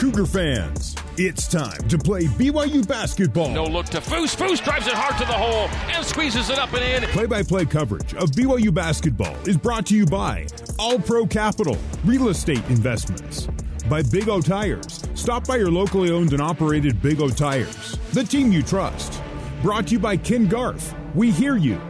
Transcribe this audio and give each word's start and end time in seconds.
Cougar 0.00 0.24
fans, 0.24 0.96
it's 1.18 1.46
time 1.46 1.76
to 1.88 1.98
play 1.98 2.24
BYU 2.24 2.88
basketball. 2.88 3.50
No 3.50 3.64
look 3.64 3.84
to 3.86 3.98
Foose. 4.00 4.34
Foose 4.34 4.64
drives 4.64 4.86
it 4.86 4.94
hard 4.94 5.18
to 5.18 5.26
the 5.26 5.32
hole 5.32 5.68
and 5.94 6.04
squeezes 6.04 6.48
it 6.48 6.58
up 6.58 6.72
and 6.72 7.04
in. 7.04 7.10
Play 7.10 7.26
by 7.26 7.42
play 7.42 7.66
coverage 7.66 8.14
of 8.14 8.30
BYU 8.30 8.72
basketball 8.72 9.36
is 9.46 9.58
brought 9.58 9.84
to 9.86 9.94
you 9.94 10.06
by 10.06 10.46
All 10.78 10.98
Pro 10.98 11.26
Capital, 11.26 11.76
Real 12.04 12.30
Estate 12.30 12.64
Investments, 12.70 13.46
by 13.90 14.02
Big 14.02 14.28
O 14.28 14.40
Tires. 14.40 15.02
Stop 15.14 15.46
by 15.46 15.56
your 15.56 15.70
locally 15.70 16.10
owned 16.10 16.32
and 16.32 16.40
operated 16.40 17.02
Big 17.02 17.20
O 17.20 17.28
Tires, 17.28 17.98
the 18.12 18.24
team 18.24 18.50
you 18.50 18.62
trust. 18.62 19.22
Brought 19.60 19.88
to 19.88 19.92
you 19.92 19.98
by 19.98 20.16
Ken 20.16 20.46
Garff. 20.46 20.94
We 21.14 21.30
hear 21.32 21.56
you. 21.56 21.80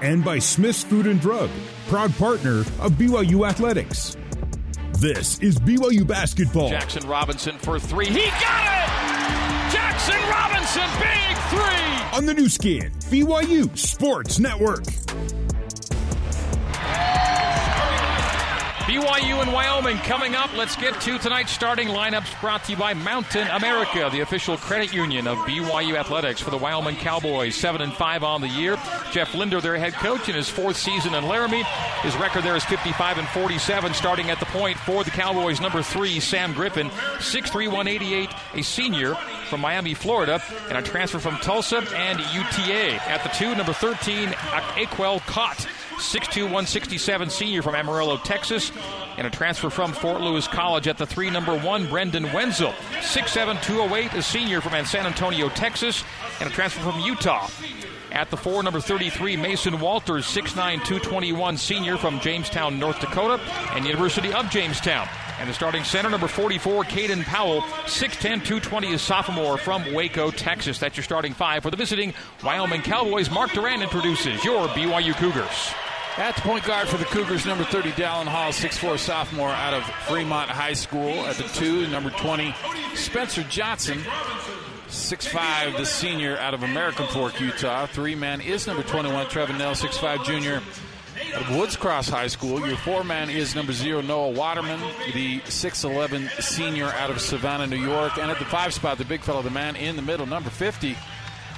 And 0.00 0.24
by 0.24 0.38
Smith's 0.38 0.82
Food 0.82 1.06
and 1.06 1.20
Drug, 1.20 1.50
proud 1.88 2.14
partner 2.16 2.60
of 2.60 2.92
BYU 2.92 3.46
Athletics. 3.46 4.16
This 4.98 5.38
is 5.40 5.58
BYU 5.58 6.06
basketball. 6.06 6.70
Jackson 6.70 7.06
Robinson 7.06 7.58
for 7.58 7.78
three. 7.78 8.06
He 8.06 8.26
got 8.30 8.64
it! 8.64 9.72
Jackson 9.72 10.18
Robinson, 10.30 10.88
big 10.98 11.36
three! 11.50 12.18
On 12.18 12.24
the 12.24 12.32
Nu 12.34 12.48
Skin, 12.48 12.90
BYU 13.10 13.76
Sports 13.76 14.38
Network. 14.38 14.84
BYU 18.90 19.40
and 19.40 19.52
Wyoming 19.52 19.98
coming 19.98 20.34
up. 20.34 20.52
Let's 20.56 20.74
get 20.74 21.00
to 21.02 21.16
tonight's 21.16 21.52
starting 21.52 21.86
lineups 21.86 22.40
brought 22.40 22.64
to 22.64 22.72
you 22.72 22.76
by 22.76 22.92
Mountain 22.92 23.46
America, 23.46 24.08
the 24.10 24.18
official 24.18 24.56
credit 24.56 24.92
union 24.92 25.28
of 25.28 25.38
BYU 25.38 25.94
Athletics 25.94 26.40
for 26.40 26.50
the 26.50 26.56
Wyoming 26.56 26.96
Cowboys. 26.96 27.54
7 27.54 27.82
and 27.82 27.92
5 27.92 28.24
on 28.24 28.40
the 28.40 28.48
year. 28.48 28.76
Jeff 29.12 29.32
Linder, 29.32 29.60
their 29.60 29.78
head 29.78 29.92
coach, 29.92 30.28
in 30.28 30.34
his 30.34 30.48
fourth 30.48 30.76
season 30.76 31.14
in 31.14 31.28
Laramie. 31.28 31.62
His 32.02 32.16
record 32.16 32.42
there 32.42 32.56
is 32.56 32.64
55 32.64 33.18
and 33.18 33.28
47, 33.28 33.94
starting 33.94 34.28
at 34.28 34.40
the 34.40 34.46
point 34.46 34.76
for 34.78 35.04
the 35.04 35.12
Cowboys. 35.12 35.60
Number 35.60 35.82
three, 35.82 36.18
Sam 36.18 36.52
Griffin, 36.52 36.88
6'3, 36.88 37.68
188, 37.68 38.28
a 38.54 38.62
senior 38.62 39.14
from 39.14 39.60
Miami, 39.60 39.94
Florida, 39.94 40.42
and 40.68 40.76
a 40.76 40.82
transfer 40.82 41.20
from 41.20 41.36
Tulsa 41.36 41.84
and 41.94 42.18
UTA. 42.18 43.00
At 43.08 43.22
the 43.22 43.28
two, 43.28 43.54
number 43.54 43.72
13, 43.72 44.30
Akuel 44.30 45.24
Kot. 45.26 45.64
6'2", 46.00 46.42
167 46.42 47.30
senior 47.30 47.62
from 47.62 47.74
Amarillo, 47.74 48.16
Texas, 48.18 48.72
and 49.16 49.26
a 49.26 49.30
transfer 49.30 49.70
from 49.70 49.92
Fort 49.92 50.20
Lewis 50.20 50.48
College 50.48 50.88
at 50.88 50.98
the 50.98 51.06
three, 51.06 51.30
number 51.30 51.56
one, 51.56 51.88
Brendan 51.88 52.32
Wenzel. 52.32 52.72
6'7", 53.00 53.62
208, 53.62 54.14
a 54.14 54.22
senior 54.22 54.60
from 54.60 54.84
San 54.84 55.06
Antonio, 55.06 55.48
Texas, 55.50 56.02
and 56.40 56.48
a 56.48 56.52
transfer 56.52 56.80
from 56.80 57.00
Utah. 57.00 57.48
At 58.12 58.30
the 58.30 58.36
four, 58.36 58.62
number 58.62 58.80
33, 58.80 59.36
Mason 59.36 59.78
Walters, 59.78 60.26
6'9", 60.26 60.54
221 60.84 61.56
senior 61.56 61.96
from 61.96 62.18
Jamestown, 62.20 62.78
North 62.78 62.98
Dakota, 62.98 63.40
and 63.72 63.84
University 63.84 64.32
of 64.32 64.50
Jamestown. 64.50 65.08
And 65.38 65.48
the 65.48 65.54
starting 65.54 65.84
center, 65.84 66.10
number 66.10 66.28
44, 66.28 66.84
Caden 66.84 67.24
Powell, 67.24 67.62
6'10, 67.62 68.44
220, 68.44 68.94
a 68.94 68.98
sophomore 68.98 69.56
from 69.56 69.94
Waco, 69.94 70.30
Texas. 70.30 70.78
That's 70.78 70.96
your 70.96 71.04
starting 71.04 71.34
five 71.34 71.62
for 71.62 71.70
the 71.70 71.76
visiting 71.76 72.12
Wyoming 72.42 72.82
Cowboys. 72.82 73.30
Mark 73.30 73.52
Durrant 73.52 73.82
introduces 73.82 74.44
your 74.44 74.66
BYU 74.68 75.14
Cougars. 75.14 75.72
At 76.16 76.34
the 76.36 76.42
point 76.42 76.64
guard 76.64 76.88
for 76.88 76.96
the 76.96 77.04
Cougars, 77.06 77.46
number 77.46 77.64
30, 77.64 77.92
Dallin 77.92 78.26
Hall, 78.26 78.50
6'4 78.50 78.98
sophomore 78.98 79.48
out 79.48 79.72
of 79.72 79.84
Fremont 80.06 80.50
High 80.50 80.74
School. 80.74 81.10
At 81.26 81.36
the 81.36 81.44
two, 81.44 81.86
number 81.86 82.10
20, 82.10 82.54
Spencer 82.94 83.42
Johnson, 83.44 83.98
6'5, 84.88 85.76
the 85.76 85.86
senior 85.86 86.36
out 86.38 86.52
of 86.52 86.62
American 86.62 87.06
Fork, 87.06 87.40
Utah. 87.40 87.86
Three 87.86 88.14
man 88.14 88.40
is 88.40 88.66
number 88.66 88.82
21, 88.82 89.26
Trevin 89.26 89.56
Knell, 89.56 89.72
6'5 89.72 90.24
junior 90.24 90.60
out 91.34 91.42
of 91.42 91.56
Woods 91.56 91.76
Cross 91.76 92.08
High 92.08 92.26
School. 92.26 92.66
Your 92.66 92.76
four 92.78 93.04
man 93.04 93.30
is 93.30 93.54
number 93.54 93.72
zero, 93.72 94.00
Noah 94.00 94.30
Waterman, 94.30 94.80
the 95.14 95.40
6'11 95.40 96.42
senior 96.42 96.86
out 96.86 97.10
of 97.10 97.20
Savannah, 97.20 97.66
New 97.66 97.76
York. 97.76 98.18
And 98.18 98.30
at 98.30 98.38
the 98.38 98.44
five 98.46 98.74
spot, 98.74 98.98
the 98.98 99.04
big 99.04 99.22
fellow, 99.22 99.42
the 99.42 99.50
man 99.50 99.76
in 99.76 99.96
the 99.96 100.02
middle, 100.02 100.26
number 100.26 100.50
50, 100.50 100.96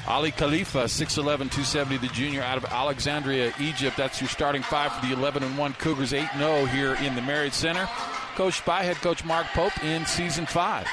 Aly 0.09 0.33
Khalifa, 0.33 0.85
6'11, 0.85 1.15
270, 1.25 1.99
the 1.99 2.09
junior 2.09 2.43
out 2.43 2.59
of 2.59 2.65
Alexandria, 2.65 3.53
Egypt. 3.61 3.97
That's 3.97 4.21
your 4.21 4.29
starting 4.29 4.63
five 4.63 4.93
for 4.93 5.07
the 5.07 5.13
11 5.13 5.45
and 5.45 5.57
1 5.57 5.73
Cougars 5.75 6.13
8 6.13 6.27
0 6.37 6.65
here 6.67 6.95
in 6.95 7.15
the 7.15 7.23
Marriott 7.23 7.55
Center. 7.55 7.89
Coached 8.35 8.65
by 8.65 8.83
head 8.83 8.97
coach 8.97 9.25
Mark 9.25 9.47
Pope 9.49 9.85
in 9.85 10.05
season 10.05 10.45
five. 10.45 10.89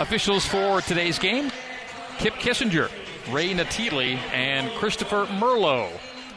Officials 0.00 0.44
for 0.44 0.80
today's 0.80 1.20
game 1.20 1.52
Kip 2.18 2.34
Kissinger, 2.34 2.90
Ray 3.32 3.54
Natili, 3.54 4.16
and 4.32 4.70
Christopher 4.72 5.26
Merlo. 5.26 5.88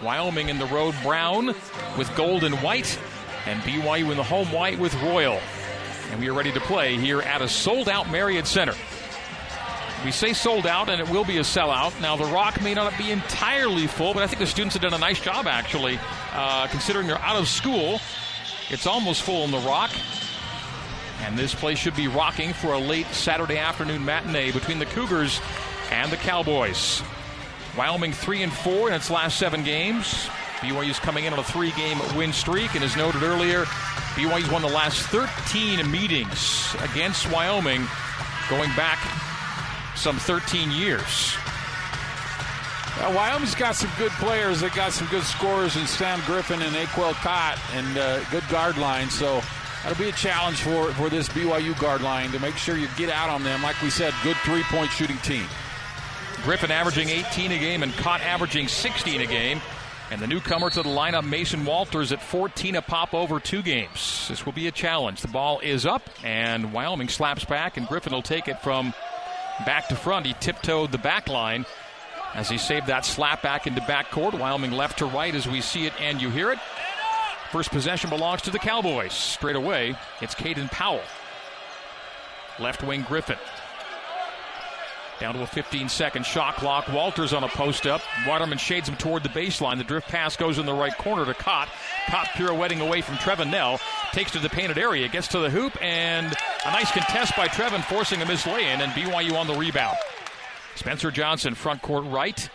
Wyoming 0.03 0.49
in 0.49 0.59
the 0.59 0.65
road 0.67 0.93
brown 1.01 1.47
with 1.97 2.11
gold 2.15 2.43
and 2.43 2.53
white, 2.61 2.99
and 3.47 3.59
BYU 3.61 4.11
in 4.11 4.17
the 4.17 4.23
home 4.23 4.51
white 4.51 4.77
with 4.77 4.93
royal. 5.01 5.39
And 6.11 6.19
we 6.19 6.29
are 6.29 6.33
ready 6.33 6.51
to 6.51 6.59
play 6.61 6.97
here 6.97 7.21
at 7.21 7.41
a 7.41 7.47
sold 7.47 7.89
out 7.89 8.11
Marriott 8.11 8.45
Center. 8.45 8.75
We 10.05 10.11
say 10.11 10.33
sold 10.33 10.67
out, 10.67 10.89
and 10.89 11.01
it 11.01 11.09
will 11.09 11.25
be 11.25 11.37
a 11.37 11.41
sellout. 11.41 11.99
Now, 12.01 12.15
the 12.15 12.25
Rock 12.25 12.61
may 12.61 12.73
not 12.73 12.97
be 12.97 13.11
entirely 13.11 13.87
full, 13.87 14.13
but 14.13 14.23
I 14.23 14.27
think 14.27 14.39
the 14.39 14.47
students 14.47 14.75
have 14.75 14.83
done 14.83 14.93
a 14.93 14.99
nice 14.99 15.19
job, 15.19 15.47
actually, 15.47 15.99
uh, 16.33 16.67
considering 16.67 17.07
they're 17.07 17.21
out 17.21 17.35
of 17.35 17.47
school. 17.47 17.99
It's 18.69 18.85
almost 18.85 19.23
full 19.23 19.43
in 19.43 19.51
the 19.51 19.59
Rock. 19.59 19.91
And 21.23 21.37
this 21.37 21.55
place 21.55 21.79
should 21.79 21.95
be 21.95 22.07
rocking 22.07 22.53
for 22.53 22.73
a 22.73 22.79
late 22.79 23.07
Saturday 23.07 23.57
afternoon 23.57 24.05
matinee 24.05 24.51
between 24.51 24.77
the 24.77 24.85
Cougars 24.85 25.41
and 25.91 26.11
the 26.11 26.17
Cowboys. 26.17 27.01
Wyoming 27.75 28.13
3 28.13 28.43
and 28.43 28.53
4 28.53 28.89
in 28.89 28.93
its 28.93 29.09
last 29.09 29.39
seven 29.39 29.63
games. 29.63 30.27
BYU's 30.59 30.99
coming 30.99 31.25
in 31.25 31.33
on 31.33 31.39
a 31.39 31.43
three 31.43 31.71
game 31.71 31.99
win 32.15 32.33
streak, 32.33 32.75
and 32.75 32.83
as 32.83 32.95
noted 32.95 33.23
earlier, 33.23 33.65
BYU's 34.15 34.49
won 34.51 34.61
the 34.61 34.67
last 34.67 35.01
13 35.07 35.89
meetings 35.89 36.75
against 36.81 37.31
Wyoming 37.31 37.85
going 38.49 38.69
back 38.75 38.99
some 39.97 40.17
13 40.17 40.71
years. 40.71 41.35
Wyoming's 42.99 43.55
got 43.55 43.75
some 43.75 43.91
good 43.97 44.11
players. 44.13 44.61
They 44.61 44.69
got 44.69 44.91
some 44.91 45.07
good 45.07 45.23
scorers 45.23 45.75
in 45.75 45.85
Sam 45.85 46.19
Griffin 46.25 46.61
and 46.61 46.75
Akuel 46.75 47.13
Kot 47.13 47.59
and 47.73 47.97
uh, 47.97 48.23
good 48.31 48.43
guard 48.49 48.77
line. 48.77 49.09
So 49.09 49.41
that'll 49.83 49.97
be 50.01 50.09
a 50.09 50.13
challenge 50.13 50.61
for, 50.61 50.91
for 50.93 51.09
this 51.09 51.29
BYU 51.29 51.79
guard 51.79 52.01
line 52.01 52.31
to 52.31 52.39
make 52.39 52.57
sure 52.57 52.75
you 52.75 52.87
get 52.97 53.09
out 53.09 53.29
on 53.29 53.43
them. 53.43 53.61
Like 53.61 53.79
we 53.81 53.89
said, 53.89 54.13
good 54.23 54.37
three 54.37 54.63
point 54.63 54.89
shooting 54.91 55.17
team. 55.17 55.45
Griffin 56.43 56.71
averaging 56.71 57.09
18 57.09 57.51
a 57.51 57.59
game 57.59 57.83
and 57.83 57.93
Kot 57.93 58.21
averaging 58.21 58.67
16 58.67 59.21
a 59.21 59.25
game. 59.25 59.61
And 60.09 60.21
the 60.21 60.27
newcomer 60.27 60.69
to 60.69 60.83
the 60.83 60.89
lineup, 60.89 61.25
Mason 61.25 61.65
Walters, 61.65 62.13
at 62.13 62.21
14 62.21 62.77
a 62.77 62.81
pop 62.81 63.13
over 63.13 63.41
two 63.41 63.61
games. 63.61 64.25
This 64.29 64.45
will 64.45 64.53
be 64.53 64.67
a 64.67 64.71
challenge. 64.71 65.21
The 65.21 65.27
ball 65.27 65.59
is 65.59 65.85
up, 65.85 66.01
and 66.23 66.71
Wyoming 66.71 67.09
slaps 67.09 67.43
back, 67.43 67.75
and 67.75 67.85
Griffin 67.85 68.13
will 68.13 68.21
take 68.21 68.47
it 68.47 68.61
from 68.61 68.93
back 69.65 69.87
to 69.89 69.95
front. 69.95 70.25
He 70.25 70.33
tiptoed 70.33 70.91
the 70.91 70.97
back 70.97 71.27
line 71.27 71.65
as 72.33 72.49
he 72.49 72.57
saved 72.57 72.87
that 72.87 73.05
slap 73.05 73.41
back 73.41 73.67
into 73.67 73.81
backcourt. 73.81 74.37
Wyoming 74.37 74.71
left 74.71 74.99
to 74.99 75.05
right 75.05 75.33
as 75.33 75.47
we 75.47 75.61
see 75.61 75.85
it 75.85 75.93
and 75.99 76.21
you 76.21 76.29
hear 76.29 76.51
it. 76.51 76.59
First 77.51 77.71
possession 77.71 78.09
belongs 78.09 78.41
to 78.43 78.51
the 78.51 78.59
Cowboys. 78.59 79.13
Straight 79.13 79.55
away, 79.55 79.95
it's 80.21 80.35
Caden 80.35 80.69
Powell. 80.69 81.01
Left 82.59 82.83
wing 82.83 83.05
Griffin. 83.07 83.37
Down 85.19 85.33
to 85.33 85.41
a 85.41 85.47
15 85.47 85.89
second 85.89 86.25
shot 86.25 86.57
clock. 86.57 86.87
Walters 86.89 87.33
on 87.33 87.43
a 87.43 87.47
post 87.47 87.87
up. 87.87 88.01
Waterman 88.27 88.59
shades 88.59 88.87
him 88.87 88.95
toward 88.97 89.23
the 89.23 89.29
baseline. 89.29 89.77
The 89.77 89.83
drift 89.83 90.07
pass 90.09 90.35
goes 90.35 90.59
in 90.59 90.67
the 90.67 90.73
right 90.73 90.95
corner 90.95 91.25
to 91.25 91.33
Kot. 91.33 91.69
Kot 92.07 92.27
pirouetting 92.35 92.81
away 92.81 93.01
from 93.01 93.15
Trevin 93.15 93.49
Knell. 93.49 93.79
Takes 94.11 94.31
to 94.31 94.39
the 94.39 94.49
painted 94.49 94.77
area. 94.77 95.07
Gets 95.07 95.29
to 95.29 95.39
the 95.39 95.49
hoop. 95.49 95.75
And 95.81 96.35
a 96.67 96.71
nice 96.71 96.91
contest 96.91 97.35
by 97.35 97.47
Trevin, 97.47 97.83
forcing 97.83 98.21
a 98.21 98.25
miss 98.25 98.45
lay 98.45 98.71
in. 98.71 98.81
And 98.81 98.91
BYU 98.91 99.33
on 99.33 99.47
the 99.47 99.55
rebound. 99.55 99.97
Spencer 100.75 101.11
Johnson, 101.11 101.55
front 101.55 101.81
court 101.81 102.05
right. 102.05 102.49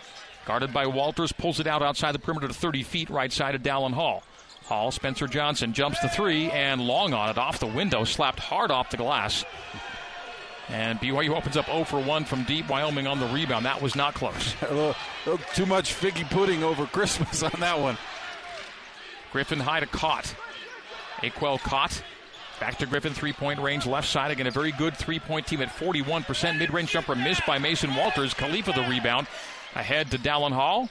Guarded 0.45 0.73
by 0.73 0.85
Walters. 0.85 1.31
Pulls 1.31 1.59
it 1.59 1.67
out 1.67 1.81
outside 1.81 2.13
the 2.13 2.19
perimeter 2.19 2.47
to 2.47 2.53
30 2.53 2.83
feet, 2.83 3.09
right 3.09 3.31
side 3.31 3.55
of 3.55 3.63
Dallin 3.63 3.93
Hall. 3.93 4.23
Hall, 4.65 4.91
Spencer 4.91 5.27
Johnson 5.27 5.73
jumps 5.73 5.99
the 5.99 6.09
three 6.09 6.49
and 6.51 6.81
long 6.81 7.13
on 7.13 7.29
it 7.29 7.37
off 7.37 7.59
the 7.59 7.67
window. 7.67 8.03
Slapped 8.03 8.39
hard 8.39 8.71
off 8.71 8.91
the 8.91 8.97
glass. 8.97 9.43
And 10.69 10.99
BYU 10.99 11.35
opens 11.35 11.57
up 11.57 11.65
0 11.65 11.83
for 11.83 12.01
1 12.01 12.25
from 12.25 12.43
deep. 12.43 12.69
Wyoming 12.69 13.07
on 13.07 13.19
the 13.19 13.27
rebound. 13.27 13.65
That 13.65 13.81
was 13.81 13.95
not 13.95 14.13
close. 14.13 14.55
a 14.61 14.73
little, 14.73 14.95
a 15.25 15.29
little 15.29 15.45
too 15.53 15.65
much 15.65 15.93
figgy 15.93 16.29
pudding 16.29 16.63
over 16.63 16.85
Christmas 16.85 17.43
on 17.43 17.59
that 17.59 17.79
one. 17.79 17.97
Griffin 19.31 19.59
high 19.59 19.79
to 19.79 19.87
Kot. 19.87 20.35
Akuel 21.17 21.59
Kot. 21.59 22.03
Back 22.63 22.77
to 22.77 22.85
Griffin, 22.85 23.13
three 23.13 23.33
point 23.33 23.59
range, 23.59 23.85
left 23.85 24.07
side. 24.07 24.31
Again, 24.31 24.47
a 24.47 24.51
very 24.51 24.71
good 24.71 24.95
three 24.95 25.19
point 25.19 25.45
team 25.45 25.61
at 25.61 25.67
41%. 25.67 26.57
Mid 26.57 26.71
range 26.71 26.91
jumper 26.91 27.13
missed 27.13 27.45
by 27.45 27.59
Mason 27.59 27.93
Walters. 27.93 28.33
Khalifa 28.33 28.71
the 28.71 28.83
rebound. 28.83 29.27
Ahead 29.75 30.09
to 30.11 30.17
Dallin 30.17 30.53
Hall. 30.53 30.89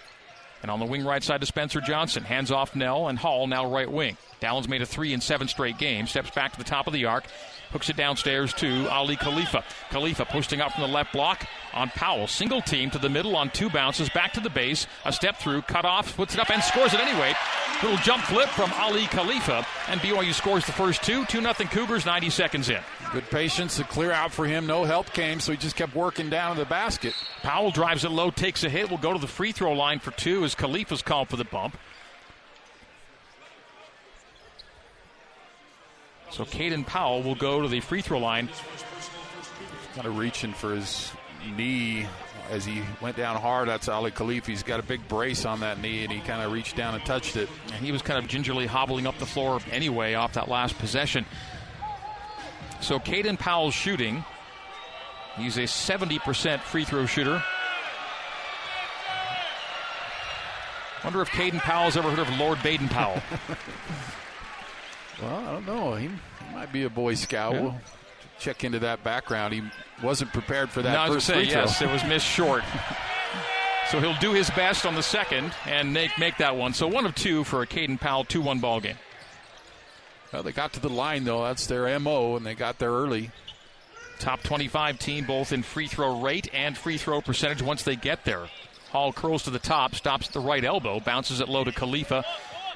And 0.60 0.70
on 0.70 0.80
the 0.80 0.84
wing 0.84 1.02
right 1.02 1.24
side 1.24 1.40
to 1.40 1.46
Spencer 1.46 1.80
Johnson. 1.80 2.24
Hands 2.24 2.50
off 2.50 2.76
Knell 2.76 3.08
and 3.08 3.18
Hall 3.18 3.46
now 3.46 3.72
right 3.72 3.90
wing. 3.90 4.18
Dallin's 4.38 4.68
made 4.68 4.82
a 4.82 4.86
three 4.86 5.14
in 5.14 5.22
seven 5.22 5.48
straight 5.48 5.78
games. 5.78 6.10
Steps 6.10 6.30
back 6.32 6.52
to 6.52 6.58
the 6.58 6.64
top 6.64 6.86
of 6.86 6.92
the 6.92 7.06
arc. 7.06 7.24
Hooks 7.72 7.88
it 7.88 7.96
downstairs 7.96 8.52
to 8.54 8.86
Aly 8.92 9.16
Khalifa. 9.16 9.64
Khalifa 9.90 10.26
posting 10.26 10.60
up 10.60 10.72
from 10.72 10.82
the 10.82 10.88
left 10.88 11.12
block 11.12 11.46
on 11.72 11.88
Powell. 11.90 12.26
Single 12.26 12.60
team 12.60 12.90
to 12.90 12.98
the 12.98 13.08
middle 13.08 13.34
on 13.34 13.50
two 13.50 13.70
bounces. 13.70 14.08
Back 14.10 14.34
to 14.34 14.40
the 14.40 14.50
base. 14.50 14.86
A 15.04 15.12
step 15.12 15.38
through. 15.38 15.62
Cut 15.62 15.84
off. 15.84 16.14
Puts 16.16 16.34
it 16.34 16.40
up 16.40 16.50
and 16.50 16.62
scores 16.62 16.92
it 16.92 17.00
anyway. 17.00 17.34
Little 17.82 17.96
jump 17.98 18.22
flip 18.24 18.48
from 18.50 18.70
Aly 18.74 19.06
Khalifa. 19.06 19.66
And 19.88 20.00
BYU 20.00 20.34
scores 20.34 20.66
the 20.66 20.72
first 20.72 21.02
two. 21.02 21.24
2 21.24 21.40
0 21.40 21.52
Cougars 21.54 22.04
90 22.04 22.30
seconds 22.30 22.68
in. 22.68 22.80
Good 23.12 23.28
patience. 23.30 23.76
to 23.76 23.84
clear 23.84 24.12
out 24.12 24.32
for 24.32 24.46
him. 24.46 24.66
No 24.66 24.84
help 24.84 25.12
came, 25.12 25.40
so 25.40 25.52
he 25.52 25.58
just 25.58 25.76
kept 25.76 25.94
working 25.94 26.28
down 26.28 26.56
to 26.56 26.62
the 26.62 26.68
basket. 26.68 27.14
Powell 27.42 27.70
drives 27.70 28.04
it 28.04 28.10
low, 28.10 28.30
takes 28.30 28.64
a 28.64 28.68
hit. 28.68 28.90
Will 28.90 28.98
go 28.98 29.12
to 29.12 29.18
the 29.18 29.26
free 29.26 29.52
throw 29.52 29.72
line 29.72 29.98
for 29.98 30.10
two 30.12 30.44
as 30.44 30.54
Khalifa's 30.54 31.02
called 31.02 31.28
for 31.28 31.36
the 31.36 31.44
bump. 31.44 31.76
So 36.32 36.46
Caden 36.46 36.86
Powell 36.86 37.22
will 37.22 37.34
go 37.34 37.60
to 37.60 37.68
the 37.68 37.80
free 37.80 38.00
throw 38.00 38.18
line. 38.18 38.48
Kind 39.94 40.06
of 40.06 40.16
reaching 40.16 40.54
for 40.54 40.74
his 40.74 41.12
knee 41.56 42.06
as 42.50 42.64
he 42.64 42.82
went 43.02 43.18
down 43.18 43.38
hard. 43.38 43.68
That's 43.68 43.86
Aly 43.86 44.12
Khalif. 44.12 44.46
He's 44.46 44.62
got 44.62 44.80
a 44.80 44.82
big 44.82 45.06
brace 45.08 45.44
on 45.44 45.60
that 45.60 45.78
knee, 45.78 46.04
and 46.04 46.10
he 46.10 46.20
kind 46.20 46.40
of 46.40 46.50
reached 46.50 46.74
down 46.74 46.94
and 46.94 47.04
touched 47.04 47.36
it. 47.36 47.50
And 47.74 47.84
he 47.84 47.92
was 47.92 48.00
kind 48.00 48.18
of 48.18 48.30
gingerly 48.30 48.64
hobbling 48.64 49.06
up 49.06 49.18
the 49.18 49.26
floor 49.26 49.60
anyway 49.70 50.14
off 50.14 50.32
that 50.32 50.48
last 50.48 50.78
possession. 50.78 51.26
So 52.80 52.98
Caden 52.98 53.38
Powell's 53.38 53.74
shooting. 53.74 54.24
He's 55.36 55.58
a 55.58 55.62
70% 55.62 56.60
free 56.60 56.84
throw 56.84 57.04
shooter. 57.04 57.42
Wonder 61.04 61.20
if 61.20 61.28
Caden 61.28 61.58
Powell's 61.58 61.98
ever 61.98 62.08
heard 62.10 62.20
of 62.20 62.38
Lord 62.38 62.62
Baden 62.62 62.88
Powell. 62.88 63.20
Well, 65.20 65.36
I 65.36 65.52
don't 65.52 65.66
know. 65.66 65.94
He, 65.94 66.08
he 66.08 66.54
might 66.54 66.72
be 66.72 66.84
a 66.84 66.90
Boy 66.90 67.14
Scout. 67.14 67.54
Yeah. 67.54 67.60
We'll 67.62 67.80
check 68.38 68.64
into 68.64 68.78
that 68.80 69.04
background. 69.04 69.54
He 69.54 69.62
wasn't 70.02 70.32
prepared 70.32 70.70
for 70.70 70.82
that 70.82 71.06
no, 71.06 71.14
first 71.14 71.26
say, 71.26 71.34
free 71.34 71.50
throw. 71.50 71.62
Yes, 71.62 71.82
it 71.82 71.90
was 71.90 72.04
missed 72.04 72.26
short. 72.26 72.62
so 73.90 74.00
he'll 74.00 74.18
do 74.18 74.32
his 74.32 74.50
best 74.50 74.86
on 74.86 74.94
the 74.94 75.02
second 75.02 75.52
and 75.66 75.92
make, 75.92 76.18
make 76.18 76.36
that 76.38 76.56
one. 76.56 76.74
So 76.74 76.86
one 76.86 77.06
of 77.06 77.14
two 77.14 77.44
for 77.44 77.62
a 77.62 77.66
Caden 77.66 78.00
Powell 78.00 78.24
2 78.24 78.40
1 78.40 78.58
ball 78.58 78.80
game. 78.80 78.96
Well, 80.32 80.42
they 80.42 80.52
got 80.52 80.72
to 80.74 80.80
the 80.80 80.88
line, 80.88 81.24
though. 81.24 81.44
That's 81.44 81.66
their 81.66 81.98
MO, 82.00 82.36
and 82.36 82.46
they 82.46 82.54
got 82.54 82.78
there 82.78 82.90
early. 82.90 83.30
Top 84.18 84.42
25 84.42 84.98
team, 84.98 85.26
both 85.26 85.52
in 85.52 85.62
free 85.62 85.88
throw 85.88 86.20
rate 86.20 86.48
and 86.54 86.76
free 86.76 86.96
throw 86.96 87.20
percentage 87.20 87.60
once 87.60 87.82
they 87.82 87.96
get 87.96 88.24
there. 88.24 88.48
Hall 88.90 89.12
curls 89.12 89.42
to 89.44 89.50
the 89.50 89.58
top, 89.58 89.94
stops 89.94 90.28
at 90.28 90.32
the 90.32 90.40
right 90.40 90.64
elbow, 90.64 91.00
bounces 91.00 91.40
it 91.40 91.48
low 91.48 91.64
to 91.64 91.72
Khalifa. 91.72 92.24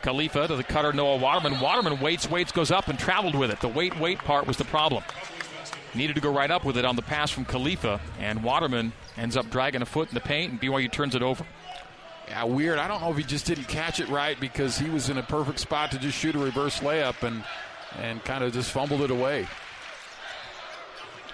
Khalifa 0.06 0.46
to 0.46 0.54
the 0.54 0.62
cutter 0.62 0.92
Noah 0.92 1.16
Waterman. 1.16 1.58
Waterman 1.58 1.98
waits, 1.98 2.30
waits, 2.30 2.52
goes 2.52 2.70
up 2.70 2.86
and 2.86 2.96
traveled 2.96 3.34
with 3.34 3.50
it. 3.50 3.58
The 3.58 3.66
wait, 3.66 3.98
wait 3.98 4.18
part 4.18 4.46
was 4.46 4.56
the 4.56 4.64
problem. 4.64 5.02
Needed 5.96 6.14
to 6.14 6.20
go 6.20 6.32
right 6.32 6.48
up 6.48 6.64
with 6.64 6.78
it 6.78 6.84
on 6.84 6.94
the 6.94 7.02
pass 7.02 7.32
from 7.32 7.44
Khalifa, 7.44 8.00
and 8.20 8.44
Waterman 8.44 8.92
ends 9.16 9.36
up 9.36 9.50
dragging 9.50 9.82
a 9.82 9.84
foot 9.84 10.08
in 10.08 10.14
the 10.14 10.20
paint, 10.20 10.52
and 10.52 10.60
BYU 10.60 10.92
turns 10.92 11.16
it 11.16 11.22
over. 11.22 11.44
Yeah, 12.28 12.44
weird. 12.44 12.78
I 12.78 12.86
don't 12.86 13.00
know 13.00 13.10
if 13.10 13.16
he 13.16 13.24
just 13.24 13.46
didn't 13.46 13.66
catch 13.66 13.98
it 13.98 14.08
right 14.08 14.38
because 14.38 14.78
he 14.78 14.88
was 14.88 15.10
in 15.10 15.18
a 15.18 15.24
perfect 15.24 15.58
spot 15.58 15.90
to 15.90 15.98
just 15.98 16.16
shoot 16.16 16.36
a 16.36 16.38
reverse 16.38 16.78
layup 16.78 17.24
and 17.24 17.42
and 17.98 18.22
kind 18.22 18.44
of 18.44 18.52
just 18.52 18.70
fumbled 18.70 19.00
it 19.00 19.10
away. 19.10 19.48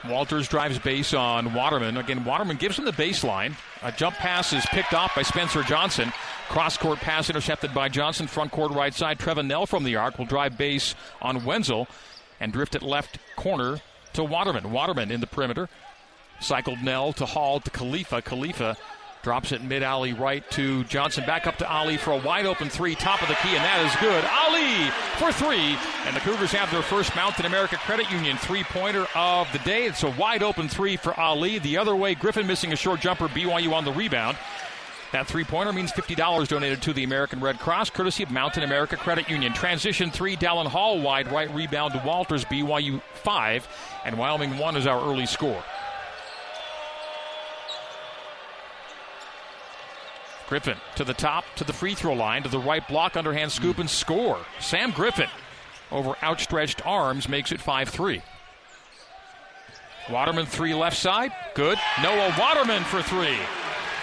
Walters 0.08 0.48
drives 0.48 0.78
base 0.78 1.12
on 1.12 1.52
Waterman. 1.52 1.98
Again, 1.98 2.24
Waterman 2.24 2.56
gives 2.56 2.78
him 2.78 2.86
the 2.86 2.92
baseline. 2.92 3.54
A 3.82 3.92
jump 3.92 4.16
pass 4.16 4.54
is 4.54 4.64
picked 4.66 4.94
off 4.94 5.14
by 5.14 5.22
Spencer 5.22 5.62
Johnson. 5.62 6.10
Cross 6.52 6.76
court 6.76 6.98
pass 6.98 7.30
intercepted 7.30 7.72
by 7.72 7.88
Johnson. 7.88 8.26
Front 8.26 8.52
court 8.52 8.72
right 8.72 8.92
side. 8.92 9.18
Trevin 9.18 9.46
Knell 9.46 9.64
from 9.64 9.84
the 9.84 9.96
arc 9.96 10.18
will 10.18 10.26
drive 10.26 10.58
base 10.58 10.94
on 11.22 11.46
Wenzel 11.46 11.88
and 12.40 12.52
drift 12.52 12.74
it 12.74 12.82
left 12.82 13.18
corner 13.36 13.80
to 14.12 14.22
Waterman. 14.22 14.70
Waterman 14.70 15.10
in 15.10 15.22
the 15.22 15.26
perimeter. 15.26 15.70
Cycled 16.40 16.82
Knell 16.82 17.14
to 17.14 17.24
Hall 17.24 17.58
to 17.60 17.70
Khalifa. 17.70 18.20
Khalifa 18.20 18.76
Drops 19.22 19.52
it 19.52 19.62
mid 19.62 19.84
alley 19.84 20.12
right 20.12 20.48
to 20.50 20.82
Johnson. 20.84 21.24
Back 21.24 21.46
up 21.46 21.56
to 21.58 21.72
Aly 21.72 21.96
for 21.96 22.10
a 22.10 22.16
wide 22.18 22.44
open 22.44 22.68
three, 22.68 22.96
top 22.96 23.22
of 23.22 23.28
the 23.28 23.36
key, 23.36 23.54
and 23.54 23.64
that 23.64 23.86
is 23.86 23.94
good. 24.00 24.24
Aly 24.24 24.90
for 25.16 25.30
three. 25.32 25.78
And 26.06 26.16
the 26.16 26.20
Cougars 26.20 26.50
have 26.50 26.72
their 26.72 26.82
first 26.82 27.14
Mountain 27.14 27.46
America 27.46 27.76
Credit 27.76 28.10
Union 28.10 28.36
three 28.36 28.64
pointer 28.64 29.06
of 29.14 29.46
the 29.52 29.60
day. 29.60 29.86
It's 29.86 30.02
a 30.02 30.10
wide 30.10 30.42
open 30.42 30.68
three 30.68 30.96
for 30.96 31.18
Aly. 31.18 31.60
The 31.60 31.78
other 31.78 31.94
way, 31.94 32.16
Griffin 32.16 32.48
missing 32.48 32.72
a 32.72 32.76
short 32.76 32.98
jumper, 32.98 33.28
BYU 33.28 33.72
on 33.72 33.84
the 33.84 33.92
rebound. 33.92 34.36
That 35.12 35.26
three 35.26 35.44
pointer 35.44 35.74
means 35.74 35.92
$50 35.92 36.48
donated 36.48 36.80
to 36.82 36.94
the 36.94 37.04
American 37.04 37.40
Red 37.40 37.58
Cross, 37.58 37.90
courtesy 37.90 38.22
of 38.22 38.30
Mountain 38.30 38.62
America 38.62 38.96
Credit 38.96 39.28
Union. 39.28 39.52
Transition 39.52 40.10
three, 40.10 40.36
Dallin 40.36 40.66
Hall 40.66 41.00
wide 41.00 41.30
right 41.30 41.52
rebound 41.54 41.92
to 41.92 42.02
Walters, 42.04 42.46
BYU 42.46 43.02
five, 43.14 43.68
and 44.06 44.16
Wyoming 44.16 44.56
one 44.56 44.74
is 44.74 44.86
our 44.86 45.00
early 45.00 45.26
score. 45.26 45.62
Griffin 50.48 50.76
to 50.96 51.04
the 51.04 51.14
top, 51.14 51.44
to 51.56 51.64
the 51.64 51.72
free 51.72 51.94
throw 51.94 52.14
line, 52.14 52.42
to 52.42 52.48
the 52.48 52.58
right 52.58 52.86
block, 52.88 53.16
underhand 53.16 53.52
scoop, 53.52 53.78
and 53.78 53.88
score. 53.88 54.38
Sam 54.60 54.90
Griffin 54.90 55.28
over 55.90 56.14
outstretched 56.22 56.86
arms 56.86 57.28
makes 57.28 57.52
it 57.52 57.60
5 57.60 57.88
3. 57.90 58.22
Waterman 60.10 60.46
three 60.46 60.74
left 60.74 60.96
side. 60.96 61.32
Good. 61.54 61.78
Noah 62.02 62.34
Waterman 62.38 62.82
for 62.84 63.02
three. 63.02 63.38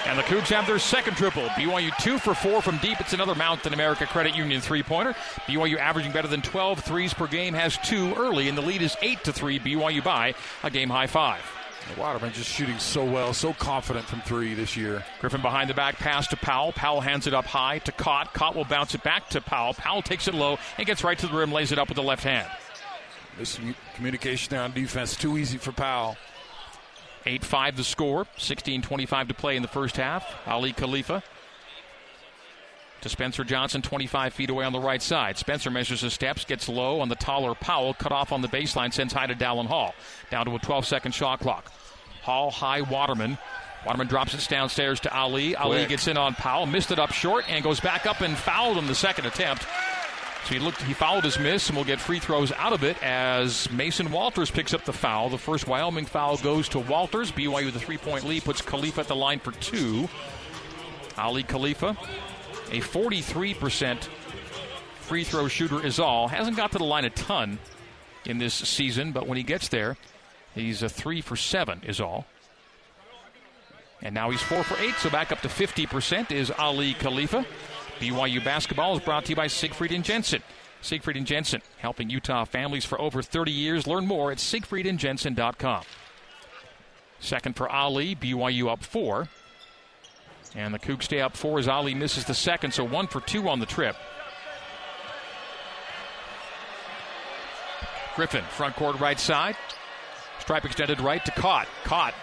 And 0.05 0.17
the 0.17 0.23
Cougs 0.23 0.47
have 0.47 0.65
their 0.65 0.79
second 0.79 1.17
triple. 1.17 1.47
BYU 1.49 1.95
two 2.01 2.17
for 2.17 2.33
four 2.33 2.61
from 2.61 2.77
deep. 2.77 2.99
It's 2.99 3.13
another 3.13 3.35
Mountain 3.35 3.73
America 3.73 4.05
Credit 4.05 4.35
Union 4.35 4.61
three 4.61 4.81
pointer. 4.81 5.13
BYU 5.45 5.77
averaging 5.77 6.11
better 6.11 6.27
than 6.27 6.41
12 6.41 6.79
threes 6.79 7.13
per 7.13 7.27
game 7.27 7.53
has 7.53 7.77
two 7.79 8.13
early, 8.15 8.47
and 8.47 8.57
the 8.57 8.61
lead 8.61 8.81
is 8.81 8.95
8 9.01 9.23
to 9.25 9.33
3. 9.33 9.59
BYU 9.59 10.03
by 10.03 10.33
a 10.63 10.69
game 10.69 10.89
high 10.89 11.07
five. 11.07 11.41
Waterman 11.97 12.31
just 12.33 12.49
shooting 12.49 12.77
so 12.77 13.03
well, 13.03 13.33
so 13.33 13.53
confident 13.53 14.05
from 14.05 14.21
three 14.21 14.53
this 14.53 14.77
year. 14.77 15.03
Griffin 15.19 15.41
behind 15.41 15.69
the 15.69 15.73
back 15.73 15.95
pass 15.97 16.27
to 16.27 16.37
Powell. 16.37 16.71
Powell 16.71 17.01
hands 17.01 17.25
it 17.25 17.33
up 17.33 17.45
high 17.45 17.79
to 17.79 17.91
Kot. 17.91 18.33
Kot 18.33 18.55
will 18.55 18.65
bounce 18.65 18.93
it 18.93 19.03
back 19.03 19.29
to 19.29 19.41
Powell. 19.41 19.73
Powell 19.73 20.01
takes 20.01 20.27
it 20.27 20.33
low 20.33 20.59
and 20.77 20.85
gets 20.85 21.03
right 21.03 21.17
to 21.17 21.27
the 21.27 21.35
rim, 21.35 21.51
lays 21.51 21.71
it 21.71 21.79
up 21.79 21.87
with 21.87 21.95
the 21.95 22.03
left 22.03 22.23
hand. 22.23 22.47
This 23.37 23.59
communication 23.95 24.51
there 24.51 24.61
on 24.61 24.71
defense, 24.71 25.15
too 25.15 25.37
easy 25.37 25.57
for 25.57 25.71
Powell. 25.71 26.17
8 27.25 27.43
5 27.43 27.77
the 27.77 27.83
score, 27.83 28.27
16 28.37 28.81
25 28.81 29.27
to 29.27 29.33
play 29.33 29.55
in 29.55 29.61
the 29.61 29.67
first 29.67 29.97
half. 29.97 30.25
Aly 30.47 30.73
Khalifa 30.73 31.23
to 33.01 33.09
Spencer 33.09 33.43
Johnson, 33.43 33.81
25 33.81 34.33
feet 34.33 34.49
away 34.49 34.65
on 34.65 34.73
the 34.73 34.79
right 34.79 35.01
side. 35.01 35.37
Spencer 35.37 35.69
measures 35.69 36.01
his 36.01 36.13
steps, 36.13 36.43
gets 36.45 36.67
low 36.67 36.99
on 36.99 37.09
the 37.09 37.15
taller 37.15 37.55
Powell, 37.55 37.93
cut 37.93 38.11
off 38.11 38.31
on 38.31 38.41
the 38.41 38.47
baseline, 38.47 38.93
sends 38.93 39.13
high 39.13 39.27
to 39.27 39.35
Dallin 39.35 39.67
Hall. 39.67 39.93
Down 40.29 40.45
to 40.45 40.55
a 40.55 40.59
12 40.59 40.85
second 40.85 41.13
shot 41.13 41.39
clock. 41.39 41.71
Hall 42.21 42.51
high 42.51 42.81
Waterman. 42.81 43.37
Waterman 43.85 44.07
drops 44.07 44.33
it 44.33 44.45
downstairs 44.49 44.99
to 45.01 45.17
Aly. 45.17 45.53
Quick. 45.53 45.65
Ali 45.65 45.85
gets 45.85 46.07
in 46.07 46.17
on 46.17 46.35
Powell, 46.35 46.65
missed 46.65 46.91
it 46.91 46.99
up 46.99 47.13
short, 47.13 47.45
and 47.49 47.63
goes 47.63 47.79
back 47.79 48.05
up 48.05 48.19
and 48.19 48.37
fouled 48.37 48.77
him 48.77 48.87
the 48.87 48.95
second 48.95 49.25
attempt. 49.25 49.65
So 50.45 50.53
he 50.53 50.59
looked, 50.59 50.81
he 50.83 50.93
fouled 50.93 51.23
his 51.23 51.37
miss, 51.37 51.67
and 51.67 51.77
will 51.77 51.83
get 51.83 51.99
free 51.99 52.19
throws 52.19 52.51
out 52.53 52.73
of 52.73 52.83
it 52.83 53.01
as 53.03 53.69
Mason 53.71 54.11
Walters 54.11 54.49
picks 54.49 54.73
up 54.73 54.85
the 54.85 54.93
foul. 54.93 55.29
The 55.29 55.37
first 55.37 55.67
Wyoming 55.67 56.05
foul 56.05 56.37
goes 56.37 56.69
to 56.69 56.79
Walters. 56.79 57.31
BYU 57.31 57.65
with 57.65 57.75
a 57.75 57.79
three-point 57.79 58.25
lead 58.25 58.43
puts 58.43 58.61
Khalifa 58.61 59.01
at 59.01 59.07
the 59.07 59.15
line 59.15 59.39
for 59.39 59.51
two. 59.51 60.07
Aly 61.17 61.43
Khalifa, 61.43 61.97
a 62.71 62.79
43% 62.79 64.07
free 65.01 65.23
throw 65.23 65.47
shooter 65.47 65.85
is 65.85 65.99
all. 65.99 66.27
Hasn't 66.27 66.55
got 66.55 66.71
to 66.71 66.77
the 66.77 66.85
line 66.85 67.05
a 67.05 67.09
ton 67.09 67.59
in 68.25 68.37
this 68.37 68.53
season, 68.53 69.11
but 69.11 69.27
when 69.27 69.37
he 69.37 69.43
gets 69.43 69.67
there, 69.67 69.97
He's 70.55 70.83
a 70.83 70.89
three 70.89 71.21
for 71.21 71.35
seven, 71.35 71.81
is 71.85 71.99
all. 71.99 72.25
And 74.01 74.15
now 74.15 74.29
he's 74.29 74.41
four 74.41 74.63
for 74.63 74.81
eight, 74.81 74.95
so 74.95 75.09
back 75.09 75.31
up 75.31 75.41
to 75.41 75.47
50% 75.47 76.31
is 76.31 76.51
Aly 76.57 76.93
Khalifa. 76.93 77.45
BYU 77.99 78.43
basketball 78.43 78.95
is 78.97 79.03
brought 79.03 79.25
to 79.25 79.31
you 79.31 79.35
by 79.35 79.47
Siegfried 79.47 79.91
and 79.91 80.03
Jensen. 80.03 80.41
Siegfried 80.81 81.17
and 81.17 81.27
Jensen, 81.27 81.61
helping 81.77 82.09
Utah 82.09 82.45
families 82.45 82.85
for 82.85 82.99
over 82.99 83.21
30 83.21 83.51
years. 83.51 83.85
Learn 83.85 84.07
more 84.07 84.31
at 84.31 84.37
siegfriedandjensen.com. 84.37 85.83
Second 87.19 87.55
for 87.55 87.69
Aly, 87.69 88.15
BYU 88.15 88.71
up 88.71 88.83
four. 88.83 89.27
And 90.55 90.73
the 90.73 90.79
Cougs 90.79 91.03
stay 91.03 91.19
up 91.19 91.35
four 91.35 91.59
as 91.59 91.67
Aly 91.67 91.93
misses 91.93 92.25
the 92.25 92.33
second, 92.33 92.73
so 92.73 92.83
one 92.83 93.07
for 93.07 93.21
two 93.21 93.49
on 93.49 93.59
the 93.59 93.65
trip. 93.65 93.95
Griffin, 98.15 98.43
front 98.45 98.75
court 98.75 98.99
right 98.99 99.19
side. 99.19 99.55
Stripe 100.39 100.65
extended 100.65 100.99
right 101.01 101.23
to 101.25 101.31
Kot. 101.31 101.67
Kot. 101.83 102.13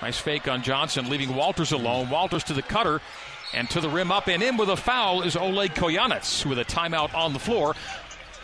Nice 0.00 0.18
fake 0.18 0.48
on 0.48 0.62
Johnson, 0.62 1.10
leaving 1.10 1.34
Walters 1.34 1.72
alone. 1.72 2.08
Walters 2.08 2.44
to 2.44 2.54
the 2.54 2.62
cutter. 2.62 3.00
And 3.52 3.68
to 3.70 3.80
the 3.80 3.88
rim 3.88 4.12
up 4.12 4.28
and 4.28 4.42
in 4.42 4.56
with 4.56 4.68
a 4.68 4.76
foul 4.76 5.22
is 5.22 5.36
Oleg 5.36 5.74
Kojenets 5.74 6.46
with 6.46 6.58
a 6.58 6.64
timeout 6.64 7.14
on 7.14 7.32
the 7.32 7.38
floor. 7.38 7.74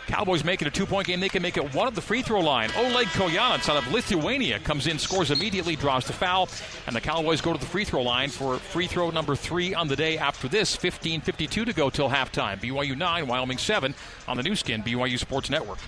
Cowboys 0.07 0.45
make 0.45 0.61
it 0.61 0.67
a 0.67 0.71
two 0.71 0.85
point 0.85 1.07
game. 1.07 1.19
They 1.19 1.29
can 1.29 1.41
make 1.41 1.57
it 1.57 1.75
one 1.75 1.87
at 1.87 1.93
the 1.93 2.01
free 2.01 2.21
throw 2.21 2.39
line. 2.39 2.69
Oleg 2.77 3.07
Kojenets 3.07 3.69
out 3.69 3.77
of 3.77 3.91
Lithuania 3.91 4.57
comes 4.59 4.87
in, 4.87 4.97
scores 4.97 5.31
immediately, 5.31 5.75
draws 5.75 6.05
the 6.05 6.13
foul, 6.13 6.47
and 6.87 6.95
the 6.95 7.01
Cowboys 7.01 7.41
go 7.41 7.51
to 7.53 7.59
the 7.59 7.65
free 7.65 7.83
throw 7.83 8.01
line 8.01 8.29
for 8.29 8.57
free 8.57 8.87
throw 8.87 9.09
number 9.09 9.35
three 9.35 9.73
on 9.73 9.87
the 9.89 9.95
day 9.95 10.17
after 10.17 10.47
this. 10.47 10.75
15.52 10.77 11.49
to 11.65 11.73
go 11.73 11.89
till 11.89 12.09
halftime. 12.09 12.59
BYU 12.59 12.97
9, 12.97 13.27
Wyoming 13.27 13.57
7 13.57 13.93
on 14.27 14.37
the 14.37 14.43
Nu 14.43 14.55
Skin, 14.55 14.81
BYU 14.81 15.19
Sports 15.19 15.49
Network. 15.49 15.79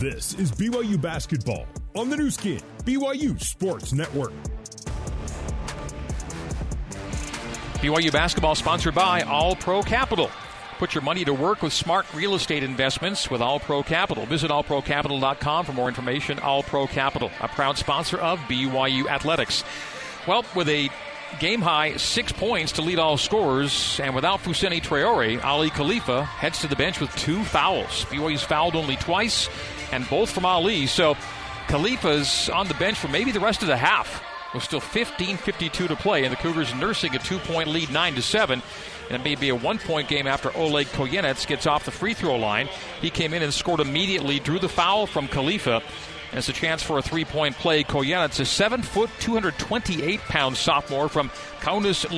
This 0.00 0.34
is 0.34 0.50
BYU 0.50 1.00
Basketball 1.00 1.66
on 1.94 2.10
the 2.10 2.16
Nu 2.16 2.30
Skin, 2.30 2.60
BYU 2.84 3.40
Sports 3.40 3.92
Network. 3.92 4.32
BYU 7.82 8.12
basketball 8.12 8.54
sponsored 8.54 8.94
by 8.94 9.22
All 9.22 9.56
Pro 9.56 9.82
Capital. 9.82 10.30
Put 10.78 10.94
your 10.94 11.02
money 11.02 11.24
to 11.24 11.34
work 11.34 11.62
with 11.62 11.72
smart 11.72 12.06
real 12.14 12.36
estate 12.36 12.62
investments 12.62 13.28
with 13.28 13.40
All 13.40 13.58
Pro 13.58 13.82
Capital. 13.82 14.24
Visit 14.24 14.52
allprocapital.com 14.52 15.64
for 15.64 15.72
more 15.72 15.88
information. 15.88 16.38
All 16.38 16.62
Pro 16.62 16.86
Capital, 16.86 17.32
a 17.40 17.48
proud 17.48 17.76
sponsor 17.76 18.18
of 18.18 18.38
BYU 18.42 19.08
Athletics. 19.08 19.64
Well, 20.28 20.44
with 20.54 20.68
a 20.68 20.90
game 21.40 21.60
high 21.60 21.96
six 21.96 22.30
points 22.30 22.70
to 22.72 22.82
lead 22.82 23.00
all 23.00 23.16
scorers, 23.16 23.98
and 23.98 24.14
without 24.14 24.38
Fousseyni 24.44 24.80
Traore, 24.80 25.42
Aly 25.42 25.70
Khalifa 25.70 26.22
heads 26.22 26.60
to 26.60 26.68
the 26.68 26.76
bench 26.76 27.00
with 27.00 27.12
two 27.16 27.42
fouls. 27.42 28.04
BYU's 28.04 28.44
fouled 28.44 28.76
only 28.76 28.94
twice, 28.94 29.48
and 29.90 30.08
both 30.08 30.30
from 30.30 30.44
Aly. 30.44 30.86
So 30.86 31.16
Khalifa's 31.66 32.48
on 32.48 32.68
the 32.68 32.74
bench 32.74 32.96
for 32.96 33.08
maybe 33.08 33.32
the 33.32 33.40
rest 33.40 33.62
of 33.62 33.66
the 33.66 33.76
half 33.76 34.22
with 34.54 34.62
still 34.62 34.80
15:52 34.80 35.88
to 35.88 35.96
play, 35.96 36.24
and 36.24 36.32
the 36.32 36.36
Cougars 36.36 36.74
nursing 36.74 37.14
a 37.14 37.18
two-point 37.18 37.68
lead, 37.68 37.90
nine 37.90 38.14
to 38.14 38.22
seven. 38.22 38.62
And 39.08 39.20
it 39.20 39.24
may 39.24 39.34
be 39.34 39.48
a 39.48 39.54
one-point 39.54 40.08
game 40.08 40.26
after 40.26 40.56
Oleg 40.56 40.86
Kojenets 40.88 41.46
gets 41.46 41.66
off 41.66 41.84
the 41.84 41.90
free 41.90 42.14
throw 42.14 42.36
line. 42.36 42.68
He 43.00 43.10
came 43.10 43.34
in 43.34 43.42
and 43.42 43.52
scored 43.52 43.80
immediately, 43.80 44.38
drew 44.38 44.58
the 44.58 44.68
foul 44.68 45.06
from 45.06 45.28
Khalifa. 45.28 45.82
It's 46.32 46.48
a 46.48 46.52
chance 46.52 46.82
for 46.82 46.98
a 46.98 47.02
three-point 47.02 47.56
play. 47.56 47.84
Kojenets, 47.84 48.40
a 48.40 48.46
seven-foot, 48.46 49.10
228-pound 49.20 50.56
sophomore 50.56 51.08
from 51.08 51.28
Kaunas, 51.60 52.10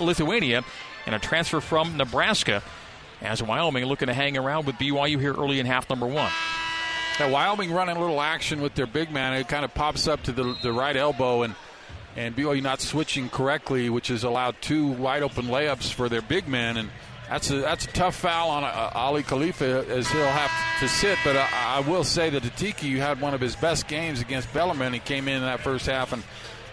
Lithuania, 0.00 0.64
and 1.06 1.14
a 1.14 1.18
transfer 1.20 1.60
from 1.60 1.96
Nebraska. 1.96 2.62
As 3.22 3.42
Wyoming 3.42 3.84
looking 3.84 4.06
to 4.06 4.14
hang 4.14 4.36
around 4.36 4.66
with 4.66 4.76
BYU 4.76 5.20
here 5.20 5.34
early 5.34 5.60
in 5.60 5.66
half 5.66 5.88
number 5.90 6.06
one. 6.06 6.32
Yeah, 7.20 7.30
Wyoming 7.30 7.70
running 7.70 7.96
a 7.96 8.00
little 8.00 8.20
action 8.20 8.62
with 8.62 8.74
their 8.74 8.86
big 8.86 9.12
man. 9.12 9.34
It 9.34 9.46
kind 9.46 9.64
of 9.64 9.74
pops 9.74 10.08
up 10.08 10.22
to 10.22 10.32
the, 10.32 10.56
the 10.62 10.72
right 10.72 10.96
elbow 10.96 11.42
and– 11.42 11.54
and 12.16 12.36
BYU 12.36 12.62
not 12.62 12.80
switching 12.80 13.28
correctly, 13.28 13.88
which 13.90 14.08
has 14.08 14.24
allowed 14.24 14.56
two 14.60 14.86
wide 14.86 15.22
open 15.22 15.46
layups 15.46 15.92
for 15.92 16.08
their 16.08 16.22
big 16.22 16.48
men. 16.48 16.76
And 16.76 16.90
that's 17.28 17.50
a 17.50 17.56
that's 17.56 17.84
a 17.84 17.88
tough 17.88 18.16
foul 18.16 18.50
on 18.50 18.64
uh, 18.64 18.90
Aly 18.94 19.22
Khalifa 19.22 19.86
as 19.88 20.08
he'll 20.08 20.26
have 20.26 20.50
to 20.80 20.88
sit. 20.88 21.18
But 21.24 21.36
I, 21.36 21.48
I 21.52 21.80
will 21.80 22.04
say 22.04 22.30
that 22.30 22.42
Atiki 22.42 22.96
had 22.96 23.20
one 23.20 23.34
of 23.34 23.40
his 23.40 23.56
best 23.56 23.86
games 23.86 24.20
against 24.20 24.52
Bellarmine. 24.52 24.92
He 24.92 24.98
came 24.98 25.28
in 25.28 25.36
in 25.36 25.42
that 25.42 25.60
first 25.60 25.86
half 25.86 26.12
and 26.12 26.22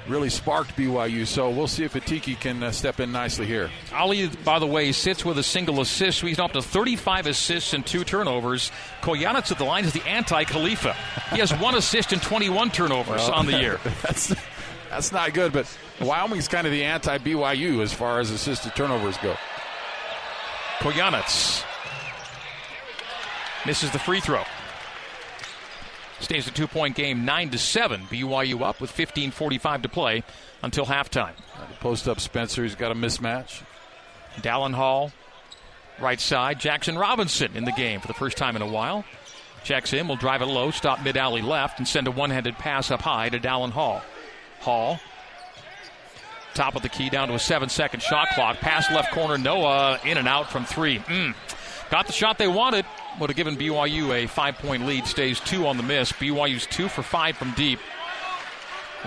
really 0.08 0.29
sparked 0.29 0.75
BYU. 0.75 1.27
So 1.27 1.50
we'll 1.50 1.67
see 1.67 1.84
if 1.84 1.94
Atiki 1.94 2.39
can 2.39 2.63
uh, 2.63 2.72
step 2.72 3.00
in 3.00 3.12
nicely 3.12 3.46
here. 3.46 3.70
Aly, 3.94 4.27
by 4.44 4.60
the 4.60 4.65
way, 4.65 4.91
sits 4.91 5.25
with 5.25 5.38
a 5.38 5.44
single 5.44 5.82
assist. 5.82 6.22
he's 6.22 6.39
up 6.39 6.53
to 6.53 6.62
35 6.62 7.27
assists 7.27 7.74
and 7.74 7.86
two 7.86 8.03
turnovers. 8.03 8.72
Kojenets 9.01 9.51
at 9.51 9.58
the 9.58 9.65
line 9.65 9.86
is 9.86 9.94
the 9.94 10.08
anti-Khalifa. 10.08 10.96
He 11.32 11.39
has 11.39 11.53
one 11.53 11.75
assist 11.75 12.13
and 12.13 12.22
21 12.22 12.72
turnovers 12.72 13.22
well, 13.22 13.34
on 13.34 13.46
the 13.46 13.60
year. 13.60 13.79
That's 14.89 15.12
not 15.12 15.34
good, 15.34 15.53
but 15.53 15.65
Wyoming's 16.01 16.48
kind 16.48 16.65
of 16.65 16.72
the 16.72 16.84
anti 16.84 17.17
BYU 17.17 17.82
as 17.82 17.94
far 17.94 18.20
as 18.20 18.32
assisted 18.32 18.75
turnovers 18.75 19.17
go. 19.17 19.36
Kojenets 20.79 21.63
misses 23.65 23.91
the 23.91 24.00
free 24.00 24.20
throw. 24.20 24.44
Stays 26.20 26.48
a 26.48 26.51
two 26.51 26.67
point 26.67 26.96
game, 26.96 27.25
9 27.25 27.51
to 27.51 27.58
7. 27.58 28.01
BYU 28.03 28.62
up 28.62 28.82
with 28.82 28.91
15.45 28.91 29.84
to 29.84 29.89
play 29.89 30.24
until 30.63 30.86
halftime. 30.86 31.34
Post 31.79 32.08
up 32.08 32.20
Spencer, 32.20 32.63
he's 32.63 32.75
got 32.75 32.91
a 32.91 32.96
mismatch. 32.96 33.62
Dallin 34.38 34.74
Hall, 34.74 35.12
right 36.00 36.20
side. 36.20 36.60
Jackson 36.60 36.98
Robinson 36.98 37.56
in 37.56 37.65
the 37.65 37.72
game 37.72 38.00
for 38.00 38.08
the 38.08 38.13
first 38.13 38.38
time 38.38 38.56
in 38.56 38.62
a 38.62 38.67
while. 38.67 39.03
Checks 39.63 39.94
in, 39.94 40.08
will 40.08 40.15
drive 40.15 40.41
it 40.41 40.46
low, 40.46 40.72
stop 40.72 41.03
mid 41.03 41.17
alley 41.17 41.41
left, 41.41 41.77
and 41.77 41.88
send 41.88 42.08
a 42.08 42.12
one 42.12 42.29
handed 42.29 42.56
pass 42.56 42.89
up 42.89 43.01
high 43.01 43.29
to 43.29 43.39
Dallin 43.39 43.72
Hall. 43.72 44.01
Hall. 44.60 45.00
Top 46.54 46.76
of 46.76 46.82
the 46.82 46.90
key 46.90 47.10
down 47.10 47.28
to 47.28 47.36
a 47.36 47.40
seven 47.40 47.70
second 47.70 48.02
shot 48.02 48.30
clock. 48.30 48.58
Pass 48.58 48.90
left 48.92 49.12
corner. 49.12 49.38
Noah 49.38 50.00
in 50.04 50.18
and 50.18 50.28
out 50.28 50.52
from 50.52 50.66
three. 50.66 51.00
Mm. 51.00 51.36
Got 51.90 52.08
the 52.08 52.14
shot 52.14 52.38
they 52.38 52.48
wanted. 52.48 52.86
Would 53.20 53.30
have 53.30 53.38
given 53.38 53.56
BYU 53.58 54.24
a 54.24 54.28
five 54.28 54.58
point 54.58 54.86
lead. 54.86 55.06
Stays 55.06 55.40
two 55.40 55.68
on 55.68 55.78
the 55.78 55.84
miss. 55.84 56.12
BYU's 56.12 56.66
two 56.66 56.90
for 56.90 57.04
five 57.04 57.38
from 57.38 57.52
deep. 57.52 57.80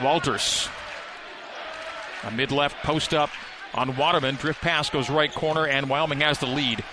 Walters. 0.02 0.69
A 2.25 2.30
mid 2.30 2.52
left 2.52 2.76
post 2.85 3.14
up 3.14 3.30
on 3.75 3.97
Waterman. 3.97 4.37
Drift 4.37 4.61
pass 4.61 4.90
goes 4.90 5.11
right 5.11 5.33
corner, 5.33 5.66
and 5.66 5.88
Wyoming 5.88 6.21
has 6.21 6.38
the 6.38 6.47
lead 6.47 6.85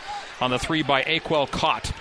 on 0.42 0.52
the 0.52 0.60
three 0.60 0.84
by 0.84 1.04
Akuel 1.04 1.50
Kot. 1.50 1.92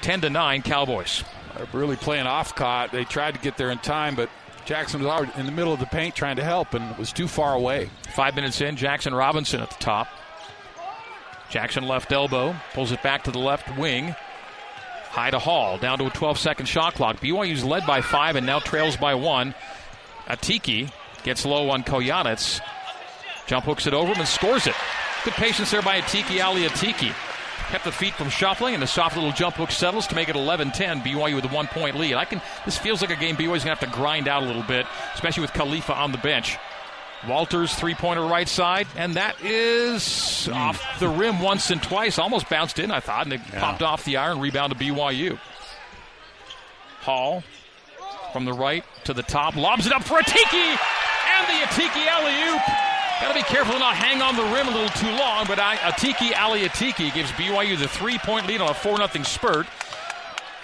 10 0.00 0.20
to 0.22 0.30
9, 0.30 0.62
Cowboys. 0.62 1.24
Really 1.72 1.96
playing 1.96 2.26
off 2.26 2.54
Kot. 2.54 2.92
They 2.92 3.04
tried 3.04 3.34
to 3.34 3.40
get 3.40 3.56
there 3.56 3.70
in 3.70 3.78
time, 3.78 4.14
but 4.14 4.30
Jackson 4.68 5.02
was 5.02 5.30
in 5.38 5.46
the 5.46 5.52
middle 5.52 5.72
of 5.72 5.80
the 5.80 5.86
paint 5.86 6.14
trying 6.14 6.36
to 6.36 6.44
help 6.44 6.74
and 6.74 6.94
was 6.98 7.10
too 7.10 7.26
far 7.26 7.54
away. 7.54 7.88
Five 8.14 8.36
minutes 8.36 8.60
in, 8.60 8.76
Jackson 8.76 9.14
Robinson 9.14 9.62
at 9.62 9.70
the 9.70 9.82
top. 9.82 10.08
Jackson 11.48 11.88
left 11.88 12.12
elbow, 12.12 12.54
pulls 12.74 12.92
it 12.92 13.02
back 13.02 13.24
to 13.24 13.30
the 13.30 13.38
left 13.38 13.78
wing. 13.78 14.14
High 15.08 15.30
to 15.30 15.38
Hall, 15.38 15.78
down 15.78 15.96
to 16.00 16.06
a 16.08 16.10
12 16.10 16.38
second 16.38 16.66
shot 16.66 16.92
clock. 16.96 17.16
BYU's 17.16 17.64
led 17.64 17.86
by 17.86 18.02
five 18.02 18.36
and 18.36 18.44
now 18.44 18.58
trails 18.58 18.98
by 18.98 19.14
one. 19.14 19.54
Atiki 20.26 20.92
gets 21.22 21.46
low 21.46 21.70
on 21.70 21.82
Kojenets. 21.82 22.60
Jump 23.46 23.64
hooks 23.64 23.86
it 23.86 23.94
over 23.94 24.12
him 24.12 24.18
and 24.18 24.28
scores 24.28 24.66
it. 24.66 24.74
Good 25.24 25.32
patience 25.32 25.70
there 25.70 25.80
by 25.80 26.02
Atiki 26.02 26.44
Ali 26.44 26.68
Atiki 26.68 27.14
kept 27.68 27.84
the 27.84 27.92
feet 27.92 28.14
from 28.14 28.30
shuffling, 28.30 28.74
and 28.74 28.82
the 28.82 28.86
soft 28.86 29.16
little 29.16 29.32
jump 29.32 29.56
hook 29.56 29.70
settles 29.70 30.06
to 30.08 30.14
make 30.14 30.28
it 30.28 30.36
11-10. 30.36 31.02
BYU 31.02 31.36
with 31.36 31.44
a 31.44 31.48
one-point 31.48 31.96
lead. 31.96 32.14
I 32.14 32.24
can. 32.24 32.40
This 32.64 32.76
feels 32.76 33.00
like 33.00 33.10
a 33.10 33.16
game 33.16 33.36
BYU's 33.36 33.64
gonna 33.64 33.76
have 33.76 33.80
to 33.80 33.96
grind 33.96 34.28
out 34.28 34.42
a 34.42 34.46
little 34.46 34.62
bit, 34.62 34.86
especially 35.14 35.42
with 35.42 35.52
Khalifa 35.52 35.94
on 35.94 36.12
the 36.12 36.18
bench. 36.18 36.56
Walters 37.26 37.74
three-pointer 37.74 38.22
right 38.22 38.48
side, 38.48 38.86
and 38.96 39.14
that 39.14 39.40
is 39.42 40.02
mm. 40.02 40.54
off 40.54 41.00
the 41.00 41.08
rim 41.08 41.40
once 41.40 41.70
and 41.70 41.82
twice. 41.82 42.18
Almost 42.18 42.48
bounced 42.48 42.78
in, 42.78 42.90
I 42.90 43.00
thought, 43.00 43.24
and 43.24 43.32
it 43.32 43.40
yeah. 43.52 43.60
popped 43.60 43.82
off 43.82 44.04
the 44.04 44.16
iron. 44.16 44.40
Rebound 44.40 44.72
to 44.72 44.78
BYU. 44.78 45.38
Hall 47.00 47.42
from 48.32 48.44
the 48.44 48.52
right 48.52 48.84
to 49.04 49.14
the 49.14 49.22
top, 49.22 49.56
lobs 49.56 49.86
it 49.86 49.92
up 49.92 50.04
for 50.04 50.18
Atiki, 50.18 50.78
and 51.36 51.46
the 51.48 51.66
Atiki 51.66 52.06
alley 52.06 52.54
oop. 52.54 52.87
Got 53.20 53.28
to 53.28 53.34
be 53.34 53.42
careful 53.42 53.74
to 53.74 53.80
not 53.80 53.96
hang 53.96 54.22
on 54.22 54.36
the 54.36 54.44
rim 54.44 54.68
a 54.68 54.70
little 54.70 54.88
too 54.90 55.10
long, 55.10 55.46
but 55.46 55.58
Atiki 55.58 56.38
Ali 56.38 56.60
Atiki 56.60 57.12
gives 57.12 57.32
BYU 57.32 57.76
the 57.78 57.88
three 57.88 58.18
point 58.18 58.46
lead 58.46 58.60
on 58.60 58.70
a 58.70 58.74
4 58.74 58.96
0 58.96 59.24
spurt. 59.24 59.66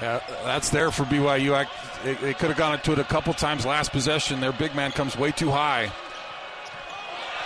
Yeah, 0.00 0.20
that's 0.44 0.70
there 0.70 0.90
for 0.90 1.04
BYU. 1.04 1.54
I, 1.54 1.66
they, 2.04 2.14
they 2.14 2.34
could 2.34 2.48
have 2.48 2.58
gone 2.58 2.74
into 2.74 2.92
it 2.92 2.98
a 2.98 3.04
couple 3.04 3.32
times 3.34 3.64
last 3.64 3.90
possession. 3.92 4.40
Their 4.40 4.52
big 4.52 4.74
man 4.74 4.92
comes 4.92 5.16
way 5.16 5.30
too 5.30 5.50
high. 5.50 5.90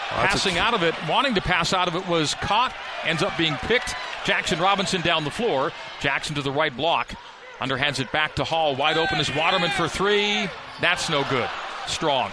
Passing 0.09 0.57
out 0.57 0.73
of 0.73 0.83
it, 0.83 0.95
wanting 1.09 1.35
to 1.35 1.43
pass 1.43 1.75
out 1.75 1.87
of 1.87 1.95
it, 1.95 2.07
was 2.09 2.35
caught, 2.37 2.75
ends 3.05 3.23
up 3.23 3.37
being 3.37 3.55
picked. 3.57 3.95
Jackson 4.25 4.59
Robinson 4.59 5.03
down 5.03 5.25
the 5.25 5.31
floor. 5.31 5.71
Jackson 6.00 6.35
to 6.37 6.43
the 6.43 6.50
right 6.50 6.75
block. 6.75 7.15
Underhands 7.61 8.00
it 8.00 8.11
back 8.12 8.35
to 8.37 8.45
Hall. 8.45 8.75
Wide 8.75 8.97
open 8.97 9.19
is 9.19 9.35
Waterman 9.35 9.71
for 9.71 9.88
three. 9.88 10.49
That's 10.81 11.11
no 11.11 11.25
good. 11.29 11.49
Strong. 11.87 12.31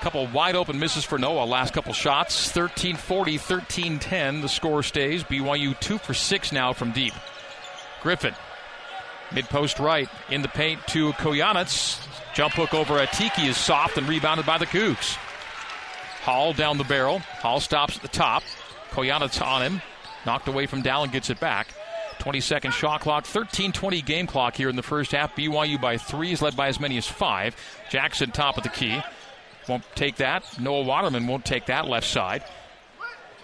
Couple 0.00 0.26
wide 0.28 0.54
open 0.54 0.78
misses 0.78 1.04
for 1.04 1.18
Noah. 1.18 1.44
Last 1.44 1.74
couple 1.74 1.92
shots. 1.92 2.50
13 2.52 2.96
40, 2.96 3.38
13 3.38 3.98
10. 3.98 4.40
The 4.40 4.48
score 4.48 4.82
stays. 4.82 5.24
BYU 5.24 5.78
2 5.78 5.98
for 5.98 6.14
6 6.14 6.52
now 6.52 6.72
from 6.72 6.92
deep. 6.92 7.12
Griffin. 8.00 8.34
Mid 9.32 9.46
post 9.46 9.78
right. 9.80 10.08
In 10.30 10.42
the 10.42 10.48
paint 10.48 10.86
to 10.88 11.12
Kojenets. 11.14 12.00
Jump 12.34 12.54
hook 12.54 12.74
over 12.74 12.94
Atiki 12.94 13.48
is 13.48 13.56
soft 13.56 13.98
and 13.98 14.08
rebounded 14.08 14.46
by 14.46 14.58
the 14.58 14.66
Cougs. 14.66 15.16
Hall 16.22 16.52
down 16.52 16.78
the 16.78 16.84
barrel. 16.84 17.18
Hall 17.18 17.58
stops 17.58 17.96
at 17.96 18.02
the 18.02 18.08
top. 18.08 18.44
Kojenets 18.90 19.44
on 19.44 19.62
him. 19.62 19.82
Knocked 20.24 20.46
away 20.46 20.66
from 20.66 20.82
Dallin, 20.82 21.10
gets 21.10 21.30
it 21.30 21.40
back. 21.40 21.68
20 22.20 22.40
second 22.40 22.72
shot 22.72 23.00
clock, 23.00 23.24
13 23.24 23.72
20 23.72 24.02
game 24.02 24.26
clock 24.26 24.54
here 24.54 24.68
in 24.68 24.76
the 24.76 24.82
first 24.82 25.12
half. 25.12 25.34
BYU 25.34 25.80
by 25.80 25.96
three 25.96 26.32
is 26.32 26.42
led 26.42 26.56
by 26.56 26.68
as 26.68 26.78
many 26.78 26.98
as 26.98 27.06
five. 27.06 27.56
Jackson 27.90 28.30
top 28.30 28.56
of 28.56 28.62
the 28.62 28.68
key. 28.68 29.00
Won't 29.68 29.84
take 29.94 30.16
that. 30.16 30.58
Noah 30.58 30.82
Waterman 30.82 31.26
won't 31.26 31.44
take 31.44 31.66
that 31.66 31.86
left 31.86 32.06
side. 32.06 32.42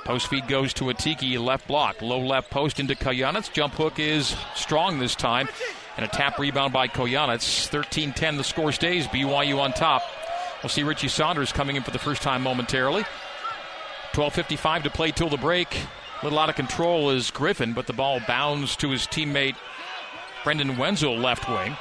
Post 0.05 0.29
feed 0.29 0.49
goes 0.49 0.75
to 0.75 0.85
Atiki, 0.85 1.39
left 1.39 1.67
block. 1.67 2.03
Low 2.03 2.21
left 2.21 2.51
post 2.51 2.79
into 2.79 2.95
Kojenets. 2.95 3.53
Jump 3.53 3.75
hook 3.75 3.99
is 3.99 4.37
strong 4.55 4.99
this 4.99 5.15
time. 5.15 5.49
And 5.97 6.05
a 6.05 6.09
tap 6.09 6.39
rebound 6.39 6.73
by 6.73 6.89
Kojenets. 6.89 7.69
13 7.69 8.13
10, 8.13 8.37
the 8.37 8.45
score 8.45 8.73
stays. 8.73 9.07
BYU 9.07 9.59
on 9.59 9.73
top. 9.73 10.03
We'll 10.63 10.71
see 10.71 10.83
Richie 10.83 11.09
Saunders 11.09 11.53
coming 11.53 11.77
in 11.77 11.83
for 11.83 11.91
the 11.91 11.99
first 11.99 12.23
time 12.23 12.43
momentarily. 12.43 13.05
12.55 14.13 14.85
to 14.85 14.91
play 14.91 15.11
till 15.11 15.29
the 15.29 15.37
break. 15.37 15.75
A 15.75 16.25
little 16.25 16.39
out 16.39 16.49
of 16.49 16.55
control 16.55 17.11
is 17.11 17.31
Griffin, 17.31 17.73
but 17.73 17.87
the 17.87 17.93
ball 17.93 18.21
bounds 18.27 18.77
to 18.77 18.91
his 18.91 19.03
teammate 19.03 19.57
Brendan 20.45 20.77
Wenzel, 20.77 21.17
left 21.17 21.49
wing. 21.49 21.77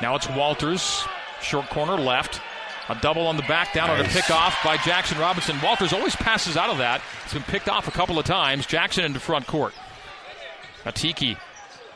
Now 0.00 0.16
it's 0.16 0.28
Walters, 0.30 1.04
short 1.40 1.68
corner 1.68 1.96
left. 1.96 2.40
A 2.88 2.94
double 2.96 3.26
on 3.26 3.36
the 3.36 3.42
back 3.44 3.72
down 3.72 3.88
nice. 3.88 4.00
on 4.00 4.06
a 4.06 4.08
pick 4.08 4.30
off 4.30 4.62
by 4.62 4.76
Jackson 4.78 5.18
Robinson. 5.18 5.60
Walters 5.62 5.92
always 5.92 6.14
passes 6.16 6.56
out 6.56 6.70
of 6.70 6.78
that. 6.78 7.00
It's 7.24 7.32
been 7.32 7.42
picked 7.42 7.68
off 7.68 7.88
a 7.88 7.90
couple 7.90 8.18
of 8.18 8.26
times. 8.26 8.66
Jackson 8.66 9.04
into 9.04 9.20
front 9.20 9.46
court. 9.46 9.72
Atiki, 10.84 11.38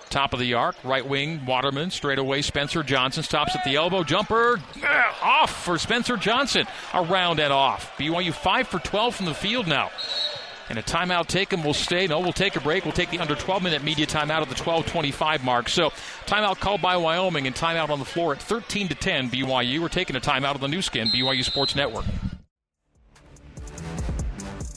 top 0.09 0.33
of 0.33 0.41
the 0.41 0.55
arc, 0.55 0.77
right 0.83 1.07
wing, 1.07 1.45
Waterman, 1.45 1.91
straight 1.91 2.19
away, 2.19 2.41
Spencer 2.41 2.83
Johnson 2.83 3.23
stops 3.23 3.55
at 3.55 3.65
the 3.65 3.77
elbow, 3.77 4.03
jumper, 4.03 4.59
eh, 4.83 5.03
off 5.23 5.65
for 5.65 5.79
Spencer 5.79 6.17
Johnson, 6.17 6.67
around 6.95 7.39
and 7.39 7.53
off. 7.53 7.95
BYU 7.99 8.33
5 8.33 8.69
for 8.69 8.79
12 8.79 9.15
from 9.15 9.27
the 9.27 9.35
field 9.35 9.67
now. 9.67 9.91
And 10.69 10.79
a 10.79 10.83
timeout 10.83 11.27
taken 11.27 11.63
will 11.63 11.75
stay. 11.75 12.07
No, 12.07 12.21
we'll 12.21 12.33
take 12.33 12.57
a 12.57 12.61
break. 12.61 12.85
We'll 12.85 12.93
take 12.93 13.11
the 13.11 13.19
under 13.19 13.35
12 13.35 13.63
minute 13.63 13.83
media 13.83 14.07
timeout 14.07 14.43
at 14.43 14.49
the 14.49 14.55
12:25 14.55 15.43
mark. 15.43 15.69
So, 15.69 15.91
timeout 16.27 16.59
called 16.61 16.83
by 16.83 16.97
Wyoming 16.97 17.47
and 17.47 17.57
timeout 17.57 17.91
on 17.91 17.99
the 17.99 18.05
floor 18.05 18.33
at 18.33 18.43
13 18.43 18.89
to 18.89 18.95
10. 18.95 19.31
BYU. 19.31 19.81
We're 19.81 19.89
taking 19.89 20.17
a 20.17 20.21
timeout 20.21 20.55
of 20.55 20.61
the 20.61 20.69
Nu 20.69 20.83
Skin 20.83 21.09
BYU 21.09 21.45
Sports 21.45 21.75
Network. 21.75 22.05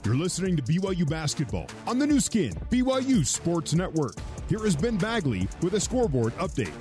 You're 0.03 0.15
listening 0.15 0.57
to 0.57 0.63
BYU 0.63 1.07
basketball 1.07 1.67
on 1.87 1.99
the 1.99 2.07
Nu 2.07 2.19
Skin 2.19 2.53
BYU 2.69 3.25
Sports 3.25 3.73
Network. 3.73 4.15
Here 4.49 4.65
is 4.65 4.75
Ben 4.75 4.97
Bagley 4.97 5.47
with 5.61 5.75
a 5.75 5.79
scoreboard 5.79 6.35
update. 6.37 6.73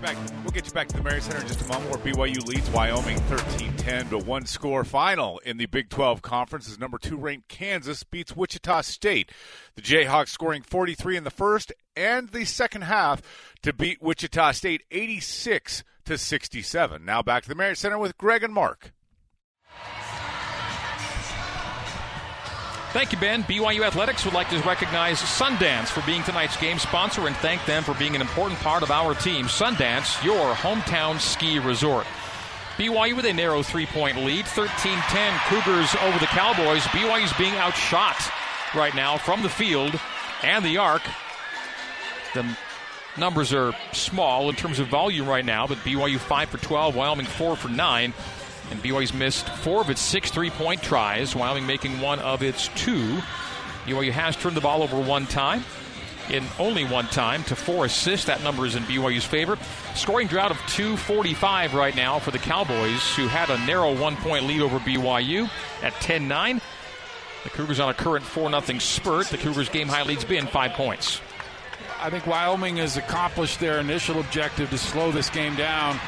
Back, 0.00 0.16
we'll 0.42 0.52
get 0.52 0.66
you 0.66 0.72
back 0.72 0.88
to 0.88 0.96
the 0.96 1.02
Marriott 1.02 1.24
Center 1.24 1.40
in 1.40 1.46
just 1.48 1.60
a 1.60 1.68
moment 1.68 1.90
where 1.90 2.14
BYU 2.14 2.46
leads 2.46 2.70
Wyoming 2.70 3.18
13-10 3.18 4.10
to 4.10 4.18
one 4.18 4.46
score 4.46 4.84
final 4.84 5.38
in 5.38 5.56
the 5.56 5.66
Big 5.66 5.88
12 5.88 6.22
Conference 6.22 6.68
as 6.68 6.78
number 6.78 6.98
two 6.98 7.16
ranked 7.16 7.48
Kansas 7.48 8.04
beats 8.04 8.36
Wichita 8.36 8.82
State. 8.82 9.32
The 9.74 9.82
Jayhawks 9.82 10.28
scoring 10.28 10.62
43 10.62 11.16
in 11.16 11.24
the 11.24 11.30
first 11.30 11.72
and 11.96 12.28
the 12.28 12.44
second 12.44 12.82
half 12.82 13.22
to 13.62 13.72
beat 13.72 14.00
Wichita 14.00 14.52
State 14.52 14.82
86 14.90 15.82
to 16.04 16.16
67. 16.16 17.04
Now 17.04 17.22
back 17.22 17.42
to 17.42 17.48
the 17.48 17.54
Marriott 17.54 17.78
Center 17.78 17.98
with 17.98 18.16
Greg 18.16 18.44
and 18.44 18.54
Mark. 18.54 18.92
Thank 22.98 23.12
you, 23.12 23.18
Ben. 23.18 23.44
BYU 23.44 23.86
Athletics 23.86 24.24
would 24.24 24.34
like 24.34 24.50
to 24.50 24.58
recognize 24.62 25.20
Sundance 25.20 25.86
for 25.86 26.04
being 26.04 26.24
tonight's 26.24 26.56
game 26.56 26.80
sponsor 26.80 27.28
and 27.28 27.36
thank 27.36 27.64
them 27.64 27.84
for 27.84 27.94
being 27.94 28.16
an 28.16 28.20
important 28.20 28.58
part 28.58 28.82
of 28.82 28.90
our 28.90 29.14
team. 29.14 29.46
Sundance, 29.46 30.20
your 30.24 30.52
hometown 30.54 31.20
ski 31.20 31.60
resort. 31.60 32.08
BYU 32.76 33.14
with 33.14 33.24
a 33.24 33.32
narrow 33.32 33.62
three 33.62 33.86
point 33.86 34.16
lead, 34.16 34.46
13 34.46 34.98
10 34.98 35.40
Cougars 35.46 35.94
over 36.02 36.18
the 36.18 36.26
Cowboys. 36.26 36.82
BYU's 36.86 37.32
being 37.38 37.54
outshot 37.54 38.16
right 38.74 38.96
now 38.96 39.16
from 39.16 39.42
the 39.42 39.48
field 39.48 39.94
and 40.42 40.64
the 40.64 40.78
arc. 40.78 41.02
The 42.34 42.44
numbers 43.16 43.52
are 43.52 43.74
small 43.92 44.48
in 44.48 44.56
terms 44.56 44.80
of 44.80 44.88
volume 44.88 45.28
right 45.28 45.44
now, 45.44 45.68
but 45.68 45.78
BYU 45.78 46.18
5 46.18 46.48
for 46.48 46.58
12, 46.58 46.96
Wyoming 46.96 47.26
4 47.26 47.54
for 47.54 47.68
9. 47.68 48.12
And 48.70 48.82
BYU's 48.82 49.14
missed 49.14 49.48
four 49.48 49.80
of 49.80 49.90
its 49.90 50.00
six 50.00 50.30
three 50.30 50.50
point 50.50 50.82
tries, 50.82 51.34
Wyoming 51.34 51.66
making 51.66 52.00
one 52.00 52.18
of 52.18 52.42
its 52.42 52.68
two. 52.68 53.18
BYU 53.86 54.12
has 54.12 54.36
turned 54.36 54.56
the 54.56 54.60
ball 54.60 54.82
over 54.82 55.00
one 55.00 55.26
time, 55.26 55.64
in 56.30 56.44
only 56.58 56.84
one 56.84 57.06
time, 57.06 57.42
to 57.44 57.56
four 57.56 57.86
assists. 57.86 58.26
That 58.26 58.42
number 58.42 58.66
is 58.66 58.76
in 58.76 58.82
BYU's 58.82 59.24
favor. 59.24 59.56
Scoring 59.94 60.26
drought 60.26 60.50
of 60.50 60.58
245 60.68 61.74
right 61.74 61.96
now 61.96 62.18
for 62.18 62.30
the 62.30 62.38
Cowboys, 62.38 63.14
who 63.16 63.26
had 63.26 63.48
a 63.48 63.58
narrow 63.66 63.98
one 63.98 64.16
point 64.16 64.44
lead 64.44 64.60
over 64.60 64.78
BYU 64.78 65.50
at 65.82 65.94
10 65.94 66.28
9. 66.28 66.60
The 67.44 67.50
Cougars 67.50 67.80
on 67.80 67.88
a 67.88 67.94
current 67.94 68.24
4 68.24 68.50
0 68.60 68.78
spurt. 68.78 69.26
The 69.28 69.38
Cougars' 69.38 69.70
game 69.70 69.88
high 69.88 70.02
lead's 70.02 70.24
been 70.24 70.46
five 70.46 70.72
points. 70.72 71.20
I 72.00 72.10
think 72.10 72.26
Wyoming 72.26 72.76
has 72.76 72.96
accomplished 72.96 73.58
their 73.58 73.80
initial 73.80 74.20
objective 74.20 74.70
to 74.70 74.78
slow 74.78 75.10
this 75.10 75.30
game 75.30 75.56
down 75.56 75.98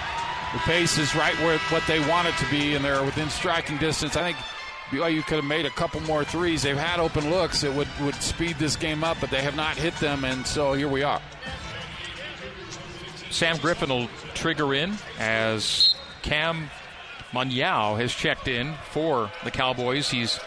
the 0.53 0.59
pace 0.61 0.99
is 0.99 1.15
right 1.15 1.39
where 1.41 1.59
what 1.71 1.83
they 1.87 2.01
want 2.09 2.29
it 2.29 2.37
to 2.39 2.51
be, 2.51 2.75
and 2.75 2.85
they're 2.85 3.05
within 3.05 3.29
striking 3.31 3.79
distance. 3.79 4.17
I 4.17 4.23
think 4.33 4.37
BYU 4.91 5.25
could 5.25 5.37
have 5.37 5.45
made 5.45 5.67
a 5.67 5.71
couple 5.71 6.01
more 6.01 6.25
threes. 6.25 6.63
They've 6.63 6.77
had 6.77 6.99
open 6.99 7.31
looks 7.31 7.61
that 7.61 7.73
would, 7.75 7.89
would 8.01 8.17
speed 8.17 8.57
this 8.59 8.75
game 8.75 9.05
up, 9.05 9.19
but 9.21 9.31
they 9.31 9.43
have 9.43 9.55
not 9.55 9.77
hit 9.77 9.95
them, 9.97 10.25
and 10.25 10.45
so 10.47 10.73
here 10.73 10.89
we 10.89 11.03
are. 11.05 11.23
Sam 13.31 13.57
Griffin 13.59 13.91
will 13.91 14.09
trigger 14.35 14.75
in 14.75 14.95
as 15.21 15.95
Cam 16.23 16.69
Manyawu 17.33 18.01
has 18.01 18.13
checked 18.13 18.49
in 18.49 18.75
for 18.91 19.31
the 19.45 19.53
Cowboys. 19.53 20.11
He's 20.11 20.41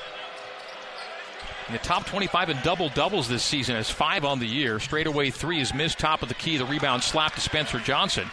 in 1.67 1.73
the 1.73 1.79
top 1.79 2.05
25 2.05 2.49
in 2.49 2.57
double 2.61 2.89
doubles 2.89 3.29
this 3.29 3.43
season, 3.43 3.75
has 3.75 3.89
five 3.89 4.25
on 4.25 4.39
the 4.39 4.45
year. 4.45 4.81
Straightaway 4.81 5.29
three 5.29 5.61
is 5.61 5.73
missed, 5.73 5.97
top 5.97 6.21
of 6.21 6.27
the 6.27 6.35
key. 6.35 6.57
The 6.57 6.65
rebound 6.65 7.03
slap 7.03 7.35
to 7.35 7.41
Spencer 7.41 7.79
Johnson. 7.79 8.29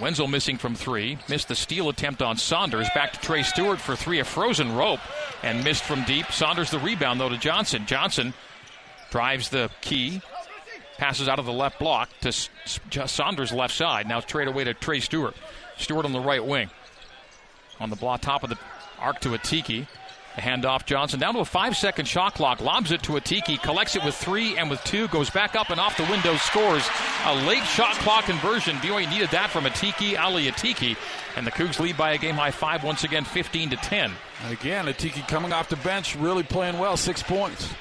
Wenzel 0.00 0.28
missing 0.28 0.58
from 0.58 0.74
three. 0.74 1.18
Missed 1.28 1.48
the 1.48 1.54
steal 1.54 1.88
attempt 1.88 2.20
on 2.20 2.36
Saunders. 2.36 2.88
Back 2.94 3.12
to 3.14 3.20
Trey 3.20 3.42
Stewart 3.42 3.80
for 3.80 3.96
three. 3.96 4.18
A 4.18 4.24
frozen 4.24 4.74
rope 4.74 5.00
and 5.42 5.64
missed 5.64 5.84
from 5.84 6.04
deep. 6.04 6.30
Saunders 6.32 6.70
the 6.70 6.78
rebound, 6.78 7.20
though, 7.20 7.28
to 7.28 7.38
Johnson. 7.38 7.86
Johnson 7.86 8.34
drives 9.10 9.48
the 9.48 9.70
key. 9.80 10.20
Passes 10.98 11.28
out 11.28 11.38
of 11.38 11.44
the 11.44 11.52
left 11.52 11.78
block 11.78 12.10
to 12.20 12.32
Saunders' 13.06 13.52
left 13.52 13.74
side. 13.74 14.08
Now 14.08 14.20
trade 14.20 14.48
away 14.48 14.64
to 14.64 14.74
Trey 14.74 15.00
Stewart. 15.00 15.34
Stewart 15.76 16.04
on 16.04 16.12
the 16.12 16.20
right 16.20 16.44
wing. 16.44 16.70
On 17.80 17.90
the 17.90 17.96
block, 17.96 18.22
top 18.22 18.42
of 18.42 18.50
the 18.50 18.58
arc 18.98 19.20
to 19.20 19.30
Atiki. 19.30 19.86
The 20.36 20.42
handoff 20.42 20.84
Johnson 20.84 21.18
down 21.18 21.32
to 21.32 21.40
a 21.40 21.44
five 21.46 21.78
second 21.78 22.04
shot 22.04 22.34
clock. 22.34 22.60
Lobs 22.60 22.92
it 22.92 23.02
to 23.04 23.12
Atiki. 23.12 23.60
Collects 23.62 23.96
it 23.96 24.04
with 24.04 24.14
three 24.14 24.58
and 24.58 24.68
with 24.68 24.84
two. 24.84 25.08
Goes 25.08 25.30
back 25.30 25.56
up 25.56 25.70
and 25.70 25.80
off 25.80 25.96
the 25.96 26.04
window. 26.04 26.36
Scores 26.36 26.86
a 27.24 27.34
late 27.46 27.64
shot 27.64 27.94
clock 27.94 28.26
conversion. 28.26 28.76
BYU 28.76 29.08
needed 29.08 29.30
that 29.30 29.48
from 29.48 29.64
Atiki 29.64 30.18
Ali 30.18 30.46
Atiki. 30.46 30.94
And 31.36 31.46
the 31.46 31.50
Cougs 31.50 31.80
lead 31.80 31.96
by 31.96 32.12
a 32.12 32.18
game 32.18 32.34
high 32.34 32.50
five 32.50 32.84
once 32.84 33.02
again, 33.02 33.24
15 33.24 33.70
to 33.70 33.76
10. 33.76 34.12
And 34.44 34.52
again, 34.52 34.84
Atiki 34.84 35.26
coming 35.26 35.54
off 35.54 35.70
the 35.70 35.76
bench, 35.76 36.14
really 36.16 36.42
playing 36.42 36.78
well. 36.78 36.98
Six 36.98 37.22
points. 37.22 37.72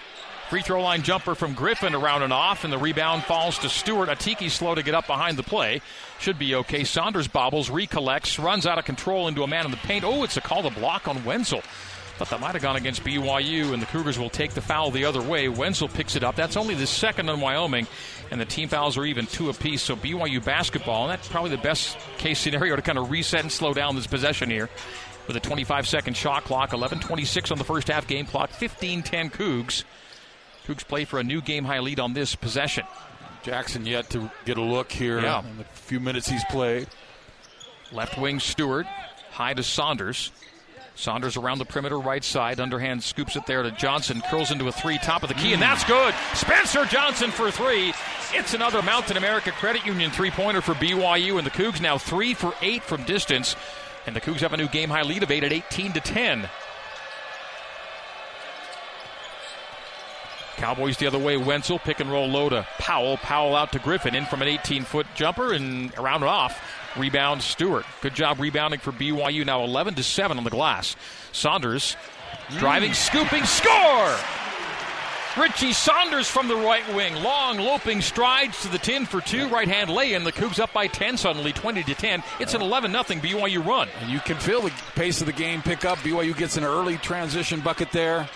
Free 0.50 0.62
throw 0.62 0.82
line 0.82 1.02
jumper 1.02 1.36
from 1.36 1.56
Griffin 1.56 1.94
around 1.94 2.24
and 2.24 2.32
off, 2.32 2.64
and 2.64 2.72
the 2.72 2.78
rebound 2.78 3.24
falls 3.24 3.58
to 3.60 3.70
Stewart. 3.70 4.08
Atiki 4.08 4.50
slow 4.50 4.76
to 4.76 4.84
get 4.84 4.94
up 4.96 5.08
behind 5.08 5.38
the 5.38 5.44
play. 5.44 5.82
Should 6.20 6.40
be 6.40 6.56
okay. 6.56 6.86
Saunders 6.86 7.28
bobbles, 7.28 7.70
recollects, 7.70 8.40
runs 8.40 8.66
out 8.66 8.78
of 8.78 8.86
control 8.86 9.28
into 9.28 9.44
a 9.44 9.48
man 9.48 9.66
in 9.66 9.72
the 9.72 9.78
paint. 9.78 10.06
Oh, 10.06 10.24
it's 10.24 10.38
a 10.38 10.42
call 10.42 10.64
to 10.64 10.70
block 10.70 11.10
on 11.10 11.26
Wenzel. 11.26 11.62
Thought 12.18 12.30
that 12.30 12.40
might 12.40 12.54
have 12.54 12.62
gone 12.62 12.78
against 12.78 13.04
BYU, 13.04 13.74
and 13.74 13.82
the 13.82 13.88
Cougars 13.88 14.18
will 14.18 14.30
take 14.30 14.52
the 14.52 14.62
foul 14.62 14.90
the 14.90 15.04
other 15.04 15.22
way. 15.22 15.50
Wenzel 15.50 15.90
picks 15.90 16.16
it 16.16 16.24
up. 16.24 16.38
That's 16.38 16.56
only 16.56 16.74
the 16.74 16.88
second 16.88 17.30
on 17.30 17.42
Wyoming, 17.42 17.88
and 18.32 18.40
the 18.40 18.46
team 18.46 18.70
fouls 18.70 18.98
are 18.98 19.04
even 19.04 19.26
two 19.26 19.50
apiece. 19.50 19.82
So 19.82 19.98
BYU 19.98 20.44
basketball, 20.44 21.04
and 21.04 21.12
that's 21.12 21.28
probably 21.28 21.50
the 21.50 21.58
best 21.58 21.98
case 22.18 22.40
scenario 22.40 22.78
to 22.78 22.82
kind 22.82 22.98
of 22.98 23.12
reset 23.12 23.42
and 23.42 23.52
slow 23.52 23.74
down 23.74 23.96
this 23.96 24.08
possession 24.08 24.50
here. 24.50 24.70
With 25.28 25.36
a 25.36 25.42
25 25.42 25.88
second 25.88 26.16
shot 26.16 26.46
clock, 26.46 26.70
11:26 26.70 27.52
on 27.52 27.58
the 27.58 27.66
first 27.66 27.90
half 27.90 28.08
game 28.08 28.26
clock, 28.26 28.52
15-10 28.52 29.30
Cougs. 29.32 29.84
Cougs 30.66 30.88
play 30.88 31.04
for 31.04 31.20
a 31.20 31.24
new 31.24 31.42
game 31.42 31.66
high 31.66 31.80
lead 31.80 32.00
on 32.00 32.14
this 32.14 32.34
possession. 32.34 32.86
Jackson 33.44 33.86
yet 33.86 34.10
to 34.12 34.32
get 34.46 34.58
a 34.58 34.62
look 34.62 34.92
here 34.92 35.20
yeah. 35.20 35.42
in 35.42 35.58
the 35.58 35.64
few 35.66 36.00
minutes 36.00 36.30
he's 36.30 36.46
played. 36.46 36.88
Left 37.92 38.18
wing 38.18 38.40
Stewart, 38.40 38.88
high 39.32 39.54
to 39.54 39.64
Saunders. 39.64 40.32
Saunders 40.96 41.36
around 41.36 41.60
the 41.60 41.66
perimeter 41.66 42.00
right 42.00 42.24
side. 42.24 42.60
Underhand 42.60 43.04
scoops 43.04 43.36
it 43.36 43.46
there 43.46 43.64
to 43.64 43.72
Johnson. 43.72 44.22
Curls 44.30 44.52
into 44.52 44.68
a 44.68 44.72
three, 44.72 44.98
top 44.98 45.24
of 45.24 45.30
the 45.30 45.36
key, 45.36 45.54
and 45.54 45.62
that's 45.62 45.84
good. 45.84 46.14
Spencer 46.34 46.86
Johnson 46.86 47.32
for 47.32 47.52
three. 47.52 47.94
It's 48.34 48.54
another 48.54 48.82
Mountain 48.82 49.18
America 49.18 49.52
Credit 49.52 49.86
Union 49.86 50.10
three 50.12 50.32
pointer 50.32 50.62
for 50.62 50.74
BYU, 50.74 51.38
and 51.38 51.46
the 51.46 51.52
Cougs 51.52 51.82
now 51.82 51.98
three 51.98 52.34
for 52.34 52.54
eight 52.62 52.84
from 52.84 53.04
distance. 53.04 53.56
And 54.08 54.16
the 54.16 54.22
Cougs 54.22 54.40
have 54.40 54.54
a 54.54 54.58
new 54.58 54.68
game 54.68 54.90
high 54.90 55.02
lead 55.02 55.24
of 55.24 55.32
eight 55.32 55.44
at 55.44 55.52
18 55.52 55.94
to 55.94 56.00
10. 56.00 56.50
Cowboys 60.58 60.98
the 60.98 61.08
other 61.08 61.20
way. 61.20 61.36
Wenzel 61.38 61.80
pick 61.80 62.00
and 62.00 62.10
roll 62.10 62.28
low 62.28 62.50
to 62.50 62.66
Powell. 62.78 63.18
Powell 63.18 63.56
out 63.56 63.72
to 63.74 63.80
Griffin 63.80 64.16
in 64.16 64.26
from 64.26 64.42
an 64.42 64.48
18 64.48 64.84
foot 64.84 65.06
jumper 65.16 65.54
and 65.54 65.94
around 65.98 66.22
and 66.22 66.30
off. 66.30 66.62
Rebound 66.98 67.42
Stewart. 67.42 67.86
Good 68.02 68.16
job 68.16 68.40
rebounding 68.40 68.80
for 68.80 68.92
BYU. 68.92 69.46
Now 69.46 69.64
11 69.64 69.96
to 69.96 70.04
7 70.04 70.38
on 70.38 70.44
the 70.44 70.50
glass. 70.50 70.96
Saunders 71.32 71.96
driving, 72.58 72.92
mm. 72.92 72.96
scooping, 72.96 73.44
score! 73.44 74.16
Richie 75.38 75.74
Saunders 75.74 76.30
from 76.30 76.48
the 76.48 76.56
right 76.56 76.88
wing. 76.96 77.14
Long 77.16 77.58
loping 77.58 78.00
strides 78.00 78.62
to 78.62 78.70
the 78.70 78.78
10 78.78 79.06
for 79.06 79.20
2. 79.20 79.50
Right 79.50 79.68
hand 79.68 79.90
lay 79.90 80.14
in. 80.14 80.24
The 80.24 80.32
Cougs 80.32 80.62
up 80.62 80.72
by 80.72 80.88
10 80.88 81.18
suddenly, 81.18 81.52
20 81.52 81.84
to 81.84 81.94
10. 81.94 82.24
It's 82.40 82.54
an 82.54 82.62
11 82.62 82.92
0 82.92 83.04
BYU 83.04 83.66
run. 83.66 83.90
And 84.00 84.10
you 84.10 84.20
can 84.22 84.38
feel 84.38 84.62
the 84.62 84.72
pace 84.96 85.20
of 85.20 85.28
the 85.28 85.34
game 85.34 85.62
pick 85.62 85.84
up. 85.84 85.98
BYU 86.00 86.36
gets 86.38 86.56
an 86.56 86.64
early 86.64 86.96
transition 86.98 87.60
bucket 87.60 87.92
there. 87.92 88.30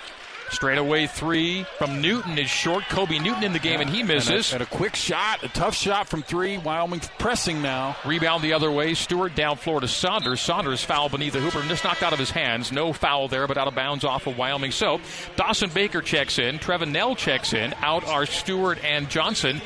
Straightaway 0.52 1.08
three 1.08 1.64
from 1.78 2.02
Newton 2.02 2.38
is 2.38 2.50
short. 2.50 2.84
Kobe 2.90 3.20
Newton 3.20 3.44
in 3.44 3.54
the 3.54 3.60
game, 3.60 3.82
and 3.82 3.90
he 3.90 4.04
misses. 4.04 4.52
And 4.52 4.62
a, 4.62 4.66
and 4.66 4.74
a, 4.74 4.78
quick 4.78 4.96
shot, 4.96 5.44
a 5.44 5.50
tough 5.50 5.76
shot 5.76 6.08
from 6.08 6.24
three. 6.24 6.58
Wyoming 6.58 7.02
pressing 7.18 7.62
now. 7.62 7.96
Rebound 8.06 8.44
the 8.44 8.54
other 8.54 8.72
way. 8.72 8.94
Stewart 8.94 9.36
down 9.36 9.58
floor 9.58 9.80
to 9.82 9.88
Saunders. 9.88 10.42
Saunders 10.42 10.84
foul 10.84 11.10
beneath 11.10 11.34
the 11.34 11.40
hooper 11.40 11.60
and 11.60 11.70
just 11.70 11.84
knocked 11.84 12.04
out 12.04 12.14
of 12.14 12.20
his 12.20 12.32
hands. 12.32 12.72
No 12.72 12.94
foul 12.94 13.28
there, 13.28 13.48
but 13.48 13.58
out 13.58 13.68
of 13.68 13.76
bounds 13.76 14.04
off 14.04 14.28
of 14.28 14.38
Wyoming. 14.38 14.72
So 14.72 15.00
Dawson 15.36 15.70
Baker 15.70 16.02
checks 16.02 16.40
in. 16.40 16.60
Trevin 16.60 16.92
Knell 16.92 17.16
checks 17.16 17.54
in. 17.54 17.74
Out 17.82 18.06
are 18.06 18.26
Stewart 18.26 18.84
and 18.84 19.10
Johnson 19.10 19.62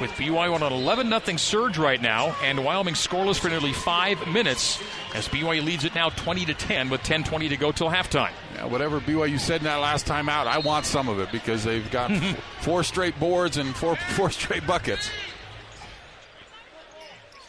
with 0.00 0.10
BYU 0.12 0.54
on 0.54 0.62
an 0.62 0.72
11 0.72 1.08
0 1.08 1.36
surge 1.36 1.78
right 1.78 2.00
now, 2.00 2.34
and 2.42 2.64
Wyoming 2.64 2.94
scoreless 2.94 3.38
for 3.38 3.48
nearly 3.48 3.72
five 3.72 4.26
minutes 4.28 4.80
as 5.14 5.28
BYU 5.28 5.64
leads 5.64 5.84
it 5.84 5.94
now 5.94 6.10
20 6.10 6.44
to 6.46 6.54
10 6.54 6.90
with 6.90 7.02
10:20 7.02 7.48
to 7.48 7.56
go 7.56 7.72
till 7.72 7.88
halftime. 7.88 8.32
Yeah, 8.54 8.66
whatever 8.66 9.00
BYU 9.00 9.38
said 9.38 9.60
in 9.60 9.64
that 9.64 9.76
last 9.76 10.06
time 10.06 10.28
out, 10.28 10.46
I 10.46 10.58
want 10.58 10.86
some 10.86 11.08
of 11.08 11.20
it 11.20 11.30
because 11.32 11.64
they've 11.64 11.88
got 11.90 12.10
four 12.60 12.82
straight 12.82 13.18
boards 13.18 13.56
and 13.56 13.74
four 13.74 13.96
four 13.96 14.30
straight 14.30 14.66
buckets. 14.66 15.08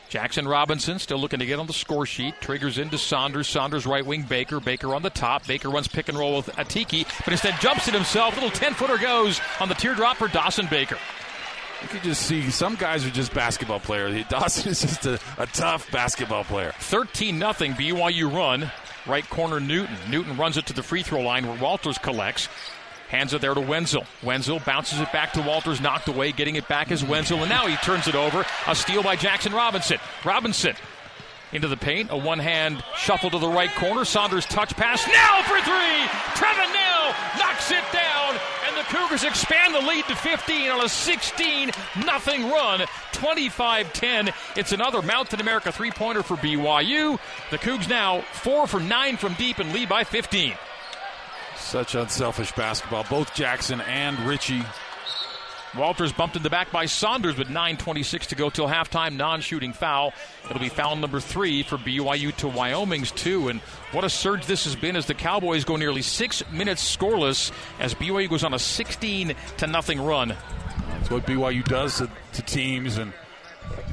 Jackson 0.07 0.47
Robinson 0.47 0.97
still 0.99 1.17
looking 1.17 1.39
to 1.39 1.45
get 1.45 1.59
on 1.59 1.67
the 1.67 1.73
score 1.73 2.05
sheet. 2.05 2.35
Triggers 2.39 2.77
into 2.77 2.97
Saunders. 2.97 3.49
Saunders 3.49 3.85
right 3.85 4.05
wing 4.05 4.21
Baker. 4.21 4.59
Baker 4.61 4.95
on 4.95 5.01
the 5.01 5.09
top. 5.09 5.45
Baker 5.45 5.69
runs 5.69 5.89
pick 5.89 6.07
and 6.07 6.17
roll 6.17 6.37
with 6.37 6.47
Atiki, 6.55 7.05
but 7.25 7.33
instead 7.33 7.59
jumps 7.59 7.87
it 7.89 7.93
himself. 7.93 8.35
Little 8.35 8.49
10 8.49 8.75
footer 8.75 8.97
goes 8.97 9.41
on 9.59 9.67
the 9.67 9.75
teardrop 9.75 10.15
for 10.15 10.29
Dawson 10.29 10.67
Baker. 10.67 10.97
You 11.85 11.99
can 11.99 12.01
just 12.01 12.23
see 12.23 12.49
some 12.49 12.73
guys 12.73 13.05
are 13.05 13.11
just 13.11 13.31
basketball 13.31 13.79
players. 13.79 14.25
Dawson 14.29 14.71
is 14.71 14.81
just 14.81 15.05
a, 15.05 15.19
a 15.37 15.45
tough 15.45 15.91
basketball 15.91 16.43
player. 16.43 16.73
13 16.79 17.37
0 17.37 17.51
BYU 17.51 18.33
run. 18.33 18.71
Right 19.05 19.29
corner 19.29 19.59
Newton. 19.59 19.95
Newton 20.09 20.35
runs 20.35 20.57
it 20.57 20.65
to 20.65 20.73
the 20.73 20.81
free 20.81 21.03
throw 21.03 21.21
line 21.21 21.45
where 21.45 21.61
Walters 21.61 21.99
collects. 21.99 22.49
Hands 23.09 23.31
it 23.31 23.39
there 23.39 23.53
to 23.53 23.61
Wenzel. 23.61 24.03
Wenzel 24.23 24.59
bounces 24.65 24.99
it 24.99 25.11
back 25.11 25.33
to 25.33 25.43
Walters, 25.43 25.79
knocked 25.79 26.07
away, 26.07 26.31
getting 26.31 26.55
it 26.55 26.67
back 26.67 26.91
as 26.91 27.03
Wenzel, 27.03 27.37
and 27.41 27.49
now 27.49 27.67
he 27.67 27.75
turns 27.77 28.07
it 28.07 28.15
over. 28.15 28.43
A 28.65 28.73
steal 28.73 29.03
by 29.03 29.15
Jackson 29.15 29.53
Robinson. 29.53 29.99
Robinson 30.23 30.75
into 31.53 31.67
the 31.67 31.77
paint. 31.77 32.09
A 32.09 32.17
one 32.17 32.39
hand 32.39 32.83
shuffle 32.97 33.29
to 33.29 33.37
the 33.37 33.47
right 33.47 33.73
corner. 33.75 34.05
Saunders 34.05 34.47
touch 34.47 34.75
pass. 34.75 35.05
Now 35.07 35.43
for 35.43 35.61
three. 35.61 36.07
Trevin 36.33 36.73
Knell 36.73 37.13
knocks 37.37 37.69
it 37.69 37.83
down. 37.93 38.39
Cougars 38.89 39.23
expand 39.23 39.73
the 39.73 39.79
lead 39.79 40.05
to 40.05 40.15
15 40.15 40.69
on 40.69 40.85
a 40.85 40.89
16 40.89 41.71
nothing 42.05 42.49
run. 42.49 42.85
25 43.13 43.93
10. 43.93 44.29
It's 44.55 44.71
another 44.71 45.01
Mountain 45.01 45.41
America 45.41 45.71
three 45.71 45.91
pointer 45.91 46.23
for 46.23 46.35
BYU. 46.37 47.19
The 47.51 47.57
Cougs 47.57 47.89
now 47.89 48.21
four 48.21 48.67
for 48.67 48.79
nine 48.79 49.17
from 49.17 49.33
deep 49.33 49.59
and 49.59 49.73
lead 49.73 49.89
by 49.89 50.03
15. 50.03 50.53
Such 51.57 51.95
unselfish 51.95 52.51
basketball. 52.51 53.05
Both 53.09 53.33
Jackson 53.33 53.81
and 53.81 54.19
Richie 54.19 54.63
Walters 55.77 56.13
bumped 56.13 56.35
in 56.35 56.43
the 56.43 56.49
back 56.49 56.71
by 56.71 56.85
Saunders 56.85 57.37
with 57.37 57.47
9.26 57.47 58.27
to 58.27 58.35
go 58.35 58.49
till 58.49 58.67
halftime. 58.67 59.17
Non 59.17 59.41
shooting 59.41 59.73
foul. 59.73 60.13
It'll 60.45 60.59
be 60.59 60.69
foul 60.69 60.95
number 60.95 61.19
three 61.19 61.63
for 61.63 61.77
BYU 61.77 62.35
to 62.37 62.47
Wyoming's 62.47 63.11
two. 63.11 63.49
And 63.49 63.59
what 63.91 64.03
a 64.03 64.09
surge 64.09 64.45
this 64.45 64.63
has 64.65 64.75
been 64.75 64.95
as 64.95 65.05
the 65.05 65.13
Cowboys 65.13 65.65
go 65.65 65.75
nearly 65.75 66.01
six 66.01 66.43
minutes 66.51 66.95
scoreless 66.95 67.51
as 67.79 67.93
BYU 67.93 68.29
goes 68.29 68.43
on 68.43 68.53
a 68.53 68.59
16 68.59 69.35
to 69.57 69.67
nothing 69.67 70.01
run. 70.01 70.35
That's 70.89 71.09
what 71.09 71.25
BYU 71.25 71.63
does 71.65 71.97
to, 71.97 72.09
to 72.33 72.41
teams. 72.41 72.97
And, 72.97 73.11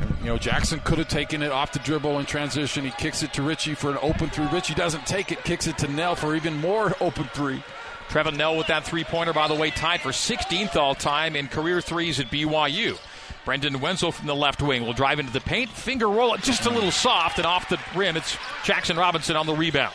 and, 0.00 0.14
you 0.20 0.26
know, 0.26 0.38
Jackson 0.38 0.80
could 0.80 0.98
have 0.98 1.08
taken 1.08 1.42
it 1.42 1.50
off 1.50 1.72
the 1.72 1.78
dribble 1.80 2.18
in 2.20 2.26
transition. 2.26 2.84
He 2.84 2.90
kicks 2.92 3.22
it 3.22 3.32
to 3.34 3.42
Richie 3.42 3.74
for 3.74 3.90
an 3.90 3.98
open 4.02 4.30
three. 4.30 4.46
Richie 4.46 4.74
doesn't 4.74 5.06
take 5.06 5.32
it, 5.32 5.42
kicks 5.44 5.66
it 5.66 5.78
to 5.78 5.88
Knell 5.88 6.14
for 6.14 6.36
even 6.36 6.56
more 6.58 6.94
open 7.00 7.24
three. 7.34 7.62
Trevin 8.08 8.36
Knell 8.36 8.56
with 8.56 8.66
that 8.66 8.84
three 8.84 9.04
pointer, 9.04 9.32
by 9.32 9.48
the 9.48 9.54
way, 9.54 9.70
tied 9.70 10.00
for 10.00 10.10
16th 10.10 10.76
all 10.76 10.94
time 10.94 11.36
in 11.36 11.48
career 11.48 11.80
threes 11.80 12.20
at 12.20 12.26
BYU. 12.26 12.98
Brendan 13.44 13.80
Wenzel 13.80 14.12
from 14.12 14.26
the 14.26 14.36
left 14.36 14.62
wing 14.62 14.84
will 14.84 14.92
drive 14.92 15.18
into 15.18 15.32
the 15.32 15.40
paint, 15.40 15.70
finger 15.70 16.08
roll 16.08 16.34
it 16.34 16.42
just 16.42 16.66
a 16.66 16.70
little 16.70 16.92
soft, 16.92 17.38
and 17.38 17.46
off 17.46 17.68
the 17.68 17.78
rim, 17.96 18.16
it's 18.16 18.36
Jackson 18.64 18.96
Robinson 18.96 19.36
on 19.36 19.46
the 19.46 19.54
rebound. 19.54 19.94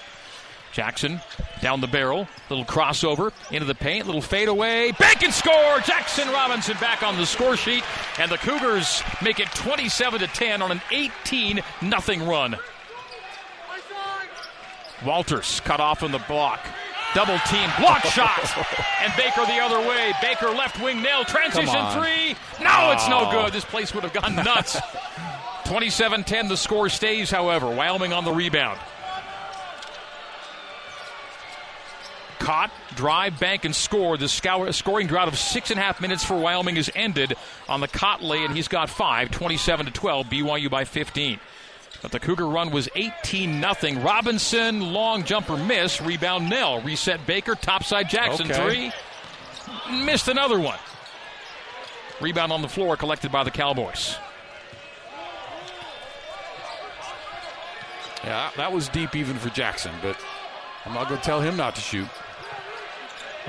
Jackson 0.74 1.22
down 1.62 1.82
the 1.82 1.88
barrel, 1.88 2.28
little 2.50 2.66
crossover 2.66 3.32
into 3.52 3.66
the 3.66 3.74
paint, 3.74 4.06
little 4.06 4.22
fadeaway, 4.22 4.92
bank 4.92 5.24
and 5.24 5.34
score. 5.34 5.80
Jackson 5.80 6.28
Robinson 6.30 6.78
back 6.80 7.04
on 7.04 7.18
the 7.18 7.26
score 7.26 7.56
sheet, 7.58 7.84
and 8.20 8.30
the 8.30 8.38
Cougars 8.38 9.02
make 9.24 9.40
it 9.40 9.48
27 9.56 10.20
to 10.20 10.28
10 10.28 10.62
on 10.62 10.72
an 10.72 10.82
18 10.92 11.62
nothing 11.82 12.28
run. 12.28 12.58
Walters 15.06 15.62
cut 15.62 15.80
off 15.80 16.04
on 16.04 16.12
the 16.12 16.20
block. 16.28 16.60
Double 17.14 17.40
team, 17.48 17.70
block 17.80 18.04
shot, 18.06 18.40
and 19.02 19.14
Baker 19.16 19.46
the 19.46 19.60
other 19.60 19.80
way. 19.88 20.14
Baker 20.22 20.50
left 20.50 20.82
wing 20.82 21.02
nail, 21.02 21.24
transition 21.24 21.68
three. 21.92 22.36
No, 22.64 22.92
it's 22.92 23.08
no 23.08 23.32
good. 23.32 23.54
This 23.54 23.66
place 23.66 23.94
would 23.94 24.04
have 24.04 24.14
gone 24.14 24.36
nuts. 24.36 24.78
27 25.66 26.24
10, 26.24 26.48
the 26.48 26.58
score 26.58 26.90
stays, 26.90 27.30
however. 27.30 27.70
Wyoming 27.70 28.14
on 28.14 28.24
the 28.24 28.32
rebound. 28.32 28.80
Caught, 32.40 32.72
drive, 32.96 33.40
bank, 33.40 33.66
and 33.66 33.76
score. 33.76 34.16
The 34.18 34.30
scoring 34.30 35.08
drought 35.08 35.28
of 35.28 35.38
six 35.38 35.72
and 35.72 35.80
a 35.80 35.84
half 35.84 36.00
minutes 36.00 36.24
for 36.24 36.40
Wyoming 36.40 36.78
is 36.78 36.90
ended 36.96 37.34
on 37.68 37.82
the 37.82 37.88
Kot 37.88 38.22
lay, 38.24 38.46
and 38.46 38.56
he's 38.56 38.68
got 38.68 38.90
five, 38.90 39.32
27 39.32 39.88
to 39.88 39.92
12, 39.92 40.28
BYU 40.28 40.70
by 40.70 40.86
15. 40.86 41.40
But 42.02 42.12
the 42.12 42.20
Cougar 42.20 42.48
run 42.48 42.72
was 42.72 42.88
18 42.96 43.62
0. 43.62 44.02
Robinson, 44.02 44.94
long 44.94 45.24
jumper 45.24 45.58
miss. 45.58 46.02
Rebound 46.02 46.50
Knell. 46.50 46.82
Reset 46.82 47.26
Baker. 47.26 47.56
Topside 47.56 48.10
Jackson, 48.10 48.52
Okay. 48.52 48.92
Three. 49.90 50.04
Missed 50.06 50.28
another 50.28 50.60
one. 50.60 50.78
Rebound 52.22 52.52
on 52.52 52.62
the 52.62 52.68
floor 52.70 52.96
collected 52.98 53.32
by 53.32 53.44
the 53.44 53.52
Cowboys. 53.52 54.16
Yeah, 58.24 58.50
that 58.58 58.72
was 58.72 58.90
deep 58.90 59.16
even 59.16 59.38
for 59.38 59.50
Jackson, 59.50 59.92
but 60.02 60.18
I'm 60.86 60.94
not 60.94 61.08
going 61.08 61.20
to 61.20 61.26
tell 61.26 61.42
him 61.42 61.56
not 61.56 61.76
to 61.76 61.82
shoot. 61.82 62.08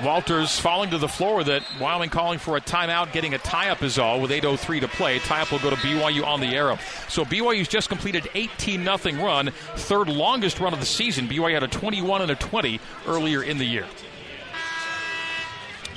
Walters 0.04 0.60
falling 0.60 0.90
to 0.90 0.98
the 0.98 1.08
floor 1.08 1.36
with 1.36 1.48
that 1.48 1.64
Wyoming 1.80 2.10
calling 2.10 2.38
for 2.38 2.56
a 2.56 2.60
timeout, 2.60 3.12
getting 3.12 3.34
a 3.34 3.38
tie 3.38 3.70
up 3.70 3.82
is 3.82 3.98
all 3.98 4.20
with 4.20 4.30
8.03 4.30 4.80
to 4.80 4.88
play. 4.88 5.18
Tie 5.18 5.40
up 5.40 5.50
will 5.50 5.58
go 5.58 5.70
to 5.70 5.76
BYU 5.76 6.24
on 6.24 6.40
the 6.40 6.54
arrow. 6.54 6.78
So 7.08 7.24
BYU's 7.24 7.66
just 7.66 7.88
completed 7.88 8.28
18 8.34 8.84
0 8.84 9.24
run, 9.24 9.50
third 9.74 10.08
longest 10.08 10.60
run 10.60 10.72
of 10.72 10.78
the 10.78 10.86
season. 10.86 11.26
BYU 11.26 11.54
had 11.54 11.64
a 11.64 11.68
21 11.68 12.22
and 12.22 12.30
a 12.30 12.36
20 12.36 12.80
earlier 13.08 13.42
in 13.42 13.58
the 13.58 13.64
year. 13.64 13.86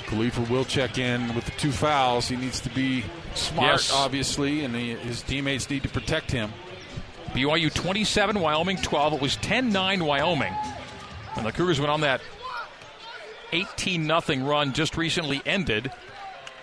Khalifa 0.06 0.42
will 0.52 0.64
check 0.64 0.98
in 0.98 1.34
with 1.34 1.44
the 1.44 1.52
two 1.52 1.72
fouls. 1.72 2.28
He 2.28 2.36
needs 2.36 2.60
to 2.60 2.70
be 2.70 3.04
smart, 3.34 3.80
yes. 3.80 3.92
obviously, 3.92 4.64
and 4.64 4.74
he, 4.74 4.94
his 4.94 5.22
teammates 5.22 5.70
need 5.70 5.84
to 5.84 5.88
protect 5.88 6.30
him. 6.30 6.52
BYU 7.28 7.72
27, 7.72 8.40
Wyoming 8.40 8.76
12. 8.78 9.14
It 9.14 9.22
was 9.22 9.36
10 9.36 9.70
9 9.70 10.04
Wyoming. 10.04 10.54
And 11.36 11.46
the 11.46 11.52
Cougars 11.52 11.80
went 11.80 11.90
on 11.90 12.02
that 12.02 12.20
18 13.52 14.06
0 14.06 14.46
run 14.46 14.72
just 14.72 14.96
recently 14.96 15.42
ended. 15.46 15.90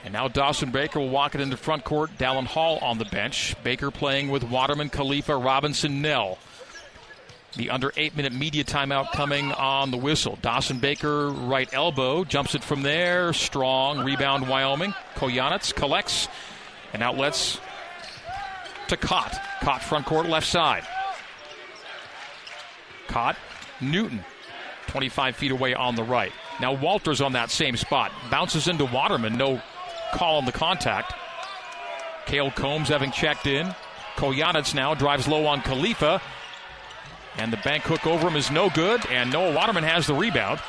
And 0.04 0.14
now 0.14 0.28
Dawson 0.28 0.72
Baker 0.72 1.00
will 1.00 1.10
walk 1.10 1.36
it 1.36 1.42
into 1.42 1.58
front 1.58 1.84
court. 1.84 2.12
Dallin 2.18 2.46
Hall 2.46 2.78
on 2.82 2.98
the 2.98 3.06
bench. 3.06 3.56
Baker 3.64 3.92
playing 3.92 4.30
with 4.30 4.44
Waterman, 4.44 4.90
Khalifa, 4.90 5.36
Robinson, 5.36 6.02
Knell. 6.02 6.38
The 7.56 7.72
under 7.72 7.92
eight 7.98 8.16
minute 8.16 8.34
media 8.34 8.64
timeout 8.64 9.12
coming 9.12 9.52
on 9.52 9.92
the 9.92 9.98
whistle. 9.98 10.38
Dawson 10.42 10.80
Baker, 10.80 11.30
right 11.30 11.68
elbow, 11.74 12.24
jumps 12.24 12.56
it 12.56 12.64
from 12.64 12.84
there. 12.84 13.34
Strong 13.34 14.00
rebound, 14.06 14.48
Wyoming. 14.48 14.94
Kojenets 15.16 15.74
collects 15.74 16.28
and 16.94 17.02
outlets 17.02 17.60
to 18.88 18.98
Kot. 18.98 19.36
Kot 19.62 19.82
front 19.82 20.06
court, 20.06 20.28
left 20.28 20.48
side. 20.48 20.84
Kot, 23.08 23.36
Newton, 23.82 24.24
25 24.88 25.36
feet 25.36 25.52
away 25.52 25.74
on 25.74 25.96
the 25.96 26.04
right. 26.04 26.32
Now 26.60 26.74
Walters 26.74 27.22
on 27.22 27.34
that 27.34 27.50
same 27.52 27.78
spot. 27.78 28.12
Bounces 28.30 28.68
into 28.68 28.86
Waterman. 28.86 29.38
No 29.38 29.62
call 30.14 30.38
on 30.38 30.46
the 30.46 30.52
contact. 30.52 31.14
Kael 32.26 32.54
Combs 32.56 32.90
having 32.90 33.12
checked 33.12 33.48
in. 33.48 33.74
Kojenets 34.16 34.76
now 34.76 34.94
drives 34.94 35.28
low 35.28 35.46
on 35.46 35.62
Khalifa. 35.62 36.22
And 37.38 37.54
the 37.54 37.58
bank 37.58 37.84
hook 37.84 38.06
over 38.06 38.28
him 38.28 38.36
is 38.36 38.52
no 38.52 38.70
good. 38.70 39.06
And 39.08 39.32
Noah 39.32 39.54
Waterman 39.54 39.84
has 39.84 40.08
the 40.08 40.14
rebound. 40.14 40.60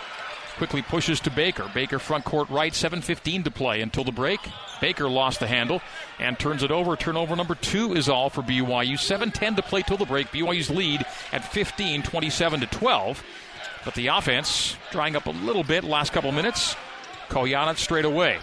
Quickly 0.56 0.82
pushes 0.82 1.20
to 1.20 1.30
Baker. 1.30 1.68
Baker 1.74 1.98
front 1.98 2.24
court 2.24 2.48
right. 2.50 2.72
7.15 2.72 3.44
to 3.44 3.50
play 3.50 3.80
until 3.80 4.04
the 4.04 4.12
break. 4.12 4.40
Baker 4.80 5.08
lost 5.08 5.40
the 5.40 5.46
handle 5.46 5.80
and 6.18 6.38
turns 6.38 6.62
it 6.62 6.70
over. 6.70 6.96
Turnover 6.96 7.34
number 7.34 7.54
two 7.54 7.94
is 7.94 8.08
all 8.08 8.30
for 8.30 8.42
BYU. 8.42 8.94
7.10 8.94 9.56
to 9.56 9.62
play 9.62 9.82
till 9.82 9.96
the 9.96 10.04
break. 10.04 10.28
BYU's 10.28 10.70
lead 10.70 11.04
at 11.32 11.50
15, 11.50 12.02
27 12.02 12.60
to 12.60 12.66
12. 12.66 13.24
But 13.84 13.94
the 13.94 14.08
offense 14.08 14.76
drying 14.90 15.16
up 15.16 15.26
a 15.26 15.30
little 15.30 15.64
bit 15.64 15.84
last 15.84 16.12
couple 16.12 16.32
minutes. 16.32 16.76
Kojenets 17.28 17.78
straight 17.78 18.04
away. 18.04 18.38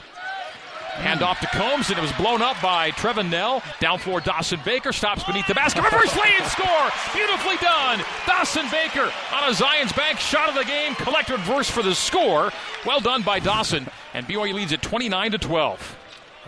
Hand 0.98 1.22
off 1.22 1.40
to 1.42 1.48
Combs, 1.48 1.90
and 1.90 1.98
it 2.00 2.02
was 2.02 2.12
blown 2.14 2.42
up 2.42 2.60
by 2.60 2.90
Trevin 2.92 3.30
Knell. 3.30 3.62
Down 3.80 4.00
floor, 4.00 4.20
Dawson 4.20 4.60
Baker 4.66 4.92
stops 4.92 5.24
beneath 5.24 5.46
the 5.46 5.54
basket. 5.54 5.84
Reverse 5.84 6.16
lay 6.18 6.32
and 6.40 6.46
score. 6.48 6.90
Beautifully 7.14 7.56
done. 7.58 8.04
Dawson 8.26 8.66
Baker 8.72 9.12
on 9.32 9.44
a 9.44 9.54
Zions 9.54 9.96
Bank 9.96 10.18
shot 10.18 10.50
of 10.50 10.56
the 10.56 10.64
game. 10.64 10.96
Collector 10.96 11.34
reverse 11.34 11.70
for 11.70 11.84
the 11.84 11.94
score. 11.94 12.52
Well 12.84 13.00
done 13.00 13.22
by 13.22 13.38
Dawson. 13.38 13.88
And 14.16 14.26
BYU 14.26 14.56
leads 14.56 14.74
at 14.74 14.82
29 14.82 15.32
to 15.32 15.38
12. 15.38 15.98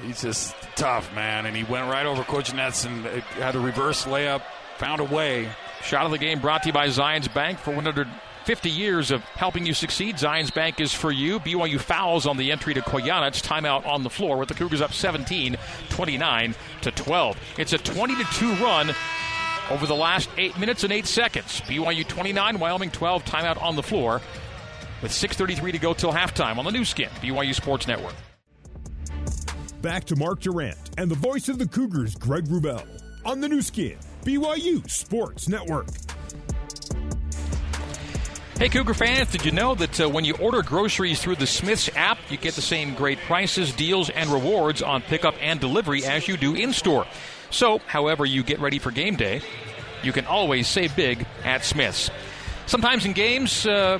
He's 0.03 0.21
just 0.23 0.55
tough, 0.75 1.13
man. 1.13 1.45
And 1.45 1.55
he 1.55 1.63
went 1.63 1.87
right 1.87 2.07
over 2.07 2.23
Kojenets 2.23 2.87
and 2.87 3.05
had 3.33 3.55
a 3.55 3.59
reverse 3.59 4.05
layup, 4.05 4.41
found 4.77 4.99
a 4.99 5.03
way. 5.03 5.47
Shot 5.83 6.05
of 6.05 6.11
the 6.11 6.17
game 6.17 6.39
brought 6.39 6.63
to 6.63 6.69
you 6.69 6.73
by 6.73 6.87
Zions 6.87 7.31
Bank 7.31 7.59
for 7.59 7.71
100- 7.71 8.07
50 8.49 8.71
years 8.71 9.11
of 9.11 9.21
helping 9.21 9.63
you 9.63 9.75
succeed. 9.75 10.15
Zions 10.15 10.51
Bank 10.51 10.81
is 10.81 10.91
for 10.91 11.11
you. 11.11 11.39
BYU 11.39 11.79
fouls 11.79 12.25
on 12.25 12.35
the 12.35 12.51
entry 12.51 12.73
to 12.73 12.81
Kojenets. 12.81 13.43
Timeout 13.43 13.85
on 13.85 14.01
the 14.01 14.09
floor 14.09 14.37
with 14.37 14.49
the 14.49 14.55
Cougars 14.55 14.81
up 14.81 14.91
17, 14.91 15.55
29 15.89 16.55
to 16.81 16.89
12. 16.89 17.37
It's 17.59 17.73
a 17.73 17.77
20 17.77 18.15
to 18.15 18.23
2 18.23 18.53
run 18.55 18.95
over 19.69 19.85
the 19.85 19.93
last 19.93 20.31
eight 20.39 20.57
minutes 20.57 20.83
and 20.83 20.91
eight 20.91 21.05
seconds. 21.05 21.61
BYU 21.61 22.07
29, 22.07 22.57
Wyoming 22.57 22.89
12. 22.89 23.23
Timeout 23.23 23.61
on 23.61 23.75
the 23.75 23.83
floor 23.83 24.19
with 25.03 25.11
6:33 25.11 25.71
to 25.73 25.77
go 25.77 25.93
till 25.93 26.11
halftime 26.11 26.57
on 26.57 26.65
the 26.65 26.71
Nu 26.71 26.83
Skin, 26.83 27.09
BYU 27.21 27.53
Sports 27.53 27.85
Network. 27.85 28.15
Back 29.83 30.05
to 30.05 30.15
Mark 30.15 30.39
Durrant 30.39 30.79
and 30.97 31.11
the 31.11 31.15
voice 31.15 31.49
of 31.49 31.59
the 31.59 31.67
Cougars, 31.67 32.15
Greg 32.15 32.45
Wrubell, 32.45 32.83
on 33.23 33.41
the 33.41 33.47
Nu 33.47 33.61
Skin, 33.61 33.99
BYU 34.25 34.89
Sports 34.89 35.47
Network. 35.47 35.85
Hey, 38.59 38.67
Cougar 38.67 38.93
fans, 38.93 39.31
did 39.31 39.45
you 39.45 39.53
know 39.53 39.73
that 39.73 40.01
uh, 40.01 40.09
when 40.09 40.25
you 40.25 40.35
order 40.35 40.61
groceries 40.61 41.21
through 41.21 41.37
the 41.37 41.47
Smiths 41.47 41.89
app, 41.95 42.17
you 42.29 42.35
get 42.35 42.55
the 42.55 42.61
same 42.61 42.93
great 42.93 43.17
prices, 43.19 43.71
deals, 43.71 44.09
and 44.09 44.29
rewards 44.29 44.81
on 44.81 45.01
pickup 45.01 45.35
and 45.39 45.61
delivery 45.61 46.03
as 46.03 46.27
you 46.27 46.35
do 46.35 46.55
in 46.55 46.73
store? 46.73 47.07
So, 47.51 47.77
however 47.87 48.25
you 48.25 48.43
get 48.43 48.59
ready 48.59 48.77
for 48.77 48.91
game 48.91 49.15
day, 49.15 49.39
you 50.03 50.11
can 50.11 50.25
always 50.25 50.67
save 50.67 50.93
big 50.93 51.25
at 51.45 51.63
Smiths. 51.63 52.11
Sometimes 52.65 53.05
in 53.05 53.13
games, 53.13 53.65
uh, 53.65 53.99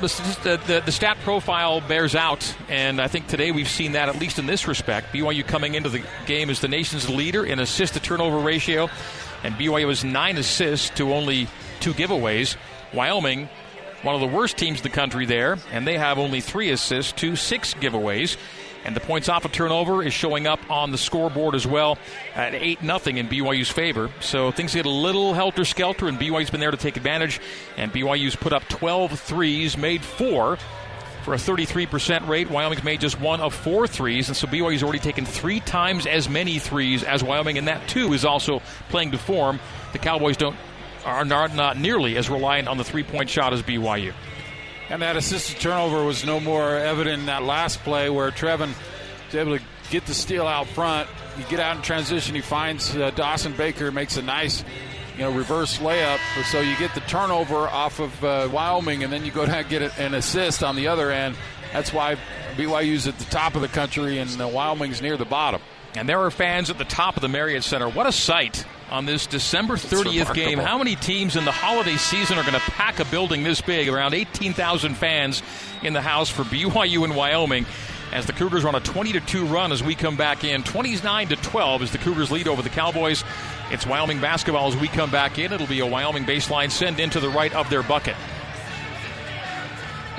the, 0.00 0.58
the, 0.66 0.82
the, 0.84 0.90
stat 0.90 1.16
profile 1.22 1.80
bears 1.80 2.16
out, 2.16 2.52
and 2.68 3.00
I 3.00 3.06
think 3.06 3.28
today 3.28 3.52
we've 3.52 3.68
seen 3.68 3.92
that 3.92 4.08
at 4.08 4.18
least 4.18 4.40
in 4.40 4.46
this 4.46 4.66
respect. 4.66 5.12
BYU 5.12 5.46
coming 5.46 5.76
into 5.76 5.88
the 5.88 6.02
game 6.26 6.50
as 6.50 6.60
the 6.60 6.66
nation's 6.66 7.08
leader 7.08 7.46
in 7.46 7.60
assist 7.60 7.94
to 7.94 8.00
turnover 8.00 8.40
ratio, 8.40 8.90
and 9.44 9.54
BYU 9.54 9.88
has 9.88 10.02
nine 10.02 10.36
assists 10.36 10.90
to 10.96 11.14
only 11.14 11.46
two 11.78 11.92
giveaways. 11.92 12.56
Wyoming 12.92 13.48
one 14.02 14.14
of 14.14 14.20
the 14.20 14.26
worst 14.26 14.56
teams 14.56 14.78
in 14.78 14.82
the 14.82 14.90
country 14.90 15.26
there, 15.26 15.58
and 15.72 15.86
they 15.86 15.98
have 15.98 16.18
only 16.18 16.40
three 16.40 16.70
assists 16.70 17.12
to 17.12 17.36
six 17.36 17.74
giveaways. 17.74 18.36
And 18.82 18.96
the 18.96 19.00
points 19.00 19.28
off 19.28 19.44
a 19.44 19.50
turnover 19.50 20.02
is 20.02 20.14
showing 20.14 20.46
up 20.46 20.58
on 20.70 20.90
the 20.90 20.96
scoreboard 20.96 21.54
as 21.54 21.66
well 21.66 21.98
at 22.34 22.54
8 22.54 22.80
0 22.80 22.96
in 23.18 23.28
BYU's 23.28 23.70
favor. 23.70 24.10
So 24.20 24.50
things 24.52 24.72
get 24.72 24.86
a 24.86 24.90
little 24.90 25.34
helter 25.34 25.66
skelter, 25.66 26.08
and 26.08 26.18
BYU's 26.18 26.48
been 26.48 26.60
there 26.60 26.70
to 26.70 26.78
take 26.78 26.96
advantage. 26.96 27.40
And 27.76 27.92
BYU's 27.92 28.36
put 28.36 28.54
up 28.54 28.66
12 28.68 29.20
threes, 29.20 29.76
made 29.76 30.02
four 30.02 30.56
for 31.24 31.34
a 31.34 31.36
33% 31.36 32.26
rate. 32.26 32.50
Wyoming's 32.50 32.82
made 32.82 33.00
just 33.00 33.20
one 33.20 33.40
of 33.40 33.54
four 33.54 33.86
threes, 33.86 34.28
and 34.28 34.36
so 34.36 34.46
BYU's 34.46 34.82
already 34.82 34.98
taken 34.98 35.26
three 35.26 35.60
times 35.60 36.06
as 36.06 36.28
many 36.28 36.58
threes 36.58 37.04
as 37.04 37.22
Wyoming, 37.22 37.58
and 37.58 37.68
that 37.68 37.86
too 37.88 38.14
is 38.14 38.24
also 38.24 38.62
playing 38.88 39.10
to 39.10 39.18
form. 39.18 39.60
The 39.92 39.98
Cowboys 39.98 40.38
don't 40.38 40.56
are 41.04 41.24
not, 41.24 41.54
not 41.54 41.78
nearly 41.78 42.16
as 42.16 42.28
reliant 42.28 42.68
on 42.68 42.78
the 42.78 42.84
three 42.84 43.02
point 43.02 43.28
shot 43.28 43.52
as 43.52 43.62
BYU. 43.62 44.12
And 44.88 45.02
that 45.02 45.16
assisted 45.16 45.60
turnover 45.60 46.04
was 46.04 46.24
no 46.24 46.40
more 46.40 46.76
evident 46.76 47.20
in 47.20 47.26
that 47.26 47.44
last 47.44 47.80
play 47.80 48.10
where 48.10 48.30
Trevin 48.30 48.74
was 49.26 49.34
able 49.34 49.56
to 49.56 49.64
get 49.90 50.06
the 50.06 50.14
steal 50.14 50.46
out 50.46 50.66
front. 50.66 51.08
You 51.38 51.44
get 51.44 51.60
out 51.60 51.76
in 51.76 51.82
transition, 51.82 52.34
he 52.34 52.40
finds 52.40 52.96
uh, 52.96 53.10
Dawson 53.10 53.52
Baker, 53.52 53.92
makes 53.92 54.16
a 54.16 54.22
nice 54.22 54.64
you 55.16 55.22
know, 55.22 55.30
reverse 55.30 55.78
layup. 55.78 56.18
So 56.50 56.60
you 56.60 56.76
get 56.76 56.94
the 56.94 57.00
turnover 57.02 57.68
off 57.68 58.00
of 58.00 58.24
uh, 58.24 58.48
Wyoming, 58.50 59.04
and 59.04 59.12
then 59.12 59.24
you 59.24 59.30
go 59.30 59.46
down 59.46 59.58
and 59.58 59.68
get 59.68 59.98
an 59.98 60.14
assist 60.14 60.64
on 60.64 60.76
the 60.76 60.88
other 60.88 61.10
end. 61.10 61.36
That's 61.72 61.92
why 61.92 62.16
BYU's 62.56 63.06
at 63.06 63.18
the 63.18 63.26
top 63.26 63.54
of 63.54 63.60
the 63.60 63.68
country 63.68 64.18
and 64.18 64.40
uh, 64.40 64.48
Wyoming's 64.48 65.00
near 65.00 65.16
the 65.16 65.24
bottom. 65.24 65.60
And 65.94 66.08
there 66.08 66.20
are 66.20 66.30
fans 66.30 66.70
at 66.70 66.78
the 66.78 66.84
top 66.84 67.16
of 67.16 67.22
the 67.22 67.28
Marriott 67.28 67.64
Center. 67.64 67.88
What 67.88 68.06
a 68.06 68.12
sight 68.12 68.64
on 68.90 69.06
this 69.06 69.26
December 69.26 69.74
30th 69.74 70.34
game. 70.34 70.58
How 70.58 70.78
many 70.78 70.96
teams 70.96 71.36
in 71.36 71.44
the 71.44 71.52
holiday 71.52 71.96
season 71.96 72.38
are 72.38 72.42
going 72.42 72.54
to 72.54 72.70
pack 72.72 73.00
a 73.00 73.04
building 73.06 73.42
this 73.42 73.60
big? 73.60 73.88
Around 73.88 74.14
18,000 74.14 74.94
fans 74.94 75.42
in 75.82 75.92
the 75.92 76.00
house 76.00 76.28
for 76.28 76.42
BYU 76.42 77.04
and 77.04 77.14
Wyoming 77.16 77.66
as 78.12 78.26
the 78.26 78.32
Cougars 78.32 78.64
run 78.64 78.74
a 78.74 78.80
20 78.80 79.12
to 79.12 79.20
2 79.20 79.46
run 79.46 79.72
as 79.72 79.82
we 79.82 79.94
come 79.94 80.16
back 80.16 80.44
in. 80.44 80.62
29 80.62 81.28
to 81.28 81.36
12 81.36 81.82
is 81.82 81.92
the 81.92 81.98
Cougars 81.98 82.30
lead 82.30 82.48
over 82.48 82.62
the 82.62 82.68
Cowboys. 82.68 83.24
It's 83.70 83.86
Wyoming 83.86 84.20
basketball 84.20 84.68
as 84.68 84.76
we 84.76 84.88
come 84.88 85.10
back 85.10 85.38
in. 85.38 85.52
It'll 85.52 85.66
be 85.66 85.80
a 85.80 85.86
Wyoming 85.86 86.24
baseline 86.24 86.70
send 86.70 86.98
into 86.98 87.20
the 87.20 87.28
right 87.28 87.52
of 87.54 87.70
their 87.70 87.82
bucket. 87.82 88.16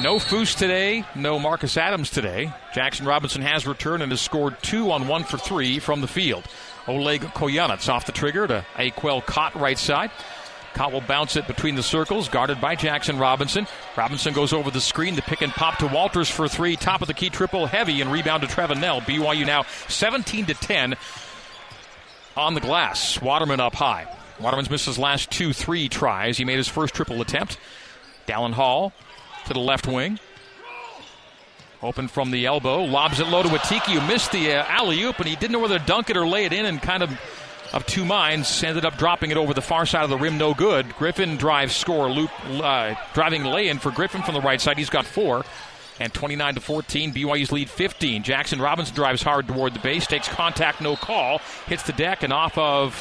No 0.02 0.16
Foose 0.16 0.58
today, 0.58 1.06
no 1.14 1.38
Marcus 1.38 1.78
Adams 1.78 2.10
today. 2.10 2.52
Jackson 2.74 3.06
Robinson 3.06 3.44
has 3.44 3.68
returned 3.68 4.02
and 4.02 4.12
has 4.12 4.22
scored 4.22 4.56
two 4.64 4.92
on 4.92 5.08
one 5.08 5.24
for 5.24 5.38
three 5.38 5.78
from 5.78 6.02
the 6.02 6.08
field. 6.08 6.44
Oleg 6.88 7.22
Kojenets 7.22 7.90
off 7.90 8.06
the 8.06 8.12
trigger 8.12 8.48
to 8.48 8.66
Akuel 8.76 9.26
Kot 9.26 9.56
right 9.56 9.78
side. 9.78 10.12
Kot 10.74 10.92
will 10.92 11.02
bounce 11.02 11.36
it 11.36 11.48
between 11.48 11.76
the 11.76 11.84
circles, 11.84 12.30
guarded 12.30 12.62
by 12.62 12.76
Jackson 12.76 13.18
Robinson. 13.18 13.68
Robinson 13.98 14.34
goes 14.34 14.54
over 14.54 14.72
the 14.72 14.80
screen 14.80 15.16
to 15.16 15.22
pick 15.22 15.42
and 15.42 15.52
pop 15.52 15.78
to 15.80 15.88
Walters 15.88 16.30
for 16.30 16.48
three. 16.48 16.76
Top 16.76 17.02
of 17.02 17.08
the 17.08 17.14
key 17.14 17.30
triple, 17.30 17.66
heavy, 17.66 18.02
and 18.02 18.12
rebound 18.12 18.42
to 18.44 18.48
Trevin 18.48 18.80
Knell. 18.80 19.02
BYU 19.02 19.46
now 19.46 19.66
17 19.90 20.46
to 20.46 20.54
10 20.54 20.96
on 22.38 22.54
the 22.54 22.62
glass. 22.62 23.22
Waterman 23.22 23.60
up 23.60 23.76
high. 23.76 24.08
Waterman's 24.40 24.70
missed 24.70 24.86
his 24.86 24.98
last 24.98 25.30
two 25.30 25.54
three 25.54 25.90
tries. 25.90 26.38
He 26.38 26.46
made 26.46 26.58
his 26.58 26.70
first 26.70 26.94
triple 26.94 27.22
attempt. 27.22 27.58
Dallin 28.28 28.54
Hall 28.54 28.94
to 29.46 29.54
the 29.54 29.60
left 29.60 29.88
wing. 29.88 30.20
Open 31.84 32.08
from 32.08 32.32
the 32.32 32.46
elbow, 32.46 32.84
lobs 32.84 33.20
it 33.20 33.28
low 33.28 33.42
to 33.42 33.50
Atiki, 33.50 33.94
who 33.94 34.08
missed 34.08 34.32
the 34.32 34.54
uh, 34.54 34.66
alley 34.68 35.02
oop, 35.02 35.18
and 35.18 35.28
he 35.28 35.36
didn't 35.36 35.52
know 35.52 35.60
whether 35.60 35.80
to 35.80 35.86
dunk 35.86 36.10
it 36.10 36.18
or 36.18 36.28
lay 36.28 36.46
it 36.46 36.54
in, 36.54 36.66
and 36.66 36.82
kind 36.82 37.02
of 37.02 37.20
of 37.74 37.86
two 37.86 38.04
minds 38.04 38.64
ended 38.64 38.86
up 38.86 38.98
dropping 38.98 39.32
it 39.32 39.38
over 39.38 39.54
the 39.54 39.62
far 39.62 39.86
side 39.86 40.04
of 40.04 40.10
the 40.10 40.18
rim, 40.18 40.38
no 40.38 40.54
good. 40.54 40.94
Griffin 40.98 41.38
drives 41.38 41.76
score, 41.76 42.10
loop 42.10 42.30
uh, 42.46 42.96
driving 43.14 43.44
lay 43.44 43.70
in 43.70 43.80
for 43.80 43.92
Griffin 43.92 44.22
from 44.24 44.34
the 44.34 44.42
right 44.42 44.60
side. 44.60 44.78
He's 44.78 44.90
got 44.90 45.06
four. 45.06 45.46
And 46.00 46.12
29 46.14 46.56
to 46.56 46.62
14, 46.62 47.14
BYU's 47.14 47.52
lead 47.52 47.70
15. 47.70 48.24
Jackson 48.24 48.60
Robinson 48.60 48.96
drives 48.96 49.22
hard 49.22 49.48
toward 49.48 49.76
the 49.76 49.80
base, 49.80 50.08
takes 50.08 50.28
contact, 50.28 50.82
no 50.82 50.96
call, 50.96 51.40
hits 51.68 51.84
the 51.84 51.94
deck, 51.94 52.24
and 52.24 52.34
off 52.34 52.58
of 52.58 52.96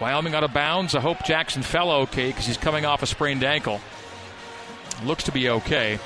Wyoming 0.00 0.34
out 0.34 0.42
of 0.42 0.54
bounds. 0.54 0.94
I 0.94 1.00
hope 1.00 1.22
Jackson 1.24 1.62
fell 1.62 1.90
okay 1.92 2.28
because 2.28 2.46
he's 2.46 2.56
coming 2.56 2.84
off 2.86 3.02
a 3.02 3.06
sprained 3.06 3.44
ankle. 3.44 3.80
Looks 5.04 5.24
to 5.24 5.32
be 5.32 5.50
okay. 5.50 5.98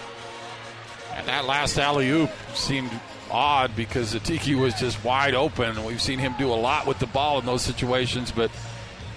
And 1.19 1.27
that 1.27 1.47
last 1.47 1.79
alley 1.79 2.09
oop 2.11 2.31
seemed 2.55 2.93
odd 3.29 3.75
because 3.75 4.15
Atiki 4.15 4.59
was 4.59 4.73
just 4.75 5.03
wide 5.05 5.35
open. 5.35 5.85
We've 5.85 6.01
seen 6.01 6.21
him 6.21 6.35
do 6.39 6.53
a 6.53 6.55
lot 6.55 6.87
with 6.87 7.01
the 7.01 7.07
ball 7.07 7.41
in 7.41 7.45
those 7.45 7.63
situations, 7.63 8.31
but 8.31 8.53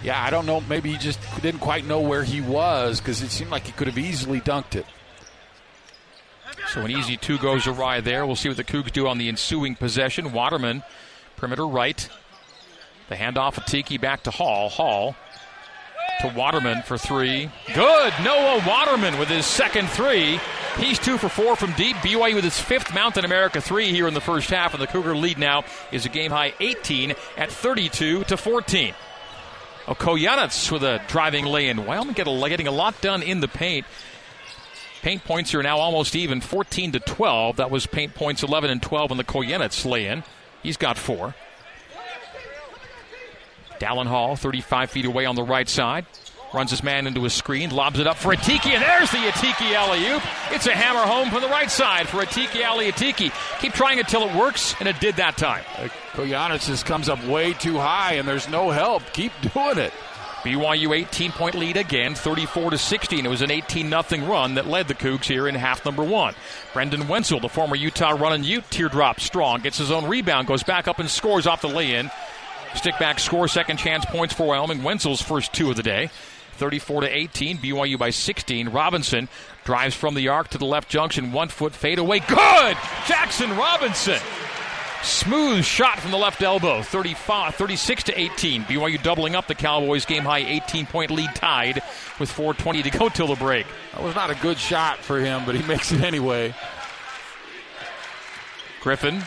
yeah, 0.04 0.22
I 0.22 0.32
don't 0.32 0.48
know. 0.48 0.62
Maybe 0.62 0.92
he 0.92 0.98
just 0.98 1.20
didn't 1.44 1.60
quite 1.60 1.86
know 1.86 2.02
where 2.02 2.24
he 2.24 2.42
was 2.42 3.00
because 3.00 3.22
it 3.22 3.30
seemed 3.30 3.52
like 3.52 3.68
he 3.68 3.72
could 3.72 3.86
have 3.86 4.00
easily 4.00 4.42
dunked 4.42 4.76
it. 4.76 4.88
So 6.70 6.82
an 6.82 6.90
easy 6.90 7.18
two 7.18 7.38
goes 7.38 7.68
awry 7.68 8.02
there. 8.02 8.26
We'll 8.26 8.36
see 8.36 8.50
what 8.50 8.58
the 8.58 8.64
Cougs 8.64 8.92
do 8.92 9.08
on 9.08 9.20
the 9.20 9.30
ensuing 9.30 9.76
possession. 9.76 10.32
Waterman, 10.32 10.82
perimeter 11.36 11.68
right. 11.68 12.10
The 13.10 13.16
handoff 13.16 13.56
Atiki 13.56 14.02
back 14.02 14.24
to 14.24 14.32
Hall. 14.32 14.70
Hall 14.70 15.16
to 16.22 16.34
Waterman 16.36 16.84
for 16.84 16.98
three. 16.98 17.50
Good. 17.74 18.14
Noah 18.24 18.64
Waterman 18.68 19.18
with 19.18 19.28
his 19.28 19.46
second 19.46 19.90
three. 19.90 20.40
He's 20.78 21.00
two 21.00 21.18
for 21.18 21.30
four 21.30 21.56
from 21.56 21.74
deep. 21.74 21.96
BYU 21.98 22.36
with 22.36 22.44
his 22.44 22.60
fifth 22.60 22.94
Mountain 22.94 23.26
America 23.26 23.60
three 23.60 23.92
here 23.92 24.08
in 24.08 24.14
the 24.14 24.22
first 24.22 24.50
half, 24.50 24.74
and 24.74 24.82
the 24.82 24.88
Cougar 24.88 25.16
lead 25.16 25.38
now 25.38 25.64
is 25.92 26.06
a 26.06 26.10
game 26.10 26.32
high 26.32 26.54
18 26.60 27.14
at 27.38 27.52
32 27.52 28.24
to 28.26 28.38
14. 28.38 28.94
Okoyanitz 29.86 30.72
with 30.72 30.84
a 30.84 31.02
driving 31.08 31.46
lay-in. 31.46 31.86
Wyoming 31.86 32.14
getting 32.14 32.68
a 32.68 32.72
lot 32.72 33.02
done 33.02 33.24
in 33.24 33.40
the 33.40 33.48
paint. 33.48 33.86
Paint 35.02 35.24
points 35.24 35.56
are 35.56 35.64
now 35.64 35.80
almost 35.80 36.16
even, 36.16 36.40
14 36.40 36.92
to 36.92 37.00
12. 37.00 37.58
That 37.58 37.72
was 37.72 37.88
paint 37.88 38.14
points 38.14 38.44
11 38.44 38.70
and 38.70 38.82
12 38.82 39.12
in 39.12 39.18
the 39.18 39.24
Kojenets 39.24 39.84
lay-in. 39.86 40.24
He's 40.62 40.78
got 40.78 40.98
four. 41.00 41.34
Dallin 43.82 44.06
Hall, 44.06 44.36
35 44.36 44.92
feet 44.92 45.06
away 45.06 45.26
on 45.26 45.36
the 45.36 45.44
right 45.44 45.68
side. 45.68 46.06
Runs 46.54 46.70
his 46.70 46.84
man 46.84 47.08
into 47.08 47.26
a 47.26 47.30
screen, 47.30 47.72
lobs 47.72 47.98
it 47.98 48.06
up 48.06 48.18
for 48.18 48.36
Atiki, 48.36 48.72
and 48.72 48.84
there's 48.84 49.10
the 49.10 49.18
Atiki 49.18 49.74
alley 49.74 50.06
oop. 50.08 50.22
It's 50.52 50.68
a 50.68 50.76
hammer 50.76 51.00
home 51.00 51.30
from 51.32 51.42
the 51.42 51.48
right 51.48 51.72
side 51.72 52.08
for 52.08 52.18
Atiki 52.18 52.64
Ali 52.64 52.92
Atiki. 52.92 53.32
Keep 53.60 53.74
trying 53.74 54.00
it 54.00 54.08
till 54.08 54.22
it 54.28 54.36
works, 54.36 54.76
and 54.80 54.88
it 54.88 55.00
did 55.00 55.16
that 55.16 55.38
time. 55.38 55.64
Uh, 55.78 55.88
Kojenets 56.12 56.68
just 56.68 56.86
comes 56.86 57.10
up 57.10 57.26
way 57.26 57.54
too 57.54 57.78
high, 57.78 58.14
and 58.14 58.28
there's 58.28 58.50
no 58.50 58.70
help. 58.70 59.02
Keep 59.14 59.32
doing 59.54 59.78
it. 59.78 59.94
BYU 60.44 60.96
18 60.96 61.32
point 61.32 61.56
lead 61.56 61.78
again, 61.78 62.16
34 62.16 62.72
to 62.72 62.78
16. 62.78 63.26
It 63.26 63.30
was 63.30 63.42
an 63.44 63.52
18 63.52 63.90
0 63.90 64.28
run 64.28 64.56
that 64.56 64.68
led 64.68 64.88
the 64.88 64.96
Cougs 64.96 65.26
here 65.26 65.48
in 65.48 65.56
half 65.56 65.86
number 65.86 66.04
one. 66.04 66.34
Brendan 66.74 67.08
Wenzel, 67.08 67.40
the 67.40 67.48
former 67.48 67.76
Utah 67.76 68.10
running 68.12 68.44
Ute, 68.44 68.64
teardrop 68.72 69.20
strong, 69.20 69.62
gets 69.62 69.78
his 69.78 69.92
own 69.92 70.06
rebound, 70.06 70.48
goes 70.48 70.64
back 70.64 70.88
up 70.88 71.00
and 71.00 71.10
scores 71.10 71.48
off 71.48 71.62
the 71.62 71.68
lay 71.70 71.96
in. 71.96 72.10
Stick 72.76 72.98
back 73.00 73.20
score, 73.20 73.48
second 73.48 73.78
chance 73.78 74.06
points 74.06 74.34
for 74.34 74.48
Wyoming. 74.48 74.84
Wenzel's 74.84 75.22
first 75.22 75.54
two 75.54 75.70
of 75.70 75.76
the 75.76 75.84
day. 75.84 76.10
34 76.54 77.02
to 77.02 77.08
18, 77.08 77.58
BYU 77.58 77.98
by 77.98 78.12
16. 78.12 78.70
Robinson 78.70 79.30
drives 79.64 79.96
from 79.96 80.14
the 80.14 80.28
arc 80.28 80.50
to 80.50 80.58
the 80.58 80.66
left 80.66 80.90
junction, 80.90 81.32
one 81.32 81.48
foot 81.48 81.74
fade 81.74 81.98
away. 81.98 82.20
Good! 82.20 82.78
Jackson 83.08 83.56
Robinson 83.58 84.20
Smooth 85.04 85.66
shot 85.66 86.00
from 86.00 86.12
the 86.12 86.18
left 86.18 86.44
elbow, 86.44 86.84
35, 86.84 87.56
36 87.56 88.04
to 88.04 88.20
18. 88.20 88.64
BYU 88.66 89.02
doubling 89.02 89.36
up 89.36 89.48
the 89.48 89.56
Cowboys 89.56 90.06
game 90.06 90.24
high 90.24 90.40
18 90.40 90.86
point 90.86 91.10
lead 91.10 91.34
tied 91.34 91.82
with 92.20 92.32
4:20 92.32 92.84
to 92.84 92.90
go 92.92 93.10
till 93.10 93.28
the 93.28 93.36
break. 93.36 93.66
That 93.94 94.04
was 94.04 94.14
not 94.14 94.30
a 94.30 94.36
good 94.36 94.60
shot 94.60 95.00
for 95.00 95.20
him, 95.20 95.44
but 95.46 95.56
he 95.56 95.64
makes 95.64 95.92
it 95.92 96.02
anyway. 96.02 96.54
Griffin, 98.82 99.24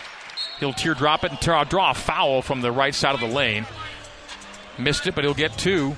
he'll 0.60 0.72
teardrop 0.72 1.24
it 1.24 1.30
and 1.32 1.68
draw 1.68 1.90
a 1.90 1.94
foul 1.94 2.42
from 2.42 2.60
the 2.60 2.72
right 2.72 2.94
side 2.94 3.14
of 3.14 3.20
the 3.20 3.26
lane. 3.28 3.66
Missed 4.78 5.06
it, 5.06 5.14
but 5.14 5.24
he'll 5.24 5.34
get 5.34 5.56
two. 5.56 5.96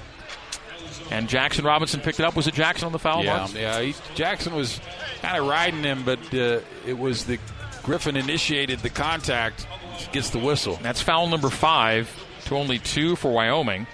And 1.11 1.29
Jackson 1.29 1.65
Robinson 1.65 2.01
picked 2.01 2.19
it 2.21 2.27
up. 2.27 2.35
Was 2.35 2.47
it 2.47 2.55
Jackson 2.55 2.87
on 2.87 2.93
the 2.93 2.99
foul? 2.99 3.25
Yeah, 3.25 3.47
yeah. 3.49 3.81
He, 3.81 3.95
Jackson 4.15 4.55
was 4.55 4.81
kind 5.23 5.39
of 5.39 5.47
riding 5.47 5.83
him, 5.83 6.03
but 6.05 6.19
uh, 6.35 6.61
it 6.85 6.99
was 6.99 7.25
the 7.25 7.39
Griffin 7.83 8.17
initiated 8.17 8.81
the 8.81 8.91
contact, 8.91 9.67
gets 10.13 10.31
the 10.31 10.39
whistle. 10.39 10.79
That's 10.83 11.01
foul 11.01 11.29
number 11.29 11.51
five 11.51 12.11
to 12.47 12.57
only 12.57 12.79
two 12.79 13.15
for 13.17 13.31
Wyoming. 13.31 13.87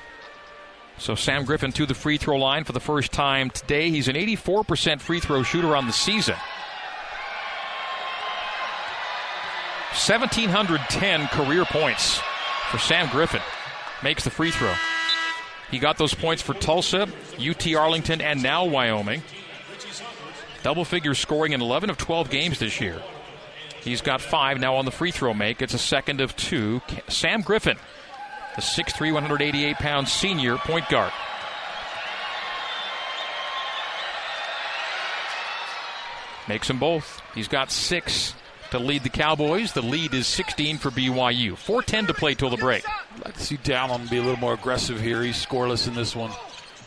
So 0.99 1.15
Sam 1.15 1.45
Griffin 1.45 1.73
to 1.73 1.85
the 1.87 1.95
free 1.95 2.17
throw 2.17 2.39
line 2.39 2.65
for 2.65 2.73
the 2.73 2.81
first 2.81 3.13
time 3.13 3.51
today. 3.51 3.91
He's 3.91 4.09
an 4.09 4.15
84% 4.15 5.01
free 5.01 5.21
throw 5.21 5.43
shooter 5.43 5.77
on 5.77 5.87
the 5.87 5.93
season. 5.93 6.37
1,710 9.93 11.29
career 11.29 11.67
points 11.67 12.19
for 12.71 12.79
Sam 12.79 13.11
Griffin. 13.11 13.43
Makes 14.03 14.25
the 14.25 14.31
free 14.31 14.51
throw. 14.51 14.73
He 15.71 15.79
got 15.79 15.99
those 15.99 16.15
points 16.15 16.41
for 16.41 16.55
Tulsa, 16.55 17.09
UT 17.39 17.75
Arlington, 17.75 18.23
and 18.23 18.43
now 18.43 18.65
Wyoming. 18.65 19.23
Double 20.63 20.87
figure 20.87 21.13
scoring 21.13 21.53
in 21.53 21.61
11 21.61 21.91
of 21.91 21.99
12 21.99 22.31
games 22.31 22.59
this 22.59 22.81
year. 22.81 23.03
He's 23.83 24.01
got 24.01 24.23
five 24.23 24.59
now 24.59 24.77
on 24.77 24.87
the 24.87 24.91
free 24.91 25.11
throw 25.11 25.35
make. 25.35 25.61
It's 25.61 25.75
a 25.75 25.79
second 25.79 26.23
of 26.23 26.35
two. 26.37 26.81
Sam 27.09 27.43
Griffin, 27.43 27.77
the 28.57 28.63
6'3, 28.63 29.13
188 29.13 29.77
pound 29.77 30.09
senior 30.09 30.57
point 30.57 30.89
guard. 30.89 31.13
Makes 36.49 36.69
them 36.69 36.79
both. 36.79 37.21
He's 37.35 37.49
got 37.49 37.71
six 37.71 38.35
to 38.73 38.79
lead 38.79 39.03
the 39.03 39.11
Cowboys. 39.11 39.73
The 39.73 39.83
lead 39.83 40.15
is 40.15 40.27
16 40.27 40.79
for 40.79 40.91
BYU. 40.91 41.53
4:10 41.53 42.07
to 42.09 42.15
play 42.15 42.35
till 42.35 42.51
the 42.51 42.57
break. 42.57 42.85
I'd 42.89 43.25
like 43.27 43.35
to 43.35 43.41
see 43.41 43.59
Dallin 43.59 44.09
be 44.11 44.17
a 44.17 44.23
little 44.23 44.39
more 44.39 44.55
aggressive 44.55 45.01
here. 45.01 45.23
He's 45.23 45.37
scoreless 45.37 45.87
in 45.87 45.95
this 45.95 46.17
one. 46.17 46.31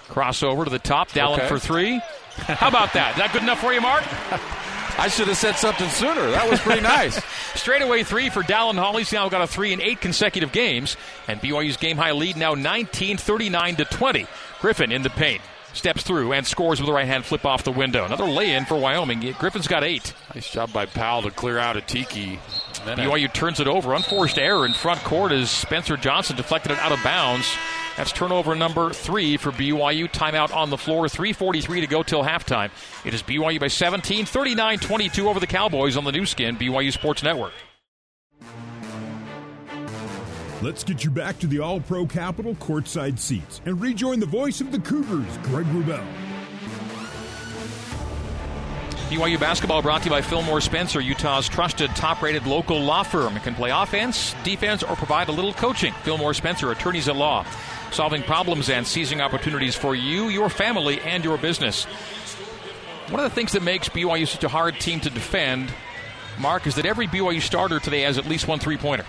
Crossover 0.09 0.63
to 0.63 0.69
the 0.71 0.79
top. 0.79 1.11
Dallin 1.11 1.37
okay. 1.37 1.47
for 1.47 1.59
three. 1.59 2.01
How 2.37 2.67
about 2.67 2.93
that? 2.93 3.11
Is 3.11 3.17
that 3.17 3.31
good 3.31 3.43
enough 3.43 3.61
for 3.61 3.71
you, 3.71 3.81
Mark? 3.81 4.03
I 4.97 5.09
should 5.09 5.27
have 5.27 5.37
said 5.37 5.57
something 5.57 5.89
sooner. 5.89 6.31
That 6.31 6.49
was 6.49 6.59
pretty 6.59 6.81
nice. 6.81 7.21
Straightaway 7.55 8.03
three 8.03 8.29
for 8.29 8.41
Dallin 8.41 8.75
Hall. 8.75 8.97
He's 8.97 9.11
now 9.11 9.29
got 9.29 9.41
a 9.41 9.47
three 9.47 9.71
in 9.71 9.81
eight 9.81 10.01
consecutive 10.01 10.51
games. 10.51 10.97
And 11.27 11.39
BYU's 11.39 11.77
game 11.77 11.97
high 11.97 12.13
lead 12.13 12.35
now 12.35 12.55
19 12.55 13.17
39 13.17 13.75
to 13.75 13.85
20. 13.85 14.25
Griffin 14.59 14.91
in 14.91 15.03
the 15.03 15.09
paint. 15.11 15.41
Steps 15.75 16.03
through 16.03 16.31
and 16.31 16.47
scores 16.47 16.79
with 16.79 16.87
the 16.87 16.93
right 16.93 17.05
hand 17.05 17.25
flip 17.25 17.45
off 17.45 17.65
the 17.65 17.71
window. 17.71 18.05
Another 18.05 18.23
lay 18.23 18.53
in 18.53 18.63
for 18.63 18.79
Wyoming. 18.79 19.19
Griffin's 19.37 19.67
got 19.67 19.83
eight. 19.83 20.13
Nice 20.33 20.49
job 20.49 20.71
by 20.71 20.85
Powell 20.85 21.21
to 21.23 21.31
clear 21.31 21.57
out 21.57 21.75
Atiki. 21.75 22.39
BYU 22.85 23.31
turns 23.33 23.59
it 23.59 23.67
over. 23.67 23.93
Unforced 23.93 24.37
error 24.39 24.65
in 24.65 24.71
front 24.73 25.01
court 25.01 25.33
as 25.33 25.51
Spencer 25.51 25.97
Johnson 25.97 26.37
deflected 26.37 26.71
it 26.71 26.79
out 26.79 26.93
of 26.93 27.03
bounds. 27.03 27.53
That's 27.97 28.13
turnover 28.13 28.55
number 28.55 28.91
three 28.91 29.35
for 29.35 29.51
BYU. 29.51 30.09
Timeout 30.09 30.55
on 30.55 30.69
the 30.69 30.77
floor. 30.77 31.07
3.43 31.07 31.81
to 31.81 31.87
go 31.87 32.03
till 32.03 32.23
halftime. 32.23 32.71
It 33.05 33.13
is 33.13 33.21
BYU 33.21 33.59
by 33.59 33.67
17, 33.67 34.25
39 34.25 34.79
22 34.79 35.29
over 35.29 35.41
the 35.41 35.47
Cowboys 35.47 35.97
on 35.97 36.05
the 36.05 36.11
Nu 36.13 36.25
Skin, 36.25 36.55
BYU 36.55 36.93
Sports 36.93 37.21
Network. 37.21 37.53
Let's 40.61 40.85
get 40.85 41.03
you 41.03 41.11
back 41.11 41.37
to 41.39 41.47
the 41.47 41.59
All 41.59 41.81
Pro 41.81 42.05
Capital 42.05 42.55
courtside 42.55 43.19
seats 43.19 43.59
and 43.65 43.79
rejoin 43.79 44.21
the 44.21 44.25
voice 44.25 44.61
of 44.61 44.71
the 44.71 44.79
Cougars, 44.79 45.37
Greg 45.43 45.65
Wrubell. 45.65 46.05
BYU 49.09 49.37
basketball 49.37 49.81
brought 49.81 50.01
to 50.03 50.05
you 50.05 50.11
by 50.11 50.21
Fillmore 50.21 50.61
Spencer, 50.61 51.01
Utah's 51.01 51.49
trusted 51.49 51.89
top 51.97 52.21
rated 52.21 52.47
local 52.47 52.79
law 52.79 53.03
firm. 53.03 53.35
It 53.35 53.43
can 53.43 53.53
play 53.53 53.69
offense, 53.69 54.33
defense, 54.45 54.81
or 54.81 54.95
provide 54.95 55.27
a 55.27 55.33
little 55.33 55.53
coaching. 55.53 55.93
Fillmore 56.03 56.33
Spencer, 56.33 56.71
attorneys 56.71 57.09
at 57.09 57.17
law, 57.17 57.45
solving 57.91 58.23
problems 58.23 58.69
and 58.69 58.87
seizing 58.87 59.19
opportunities 59.19 59.75
for 59.75 59.93
you, 59.93 60.29
your 60.29 60.49
family, 60.49 61.01
and 61.01 61.25
your 61.25 61.37
business. 61.37 61.83
One 63.09 63.19
of 63.19 63.29
the 63.29 63.35
things 63.35 63.51
that 63.51 63.61
makes 63.61 63.89
BYU 63.89 64.25
such 64.25 64.45
a 64.45 64.49
hard 64.49 64.79
team 64.79 65.01
to 65.01 65.09
defend, 65.09 65.71
Mark, 66.39 66.65
is 66.65 66.75
that 66.75 66.85
every 66.85 67.07
BYU 67.07 67.41
starter 67.41 67.81
today 67.81 68.01
has 68.01 68.17
at 68.17 68.25
least 68.25 68.47
one 68.47 68.59
three 68.59 68.77
pointer. 68.77 69.05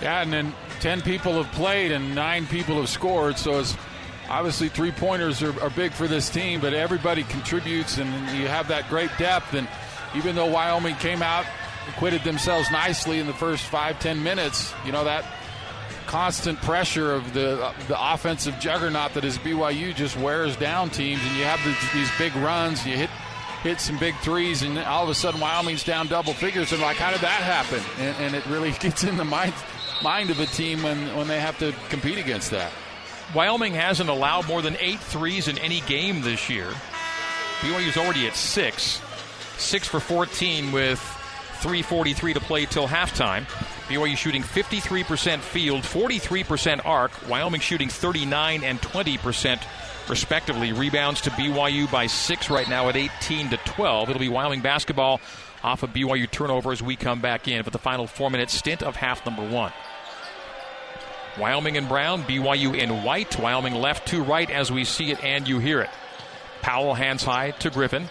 Yeah, 0.00 0.22
and 0.22 0.32
then 0.32 0.54
10 0.80 1.02
people 1.02 1.42
have 1.42 1.52
played 1.54 1.90
and 1.90 2.14
nine 2.14 2.46
people 2.46 2.76
have 2.76 2.88
scored, 2.88 3.36
so 3.36 3.58
it's 3.58 3.76
obviously 4.28 4.68
three 4.68 4.92
pointers 4.92 5.42
are, 5.42 5.60
are, 5.60 5.70
big 5.70 5.92
for 5.92 6.06
this 6.06 6.28
team, 6.28 6.60
but 6.60 6.72
everybody 6.74 7.24
contributes, 7.24 7.98
and 7.98 8.08
you 8.38 8.46
have 8.46 8.68
that 8.68 8.88
great 8.88 9.10
depth. 9.18 9.54
And 9.54 9.66
even 10.14 10.36
though 10.36 10.46
Wyoming 10.46 10.94
came 10.96 11.22
out, 11.22 11.46
acquitted 11.88 12.22
themselves 12.22 12.70
nicely 12.70 13.18
in 13.18 13.26
the 13.26 13.32
first 13.32 13.64
five 13.64 13.98
ten 13.98 14.22
minutes, 14.22 14.72
you 14.84 14.92
know 14.92 15.04
that 15.04 15.24
constant 16.06 16.58
pressure 16.62 17.12
of 17.12 17.34
the 17.34 17.72
the 17.88 18.12
offensive 18.12 18.58
juggernaut 18.60 19.12
that 19.14 19.24
is 19.24 19.36
BYU 19.38 19.94
just 19.94 20.16
wears 20.18 20.56
down 20.56 20.90
teams, 20.90 21.20
and 21.22 21.36
you 21.36 21.44
have 21.44 21.62
the, 21.64 21.98
these 21.98 22.10
big 22.18 22.34
runs, 22.36 22.86
you 22.86 22.96
hit 22.96 23.10
hit 23.62 23.80
some 23.80 23.98
big 23.98 24.14
threes, 24.18 24.62
and 24.62 24.78
all 24.78 25.02
of 25.02 25.08
a 25.08 25.14
sudden 25.14 25.40
Wyoming's 25.40 25.82
down 25.82 26.06
double 26.06 26.34
figures, 26.34 26.72
and 26.72 26.80
like 26.82 26.98
how 26.98 27.10
did 27.10 27.20
that 27.20 27.40
happen? 27.40 27.82
And, 27.98 28.16
and 28.18 28.34
it 28.34 28.46
really 28.46 28.70
gets 28.80 29.02
in 29.02 29.16
the 29.16 29.24
mind 29.24 29.54
mind 30.02 30.30
of 30.30 30.40
a 30.40 30.46
team 30.46 30.82
when 30.82 31.16
when 31.16 31.28
they 31.28 31.40
have 31.40 31.58
to 31.58 31.74
compete 31.88 32.18
against 32.18 32.50
that. 32.50 32.72
Wyoming 33.34 33.74
hasn't 33.74 34.08
allowed 34.08 34.48
more 34.48 34.62
than 34.62 34.76
eight 34.80 35.00
threes 35.00 35.48
in 35.48 35.58
any 35.58 35.80
game 35.82 36.22
this 36.22 36.48
year. 36.48 36.68
BYU's 37.60 37.96
already 37.96 38.26
at 38.26 38.34
six. 38.34 39.00
Six 39.58 39.86
for 39.86 40.00
14 40.00 40.72
with 40.72 41.00
3.43 41.60 42.34
to 42.34 42.40
play 42.40 42.64
till 42.64 42.86
halftime. 42.86 43.44
BYU 43.88 44.16
shooting 44.16 44.42
53% 44.42 45.40
field, 45.40 45.82
43% 45.82 46.80
arc. 46.84 47.10
Wyoming 47.28 47.60
shooting 47.60 47.88
39 47.88 48.62
and 48.62 48.80
20% 48.80 49.62
respectively. 50.08 50.72
Rebounds 50.72 51.20
to 51.22 51.30
BYU 51.30 51.90
by 51.90 52.06
six 52.06 52.50
right 52.50 52.68
now 52.68 52.88
at 52.88 52.96
18 52.96 53.50
to 53.50 53.56
12. 53.58 54.10
It'll 54.10 54.20
be 54.20 54.28
Wyoming 54.28 54.60
basketball 54.60 55.20
off 55.62 55.82
of 55.82 55.90
BYU 55.90 56.30
turnover 56.30 56.72
as 56.72 56.82
we 56.82 56.96
come 56.96 57.20
back 57.20 57.48
in 57.48 57.62
for 57.62 57.70
the 57.70 57.78
final 57.78 58.06
four 58.06 58.30
minute 58.30 58.50
stint 58.50 58.82
of 58.82 58.96
half 58.96 59.24
number 59.26 59.46
one. 59.48 59.72
Wyoming 61.38 61.76
in 61.76 61.86
brown, 61.86 62.22
BYU 62.24 62.76
in 62.76 63.04
white. 63.04 63.38
Wyoming 63.38 63.74
left 63.74 64.08
to 64.08 64.22
right 64.22 64.50
as 64.50 64.72
we 64.72 64.84
see 64.84 65.10
it 65.10 65.22
and 65.22 65.46
you 65.46 65.58
hear 65.58 65.80
it. 65.80 65.90
Powell 66.62 66.94
hands 66.94 67.22
high 67.22 67.52
to 67.52 67.70
Griffin. 67.70 68.08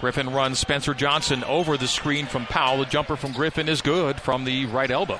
Griffin 0.00 0.30
runs 0.30 0.58
Spencer 0.58 0.94
Johnson 0.94 1.42
over 1.44 1.76
the 1.76 1.88
screen 1.88 2.26
from 2.26 2.46
Powell. 2.46 2.78
The 2.78 2.84
jumper 2.84 3.16
from 3.16 3.32
Griffin 3.32 3.68
is 3.68 3.82
good 3.82 4.20
from 4.20 4.44
the 4.44 4.66
right 4.66 4.90
elbow. 4.90 5.18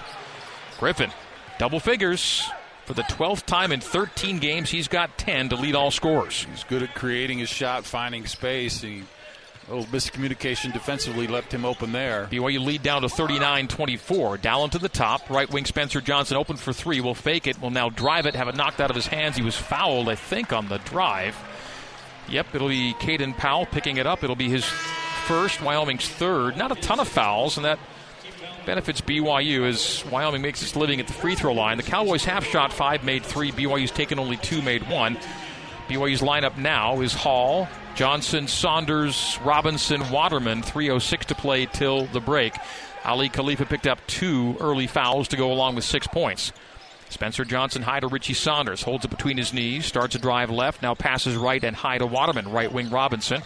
Griffin, 0.78 1.10
double 1.58 1.80
figures. 1.80 2.48
For 2.88 2.94
the 2.94 3.02
12th 3.02 3.44
time 3.44 3.70
in 3.70 3.82
13 3.82 4.38
games, 4.38 4.70
he's 4.70 4.88
got 4.88 5.18
10 5.18 5.50
to 5.50 5.56
lead 5.56 5.74
all 5.74 5.90
scorers. 5.90 6.46
He's 6.50 6.64
good 6.64 6.82
at 6.82 6.94
creating 6.94 7.38
his 7.38 7.50
shot, 7.50 7.84
finding 7.84 8.24
space. 8.24 8.80
He 8.80 9.02
a 9.68 9.74
little 9.74 9.84
miscommunication 9.92 10.72
defensively 10.72 11.26
left 11.26 11.52
him 11.52 11.66
open 11.66 11.92
there. 11.92 12.28
BYU 12.32 12.64
lead 12.64 12.82
down 12.82 13.02
to 13.02 13.10
39 13.10 13.68
24. 13.68 14.38
Dallin 14.38 14.70
to 14.70 14.78
the 14.78 14.88
top. 14.88 15.28
Right 15.28 15.50
wing 15.50 15.66
Spencer 15.66 16.00
Johnson 16.00 16.38
open 16.38 16.56
for 16.56 16.72
three. 16.72 17.02
Will 17.02 17.14
fake 17.14 17.46
it. 17.46 17.60
Will 17.60 17.68
now 17.68 17.90
drive 17.90 18.24
it. 18.24 18.34
Have 18.34 18.48
it 18.48 18.56
knocked 18.56 18.80
out 18.80 18.88
of 18.88 18.96
his 18.96 19.06
hands. 19.06 19.36
He 19.36 19.42
was 19.42 19.54
fouled, 19.54 20.08
I 20.08 20.14
think, 20.14 20.54
on 20.54 20.70
the 20.70 20.78
drive. 20.78 21.36
Yep, 22.30 22.54
it'll 22.54 22.68
be 22.68 22.94
Caden 22.94 23.36
Powell 23.36 23.66
picking 23.66 23.98
it 23.98 24.06
up. 24.06 24.24
It'll 24.24 24.34
be 24.34 24.48
his 24.48 24.64
first, 24.64 25.60
Wyoming's 25.60 26.08
third. 26.08 26.56
Not 26.56 26.72
a 26.72 26.76
ton 26.76 27.00
of 27.00 27.08
fouls, 27.08 27.58
and 27.58 27.66
that 27.66 27.78
benefits 28.68 29.00
BYU 29.00 29.66
as 29.66 30.04
Wyoming 30.12 30.42
makes 30.42 30.62
its 30.62 30.76
living 30.76 31.00
at 31.00 31.06
the 31.06 31.14
free 31.14 31.34
throw 31.34 31.54
line. 31.54 31.78
The 31.78 31.82
Cowboys 31.82 32.22
half 32.22 32.44
shot 32.44 32.70
five, 32.70 33.02
made 33.02 33.24
three. 33.24 33.50
BYU's 33.50 33.90
taken 33.90 34.18
only 34.18 34.36
two, 34.36 34.60
made 34.60 34.86
one. 34.90 35.16
BYU's 35.88 36.20
lineup 36.20 36.58
now 36.58 37.00
is 37.00 37.14
Hall, 37.14 37.66
Johnson, 37.94 38.46
Saunders, 38.46 39.38
Robinson, 39.42 40.10
Waterman. 40.10 40.60
3.06 40.60 41.20
to 41.20 41.34
play 41.34 41.64
till 41.64 42.04
the 42.08 42.20
break. 42.20 42.52
Aly 43.06 43.30
Khalifa 43.30 43.64
picked 43.64 43.86
up 43.86 44.06
two 44.06 44.54
early 44.60 44.86
fouls 44.86 45.28
to 45.28 45.38
go 45.38 45.50
along 45.50 45.74
with 45.74 45.84
six 45.84 46.06
points. 46.06 46.52
Spencer 47.08 47.46
Johnson 47.46 47.80
high 47.80 48.00
to 48.00 48.06
Richie 48.06 48.34
Saunders. 48.34 48.82
Holds 48.82 49.06
it 49.06 49.08
between 49.08 49.38
his 49.38 49.54
knees. 49.54 49.86
Starts 49.86 50.14
a 50.14 50.18
drive 50.18 50.50
left. 50.50 50.82
Now 50.82 50.94
passes 50.94 51.36
right 51.36 51.64
and 51.64 51.74
high 51.74 51.96
to 51.96 52.06
Waterman. 52.06 52.52
Right 52.52 52.70
wing 52.70 52.90
Robinson. 52.90 53.40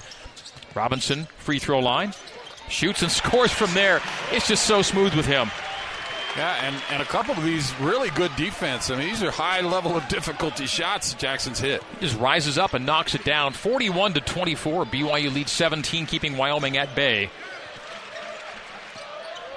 Robinson, 0.74 1.26
free 1.36 1.60
throw 1.60 1.78
line. 1.78 2.12
Shoots 2.68 3.02
and 3.02 3.10
scores 3.12 3.52
from 3.52 3.72
there. 3.74 4.00
It's 4.30 4.48
just 4.48 4.66
so 4.66 4.82
smooth 4.82 5.14
with 5.14 5.26
him. 5.26 5.50
Yeah, 6.36 6.64
and, 6.64 6.82
and 6.90 7.02
a 7.02 7.04
couple 7.04 7.34
of 7.34 7.44
these 7.44 7.78
really 7.78 8.08
good 8.10 8.34
defense. 8.36 8.90
I 8.90 8.96
mean, 8.96 9.08
these 9.08 9.22
are 9.22 9.30
high 9.30 9.60
level 9.60 9.96
of 9.96 10.08
difficulty 10.08 10.66
shots 10.66 11.12
Jackson's 11.14 11.60
hit. 11.60 11.82
He 12.00 12.06
just 12.06 12.18
rises 12.18 12.56
up 12.56 12.72
and 12.72 12.86
knocks 12.86 13.14
it 13.14 13.24
down. 13.24 13.52
41 13.52 14.14
to 14.14 14.20
24. 14.20 14.86
BYU 14.86 15.32
leads 15.32 15.52
17, 15.52 16.06
keeping 16.06 16.36
Wyoming 16.38 16.78
at 16.78 16.94
bay. 16.94 17.30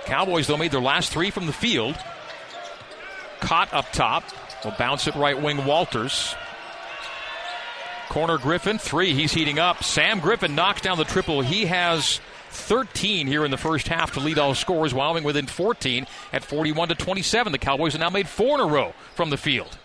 Cowboys, 0.05 0.47
though, 0.47 0.57
made 0.57 0.71
their 0.71 0.81
last 0.81 1.11
three 1.11 1.31
from 1.31 1.45
the 1.47 1.53
field. 1.53 1.95
Caught 3.39 3.73
up 3.73 3.91
top. 3.91 4.23
Will 4.63 4.71
bounce 4.77 5.07
it 5.07 5.15
right 5.15 5.39
wing 5.39 5.65
Walters. 5.65 6.35
Corner 8.09 8.37
Griffin, 8.37 8.77
three. 8.77 9.13
He's 9.13 9.33
heating 9.33 9.59
up. 9.59 9.83
Sam 9.83 10.19
Griffin 10.19 10.55
knocks 10.55 10.81
down 10.81 10.97
the 10.97 11.05
triple. 11.05 11.41
He 11.41 11.65
has 11.65 12.19
13 12.55 13.27
here 13.27 13.45
in 13.45 13.51
the 13.51 13.57
first 13.57 13.87
half 13.87 14.13
to 14.13 14.19
lead 14.19 14.39
all 14.39 14.55
scores. 14.55 14.93
Wyoming 14.93 15.23
within 15.23 15.47
14 15.47 16.07
at 16.33 16.43
41 16.43 16.89
to 16.89 16.95
27. 16.95 17.51
The 17.51 17.57
Cowboys 17.57 17.93
have 17.93 18.01
now 18.01 18.09
made 18.09 18.27
four 18.27 18.55
in 18.55 18.61
a 18.61 18.71
row 18.71 18.93
from 19.13 19.29
the 19.29 19.37
field. 19.37 19.77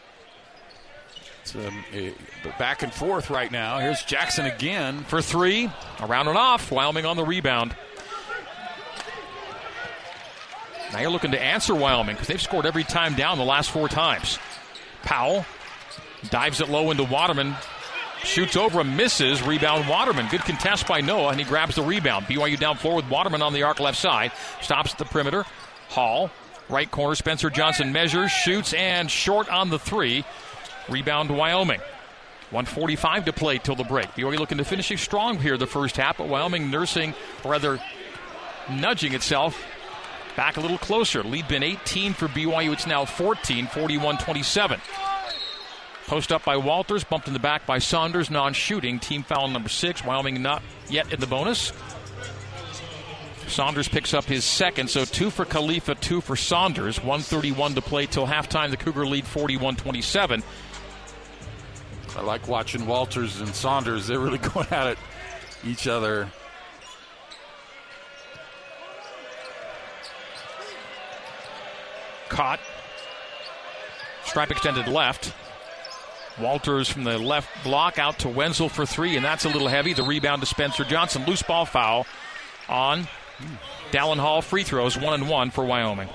It's 1.43 1.55
um, 1.55 1.85
a 1.95 2.13
back 2.59 2.83
and 2.83 2.93
forth 2.93 3.31
right 3.31 3.51
now. 3.51 3.79
Here's 3.79 4.03
Jackson 4.05 4.47
again 4.47 5.05
for 5.05 5.23
three. 5.23 5.71
Around 6.01 6.29
and 6.29 6.39
off. 6.39 6.71
Wyoming 6.71 7.07
on 7.07 7.17
the 7.17 7.25
rebound. 7.25 7.75
Now 10.93 11.01
you're 11.01 11.11
looking 11.11 11.31
to 11.33 11.41
answer 11.41 11.75
Wyoming 11.75 12.17
because 12.17 12.29
they've 12.29 12.43
scored 12.43 12.67
every 12.67 12.85
time 12.85 13.15
down 13.15 13.39
the 13.39 13.45
last 13.45 13.71
four 13.71 13.89
times. 13.89 14.39
Powell 15.03 15.47
dives 16.29 16.61
it 16.61 16.69
low 16.69 16.91
into 16.91 17.05
Waterman. 17.05 17.55
Shoots 18.25 18.57
over 18.57 18.81
and 18.81 18.97
misses. 18.97 19.43
Rebound 19.43 19.89
Waterman. 19.89 20.29
Good 20.31 20.43
contest 20.43 20.87
by 20.87 21.01
Noah, 21.01 21.31
and 21.31 21.39
he 21.41 21.45
grabs 21.45 21.75
the 21.75 21.83
rebound. 21.83 22.27
BYU 22.27 22.59
down 22.59 22.77
floor 22.77 22.97
with 22.97 23.09
Waterman 23.09 23.43
on 23.43 23.53
the 23.53 23.63
arc 23.63 23.81
left 23.81 23.99
side. 23.99 24.33
Stops 24.61 24.93
at 24.93 24.99
the 24.99 25.05
perimeter. 25.05 25.45
Hall, 25.89 26.31
right 26.69 26.91
corner. 26.91 27.15
Spencer 27.15 27.51
Johnson 27.51 27.93
measures, 27.93 28.31
shoots, 28.31 28.75
and 28.75 29.11
short 29.11 29.49
on 29.49 29.71
the 29.71 29.79
three. 29.79 30.25
Rebound 30.89 31.31
Wyoming. 31.31 31.81
145 32.51 33.27
to 33.27 33.33
play 33.33 33.59
till 33.59 33.77
the 33.77 33.85
break. 33.85 34.09
BYU 34.09 34.39
looking 34.39 34.59
to 34.59 34.65
finish 34.65 34.91
strong 35.01 35.39
here 35.39 35.57
the 35.57 35.67
first 35.67 35.97
half, 35.97 36.19
but 36.19 36.29
Wyoming 36.29 36.71
nursing, 36.71 37.15
rather 37.45 37.81
nudging 38.69 39.15
itself 39.15 39.65
back 40.37 40.57
a 40.57 40.61
little 40.61 40.79
closer. 40.79 41.23
Lead 41.23 41.47
been 41.49 41.63
18 41.63 42.13
for 42.13 42.27
BYU. 42.29 42.73
It's 42.73 42.87
now 42.87 43.05
14, 43.05 43.67
41 43.67 44.19
27. 44.19 44.81
Post 46.11 46.33
up 46.33 46.45
by 46.45 46.57
Walters, 46.57 47.05
bumped 47.05 47.29
in 47.29 47.35
the 47.35 47.39
back 47.39 47.67
by 47.67 47.79
Saunders, 47.79 48.33
non 48.33 48.53
shooting. 48.53 48.99
Team 48.99 49.23
foul 49.23 49.47
number 49.47 49.69
six. 49.69 50.05
Wyoming 50.05 50.43
not 50.43 50.61
yet 50.89 51.13
in 51.13 51.21
the 51.21 51.27
bonus. 51.29 51.73
Saunders 53.47 53.87
picks 53.87 54.13
up 54.13 54.25
his 54.25 54.45
second, 54.45 54.91
so 54.91 55.05
two 55.05 55.31
for 55.31 55.45
Khalifa, 55.45 55.95
two 55.95 56.21
for 56.21 56.35
Saunders. 56.35 56.99
131 56.99 57.77
to 57.77 57.81
play 57.81 58.07
till 58.07 58.27
halftime. 58.27 58.71
The 58.71 58.77
Cougar 58.77 59.07
lead 59.07 59.25
41 59.25 59.77
27. 59.77 60.43
I 62.17 62.21
like 62.23 62.49
watching 62.49 62.89
Walters 62.89 63.41
and 63.41 63.55
Saunders. 63.55 64.09
They're 64.09 64.19
really 64.19 64.39
going 64.53 64.67
at 64.73 64.89
it 64.89 64.99
each 65.65 65.87
other. 65.87 66.29
Caught. 72.29 72.59
Stripe 74.25 74.51
extended 74.51 74.89
left. 74.89 75.33
Walters 76.39 76.89
from 76.89 77.05
the 77.05 77.19
left 77.19 77.49
block 77.65 77.99
out 77.99 78.21
to 78.21 78.29
Wenzel 78.29 78.69
for 78.69 78.87
three, 78.87 79.17
and 79.17 79.25
that's 79.25 79.45
a 79.45 79.49
little 79.49 79.69
heavy. 79.69 79.93
The 79.93 80.03
rebound 80.03 80.43
to 80.43 80.47
Spencer 80.47 80.85
Johnson. 80.85 81.25
Loose 81.27 81.43
ball 81.43 81.65
foul 81.65 82.07
on 82.69 83.09
Dallin 83.91 84.19
Hall. 84.19 84.43
Free 84.43 84.63
throws, 84.63 84.99
one 84.99 85.15
and 85.15 85.29
one 85.29 85.51
for 85.51 85.65
Wyoming. 85.65 86.09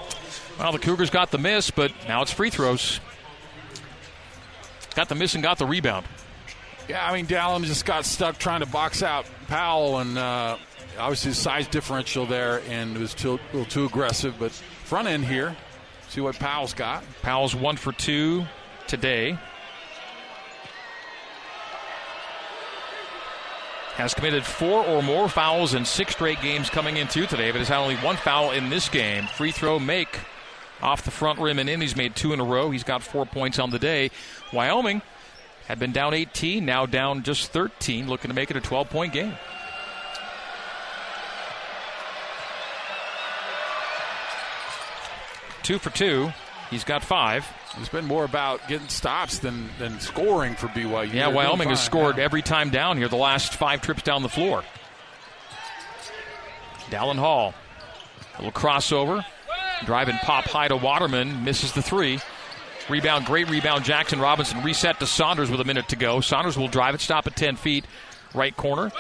Well, 0.58 0.72
the 0.72 0.80
Cougars 0.80 1.10
got 1.10 1.32
the 1.32 1.38
miss, 1.38 1.70
but 1.70 1.92
now 2.08 2.22
it's 2.22 2.32
free 2.32 2.50
throws. 2.50 3.00
Got 4.96 5.10
the 5.10 5.16
miss 5.16 5.34
and 5.34 5.44
got 5.44 5.58
the 5.58 5.66
rebound. 5.66 6.06
Yeah, 6.88 7.06
I 7.06 7.14
mean, 7.14 7.26
Dallin 7.26 7.64
just 7.66 7.86
got 7.86 8.06
stuck 8.06 8.38
trying 8.38 8.62
to 8.62 8.66
box 8.68 9.04
out 9.04 9.26
Powell, 9.48 9.98
and 10.00 10.18
uh, 10.18 10.58
obviously 10.98 11.32
the 11.32 11.36
size 11.36 11.68
differential 11.68 12.26
there, 12.26 12.62
and 12.70 12.96
it 12.96 13.00
was 13.00 13.14
too, 13.14 13.34
a 13.34 13.40
little 13.56 13.66
too 13.66 13.86
aggressive. 13.86 14.36
But 14.40 14.52
front 14.52 15.08
end 15.08 15.26
here, 15.26 15.56
see 16.08 16.22
what 16.22 16.40
Powell's 16.40 16.74
got. 16.74 17.04
Powell's 17.22 17.56
one 17.56 17.76
for 17.76 17.92
two 17.92 18.46
today. 18.88 19.38
Has 23.96 24.14
committed 24.14 24.46
four 24.46 24.86
or 24.86 25.02
more 25.02 25.30
fouls 25.30 25.74
in 25.74 25.86
six 25.86 26.14
straight 26.14 26.42
games 26.42 26.70
coming 26.70 26.98
into 26.98 27.26
today, 27.26 27.52
but 27.52 27.60
has 27.60 27.70
had 27.70 27.80
only 27.80 27.96
one 27.98 28.18
foul 28.18 28.52
in 28.52 28.70
this 28.70 28.90
game. 28.90 29.26
Free 29.28 29.52
throw 29.52 29.80
make 29.80 30.20
off 30.82 31.04
the 31.04 31.12
front 31.12 31.40
rim 31.40 31.60
and 31.60 31.70
in. 31.70 31.80
He's 31.80 31.96
made 31.96 32.16
two 32.16 32.34
in 32.34 32.40
a 32.40 32.44
row. 32.44 32.72
He's 32.72 32.84
got 32.84 33.02
four 33.02 33.26
points 33.26 33.58
on 33.58 33.70
the 33.70 33.80
day. 33.80 34.12
Wyoming 34.52 35.02
had 35.68 35.80
been 35.80 35.94
down 35.94 36.14
18, 36.14 36.66
now 36.66 36.86
down 36.86 37.24
just 37.24 37.52
13, 37.52 38.08
looking 38.08 38.30
to 38.30 38.36
make 38.36 38.52
it 38.52 38.58
a 38.58 38.62
12 38.62 38.90
point 38.90 39.14
game. 39.14 39.34
Two 45.64 45.80
for 45.80 45.90
two. 45.90 46.32
He's 46.76 46.84
got 46.84 47.06
five. 47.06 47.48
It's 47.78 47.88
been 47.88 48.04
more 48.04 48.26
about 48.26 48.68
getting 48.68 48.90
stops 48.90 49.40
than, 49.40 49.70
than 49.80 49.98
scoring 50.02 50.56
for 50.56 50.68
BYU. 50.68 51.06
Yeah, 51.14 51.28
They're 51.28 51.36
Wyoming 51.38 51.70
has 51.70 51.82
scored 51.82 52.20
every 52.20 52.42
time 52.42 52.70
down 52.70 52.98
here 52.98 53.08
the 53.08 53.16
last 53.16 53.56
five 53.56 53.80
trips 53.82 54.02
down 54.02 54.24
the 54.24 54.28
floor. 54.28 54.62
Dallin 56.90 57.16
Hall. 57.16 57.54
A 58.34 58.42
little 58.42 58.52
crossover. 58.52 59.24
Driving 59.86 60.18
pop 60.18 60.44
high 60.44 60.68
to 60.68 60.76
Waterman. 60.76 61.46
Misses 61.46 61.72
the 61.72 61.82
three. 61.82 62.20
Rebound, 62.90 63.26
great 63.26 63.50
rebound. 63.50 63.86
Jackson 63.86 64.20
Robinson 64.20 64.62
reset 64.62 65.00
to 65.00 65.08
Saunders 65.08 65.50
with 65.50 65.62
a 65.62 65.66
minute 65.66 65.88
to 65.88 65.96
go. 65.96 66.20
Saunders 66.20 66.58
will 66.58 66.68
drive 66.68 66.94
it, 66.94 67.00
stop 67.00 67.26
at 67.26 67.38
10 67.38 67.56
feet. 67.56 67.86
Right 68.34 68.54
corner. 68.58 68.92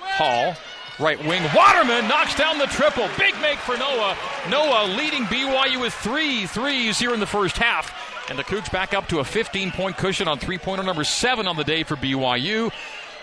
Hall 0.00 0.56
Right 0.98 1.18
wing. 1.24 1.42
Waterman 1.54 2.08
knocks 2.08 2.34
down 2.34 2.58
the 2.58 2.66
triple. 2.66 3.08
Big 3.16 3.34
make 3.40 3.58
for 3.58 3.76
Noah. 3.76 4.16
Noah 4.50 4.86
leading 4.96 5.24
BYU 5.24 5.80
with 5.80 5.94
three 5.94 6.46
threes 6.46 6.98
here 6.98 7.14
in 7.14 7.20
the 7.20 7.26
first 7.26 7.56
half. 7.56 7.94
And 8.28 8.38
the 8.38 8.44
Cougs 8.44 8.70
back 8.70 8.94
up 8.94 9.08
to 9.08 9.20
a 9.20 9.24
15 9.24 9.70
point 9.70 9.96
cushion 9.96 10.26
on 10.28 10.38
three 10.38 10.58
pointer 10.58 10.82
number 10.82 11.04
seven 11.04 11.46
on 11.46 11.56
the 11.56 11.64
day 11.64 11.84
for 11.84 11.96
BYU. 11.96 12.72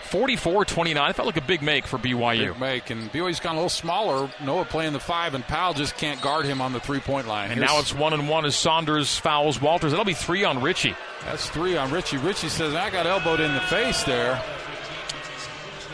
44 0.06 0.64
29. 0.64 1.10
It 1.10 1.16
Felt 1.16 1.26
like 1.26 1.36
a 1.36 1.40
big 1.40 1.62
make 1.62 1.86
for 1.86 1.98
BYU. 1.98 2.52
Big 2.52 2.60
make. 2.60 2.90
And 2.90 3.12
BYU's 3.12 3.40
gone 3.40 3.56
a 3.56 3.58
little 3.58 3.68
smaller. 3.68 4.30
Noah 4.42 4.64
playing 4.64 4.92
the 4.92 5.00
five, 5.00 5.34
and 5.34 5.44
Powell 5.44 5.74
just 5.74 5.96
can't 5.96 6.20
guard 6.22 6.46
him 6.46 6.60
on 6.60 6.72
the 6.72 6.80
three 6.80 7.00
point 7.00 7.26
line. 7.26 7.50
And 7.50 7.58
Here's, 7.58 7.70
now 7.70 7.78
it's 7.80 7.94
one 7.94 8.12
and 8.12 8.28
one 8.28 8.44
as 8.46 8.56
Saunders 8.56 9.18
fouls 9.18 9.60
Walters. 9.60 9.92
That'll 9.92 10.04
be 10.04 10.14
three 10.14 10.44
on 10.44 10.62
Richie. 10.62 10.94
That's 11.24 11.48
three 11.50 11.76
on 11.76 11.90
Richie. 11.90 12.18
Richie 12.18 12.48
says, 12.48 12.74
I 12.74 12.90
got 12.90 13.06
elbowed 13.06 13.40
in 13.40 13.52
the 13.52 13.60
face 13.60 14.04
there. 14.04 14.40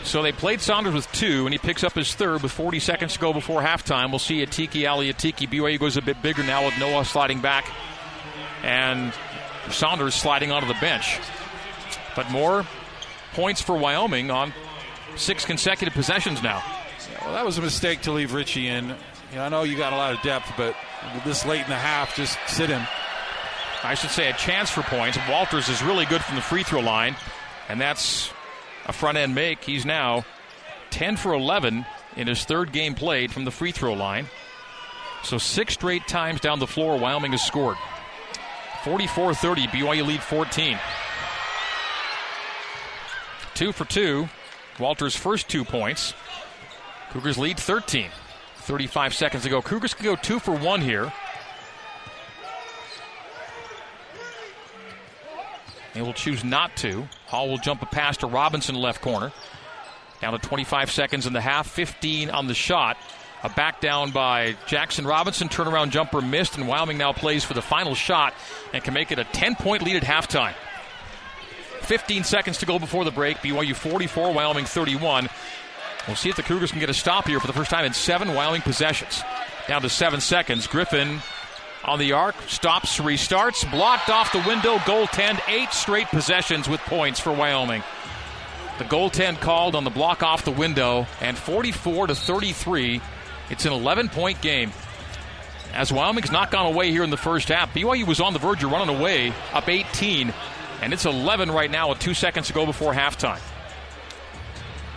So 0.03 0.21
they 0.21 0.31
played 0.31 0.61
Saunders 0.61 0.93
with 0.93 1.11
two, 1.11 1.45
and 1.45 1.53
he 1.53 1.57
picks 1.57 1.83
up 1.83 1.93
his 1.93 2.13
third 2.13 2.43
with 2.43 2.51
40 2.51 2.79
seconds 2.79 3.13
to 3.13 3.19
go 3.19 3.33
before 3.33 3.61
halftime. 3.61 4.09
We'll 4.09 4.19
see 4.19 4.45
Atiki 4.45 4.89
Ali 4.89 5.11
Atiki. 5.11 5.49
BYU 5.49 5.79
goes 5.79 5.97
a 5.97 6.01
bit 6.01 6.21
bigger 6.21 6.43
now 6.43 6.65
with 6.65 6.77
Noah 6.77 7.05
sliding 7.05 7.39
back 7.39 7.65
and 8.63 9.13
Saunders 9.69 10.15
sliding 10.15 10.51
onto 10.51 10.67
the 10.67 10.77
bench. 10.79 11.19
But 12.15 12.29
more 12.31 12.65
points 13.33 13.61
for 13.61 13.77
Wyoming 13.77 14.31
on 14.31 14.53
six 15.15 15.45
consecutive 15.45 15.93
possessions 15.93 16.41
now. 16.43 16.63
Well, 17.21 17.33
that 17.33 17.45
was 17.45 17.57
a 17.57 17.61
mistake 17.61 18.01
to 18.01 18.11
leave 18.11 18.33
Richie 18.33 18.67
in. 18.67 18.89
You 18.89 19.35
know, 19.35 19.43
I 19.43 19.49
know 19.49 19.63
you 19.63 19.77
got 19.77 19.93
a 19.93 19.97
lot 19.97 20.13
of 20.13 20.21
depth, 20.21 20.51
but 20.57 20.75
this 21.25 21.45
late 21.45 21.63
in 21.63 21.69
the 21.69 21.75
half, 21.75 22.15
just 22.15 22.37
sit 22.47 22.69
him. 22.69 22.85
I 23.83 23.95
should 23.95 24.11
say 24.11 24.29
a 24.29 24.33
chance 24.33 24.69
for 24.69 24.81
points. 24.83 25.17
Walters 25.29 25.69
is 25.69 25.83
really 25.83 26.05
good 26.05 26.23
from 26.23 26.35
the 26.35 26.41
free 26.41 26.63
throw 26.63 26.79
line, 26.79 27.15
and 27.67 27.81
that's 27.81 28.31
a 28.85 28.93
front 28.93 29.17
end 29.17 29.35
make. 29.35 29.63
He's 29.63 29.85
now 29.85 30.25
10 30.91 31.17
for 31.17 31.33
11 31.33 31.85
in 32.15 32.27
his 32.27 32.43
third 32.45 32.71
game 32.71 32.95
played 32.95 33.31
from 33.31 33.45
the 33.45 33.51
free 33.51 33.71
throw 33.71 33.93
line. 33.93 34.27
So 35.23 35.37
six 35.37 35.73
straight 35.73 36.07
times 36.07 36.41
down 36.41 36.59
the 36.59 36.67
floor, 36.67 36.97
Wyoming 36.97 37.31
has 37.31 37.43
scored. 37.43 37.77
44 38.83 39.33
30, 39.33 39.67
BYU 39.67 40.05
lead 40.05 40.21
14. 40.21 40.77
Two 43.53 43.71
for 43.71 43.85
two. 43.85 44.27
Walter's 44.79 45.15
first 45.15 45.47
two 45.47 45.63
points. 45.63 46.13
Cougars 47.11 47.37
lead 47.37 47.59
13. 47.59 48.09
35 48.57 49.13
seconds 49.13 49.45
ago. 49.45 49.61
Cougars 49.61 49.93
can 49.93 50.03
go 50.03 50.15
two 50.15 50.39
for 50.39 50.55
one 50.55 50.81
here. 50.81 51.13
They 55.93 56.01
will 56.01 56.13
choose 56.13 56.43
not 56.43 56.75
to. 56.77 57.07
Hall 57.27 57.49
will 57.49 57.57
jump 57.57 57.81
a 57.81 57.85
pass 57.85 58.17
to 58.17 58.27
Robinson 58.27 58.75
left 58.75 59.01
corner. 59.01 59.31
Down 60.21 60.33
to 60.33 60.39
25 60.39 60.89
seconds 60.91 61.27
in 61.27 61.33
the 61.33 61.41
half, 61.41 61.67
15 61.67 62.29
on 62.29 62.47
the 62.47 62.53
shot. 62.53 62.97
A 63.43 63.49
back 63.49 63.81
down 63.81 64.11
by 64.11 64.55
Jackson 64.67 65.05
Robinson. 65.05 65.49
Turnaround 65.49 65.89
jumper 65.89 66.21
missed, 66.21 66.57
and 66.57 66.67
Wyoming 66.67 66.97
now 66.97 67.11
plays 67.11 67.43
for 67.43 67.53
the 67.53 67.61
final 67.61 67.93
shot 67.93 68.33
and 68.71 68.81
can 68.81 68.93
make 68.93 69.11
it 69.11 69.19
a 69.19 69.25
10 69.25 69.55
point 69.55 69.83
lead 69.83 69.97
at 69.97 70.03
halftime. 70.03 70.53
15 71.81 72.23
seconds 72.23 72.59
to 72.59 72.65
go 72.65 72.79
before 72.79 73.03
the 73.03 73.11
break. 73.11 73.37
BYU 73.37 73.75
44, 73.75 74.33
Wyoming 74.33 74.63
31. 74.63 75.27
We'll 76.07 76.15
see 76.15 76.29
if 76.29 76.37
the 76.37 76.43
Cougars 76.43 76.71
can 76.71 76.79
get 76.79 76.89
a 76.89 76.93
stop 76.93 77.27
here 77.27 77.41
for 77.41 77.47
the 77.47 77.53
first 77.53 77.69
time 77.69 77.83
in 77.83 77.93
seven 77.93 78.33
Wyoming 78.33 78.61
possessions. 78.61 79.21
Down 79.67 79.81
to 79.81 79.89
seven 79.89 80.21
seconds. 80.21 80.67
Griffin 80.67 81.21
on 81.85 81.99
the 81.99 82.13
arc, 82.13 82.35
stops, 82.47 82.99
restarts, 82.99 83.69
blocked 83.69 84.09
off 84.09 84.31
the 84.31 84.43
window, 84.47 84.77
goaltend, 84.77 85.39
eight 85.47 85.71
straight 85.73 86.07
possessions 86.07 86.69
with 86.69 86.79
points 86.81 87.19
for 87.19 87.31
Wyoming. 87.31 87.83
The 88.79 88.85
goaltend 88.85 89.39
called 89.39 89.75
on 89.75 89.83
the 89.83 89.89
block 89.89 90.23
off 90.23 90.45
the 90.45 90.51
window, 90.51 91.05
and 91.21 91.37
44 91.37 92.07
to 92.07 92.15
33. 92.15 93.01
It's 93.49 93.65
an 93.65 93.73
11 93.73 94.09
point 94.09 94.41
game. 94.41 94.71
As 95.73 95.91
Wyoming's 95.91 96.31
not 96.31 96.51
gone 96.51 96.65
away 96.65 96.91
here 96.91 97.03
in 97.03 97.09
the 97.09 97.17
first 97.17 97.49
half, 97.49 97.73
BYU 97.73 98.07
was 98.07 98.19
on 98.19 98.33
the 98.33 98.39
verge 98.39 98.63
of 98.63 98.71
running 98.71 98.95
away, 98.95 99.33
up 99.53 99.67
18, 99.67 100.33
and 100.81 100.93
it's 100.93 101.05
11 101.05 101.51
right 101.51 101.69
now 101.69 101.89
with 101.89 101.99
two 101.99 102.13
seconds 102.13 102.47
to 102.47 102.53
go 102.53 102.65
before 102.65 102.93
halftime. 102.93 103.39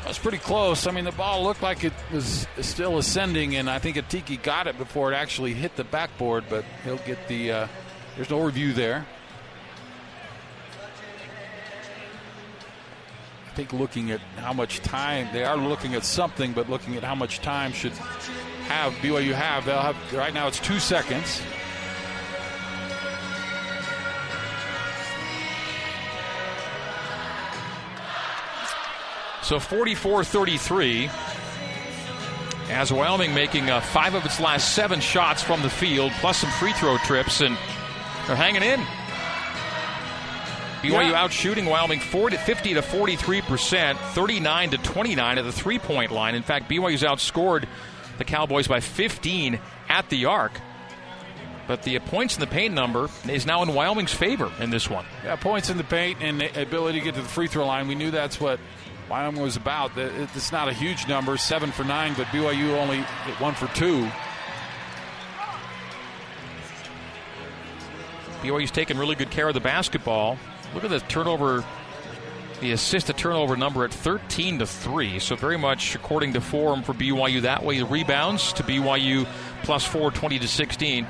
That's 0.06 0.20
pretty 0.20 0.38
close. 0.38 0.86
I 0.86 0.92
mean, 0.92 1.04
the 1.04 1.10
ball 1.10 1.42
looked 1.42 1.62
like 1.62 1.82
it 1.82 1.92
was 2.12 2.46
still 2.60 2.98
ascending, 2.98 3.56
and 3.56 3.68
I 3.68 3.80
think 3.80 3.96
Atiki 3.96 4.40
got 4.40 4.68
it 4.68 4.78
before 4.78 5.12
it 5.12 5.16
actually 5.16 5.52
hit 5.52 5.74
the 5.74 5.82
backboard, 5.82 6.44
but 6.48 6.64
he'll 6.84 6.98
get 6.98 7.26
the. 7.26 7.50
Uh, 7.50 7.68
there's 8.14 8.30
no 8.30 8.40
review 8.40 8.72
there. 8.72 9.04
I 13.46 13.50
think 13.56 13.72
looking 13.72 14.12
at 14.12 14.20
how 14.36 14.52
much 14.52 14.78
time 14.78 15.26
they 15.32 15.42
are 15.42 15.56
looking 15.56 15.96
at 15.96 16.04
something, 16.04 16.52
but 16.52 16.70
looking 16.70 16.94
at 16.94 17.02
how 17.02 17.16
much 17.16 17.40
time 17.40 17.72
should 17.72 17.92
have 18.68 18.92
BYU 18.94 19.32
have. 19.32 19.66
They'll 19.66 19.80
have 19.80 19.96
right 20.12 20.32
now. 20.32 20.46
It's 20.46 20.60
two 20.60 20.78
seconds. 20.78 21.42
So 29.46 29.60
44 29.60 30.24
33. 30.24 31.08
As 32.68 32.92
Wyoming 32.92 33.32
making 33.32 33.70
uh, 33.70 33.80
five 33.80 34.16
of 34.16 34.26
its 34.26 34.40
last 34.40 34.74
seven 34.74 34.98
shots 34.98 35.40
from 35.40 35.62
the 35.62 35.70
field, 35.70 36.10
plus 36.18 36.38
some 36.38 36.50
free 36.50 36.72
throw 36.72 36.98
trips, 36.98 37.40
and 37.40 37.56
they're 38.26 38.34
hanging 38.34 38.64
in. 38.64 38.80
BYU 40.82 41.10
yeah. 41.10 41.22
out 41.22 41.30
shooting 41.30 41.66
Wyoming 41.66 42.00
40, 42.00 42.38
50 42.38 42.74
to 42.74 42.82
43 42.82 43.40
percent, 43.42 43.98
39 44.00 44.70
to 44.70 44.78
29 44.78 45.38
at 45.38 45.44
the 45.44 45.52
three 45.52 45.78
point 45.78 46.10
line. 46.10 46.34
In 46.34 46.42
fact, 46.42 46.68
BYU's 46.68 47.02
outscored 47.02 47.66
the 48.18 48.24
Cowboys 48.24 48.66
by 48.66 48.80
15 48.80 49.60
at 49.88 50.10
the 50.10 50.24
arc. 50.24 50.60
But 51.68 51.84
the 51.84 52.00
points 52.00 52.34
in 52.34 52.40
the 52.40 52.48
paint 52.48 52.74
number 52.74 53.08
is 53.28 53.46
now 53.46 53.62
in 53.62 53.72
Wyoming's 53.74 54.12
favor 54.12 54.50
in 54.58 54.70
this 54.70 54.90
one. 54.90 55.04
Yeah, 55.22 55.36
points 55.36 55.70
in 55.70 55.76
the 55.76 55.84
paint 55.84 56.18
and 56.20 56.40
the 56.40 56.62
ability 56.62 56.98
to 56.98 57.04
get 57.04 57.14
to 57.14 57.22
the 57.22 57.28
free 57.28 57.46
throw 57.46 57.64
line. 57.64 57.86
We 57.86 57.94
knew 57.94 58.10
that's 58.10 58.40
what 58.40 58.58
Wyoming 59.08 59.40
was 59.40 59.56
about. 59.56 59.96
It's 59.96 60.50
not 60.50 60.68
a 60.68 60.72
huge 60.72 61.06
number, 61.06 61.36
seven 61.36 61.70
for 61.70 61.84
nine, 61.84 62.14
but 62.16 62.26
BYU 62.28 62.76
only 62.76 63.00
one 63.38 63.54
for 63.54 63.68
two. 63.68 64.08
BYU's 68.42 68.70
taking 68.70 68.98
really 68.98 69.14
good 69.14 69.30
care 69.30 69.48
of 69.48 69.54
the 69.54 69.60
basketball. 69.60 70.38
Look 70.74 70.84
at 70.84 70.90
the 70.90 71.00
turnover, 71.00 71.64
the 72.60 72.72
assist 72.72 73.06
to 73.06 73.12
turnover 73.12 73.56
number 73.56 73.84
at 73.84 73.92
13 73.92 74.58
to 74.58 74.66
3. 74.66 75.20
So, 75.20 75.36
very 75.36 75.56
much 75.56 75.94
according 75.94 76.32
to 76.34 76.40
form 76.40 76.82
for 76.82 76.92
BYU 76.92 77.42
that 77.42 77.62
way. 77.62 77.78
The 77.78 77.86
rebounds 77.86 78.52
to 78.54 78.64
BYU 78.64 79.26
plus 79.62 79.84
4, 79.84 80.10
20 80.10 80.40
to 80.40 80.48
16 80.48 81.06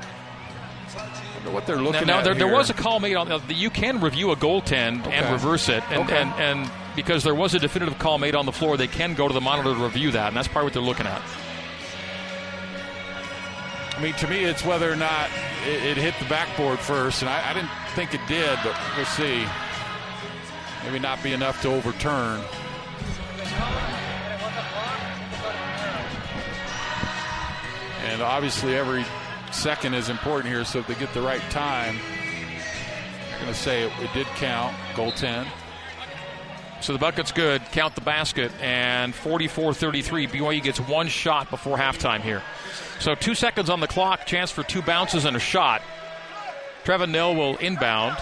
what 1.51 1.65
they're 1.65 1.81
looking 1.81 2.07
now, 2.07 2.19
at. 2.19 2.25
There, 2.25 2.33
there, 2.33 2.47
was 2.53 2.69
a 2.69 2.73
call 2.73 2.99
made 2.99 3.15
on. 3.15 3.31
Uh, 3.31 3.39
you 3.47 3.69
can 3.69 4.01
review 4.01 4.31
a 4.31 4.35
goaltend 4.35 5.07
okay. 5.07 5.13
and 5.13 5.31
reverse 5.31 5.69
it, 5.69 5.81
and, 5.89 6.03
okay. 6.03 6.17
and, 6.17 6.33
and 6.33 6.71
because 6.97 7.23
there 7.23 7.35
was 7.35 7.53
a 7.53 7.59
definitive 7.59 7.99
call 7.99 8.17
made 8.17 8.35
on 8.35 8.47
the 8.47 8.51
floor, 8.51 8.75
they 8.75 8.87
can 8.87 9.13
go 9.13 9.27
to 9.27 9.33
the 9.33 9.39
monitor 9.39 9.71
to 9.73 9.79
review 9.79 10.09
that, 10.11 10.29
and 10.29 10.35
that's 10.35 10.47
probably 10.47 10.65
what 10.65 10.73
they're 10.73 10.81
looking 10.81 11.05
at. 11.05 11.21
I 13.95 14.01
mean, 14.01 14.15
to 14.15 14.27
me, 14.27 14.43
it's 14.43 14.65
whether 14.65 14.91
or 14.91 14.95
not 14.95 15.29
it, 15.67 15.83
it 15.83 15.97
hit 15.97 16.15
the 16.19 16.25
backboard 16.25 16.79
first, 16.79 17.21
and 17.21 17.29
I, 17.29 17.51
I 17.51 17.53
didn't 17.53 17.69
think 17.93 18.15
it 18.15 18.21
did, 18.27 18.57
but 18.63 18.75
we'll 18.95 19.05
see. 19.05 19.45
Maybe 20.83 20.97
not 20.97 21.21
be 21.21 21.33
enough 21.33 21.61
to 21.61 21.69
overturn. 21.69 22.41
And 28.05 28.21
obviously, 28.23 28.75
every 28.75 29.05
second 29.51 29.93
is 29.93 30.09
important 30.09 30.51
here, 30.51 30.65
so 30.65 30.79
if 30.79 30.87
they 30.87 30.95
get 30.95 31.13
the 31.13 31.21
right 31.21 31.41
time, 31.51 31.99
I'm 33.33 33.41
going 33.41 33.53
to 33.53 33.59
say 33.59 33.83
it, 33.83 33.91
it 34.01 34.11
did 34.15 34.25
count, 34.37 34.75
goaltend. 34.93 35.47
So 36.81 36.93
the 36.93 36.99
bucket's 36.99 37.31
good. 37.31 37.61
Count 37.71 37.95
the 37.95 38.01
basket. 38.01 38.51
And 38.61 39.13
44 39.13 39.73
33. 39.73 40.27
BYU 40.27 40.63
gets 40.63 40.79
one 40.79 41.07
shot 41.07 41.49
before 41.49 41.77
halftime 41.77 42.21
here. 42.21 42.41
So 42.99 43.15
two 43.15 43.35
seconds 43.35 43.69
on 43.69 43.79
the 43.79 43.87
clock. 43.87 44.25
Chance 44.25 44.51
for 44.51 44.63
two 44.63 44.81
bounces 44.81 45.25
and 45.25 45.35
a 45.35 45.39
shot. 45.39 45.81
Trevin 46.83 47.09
Knell 47.09 47.35
will 47.35 47.57
inbound. 47.57 48.17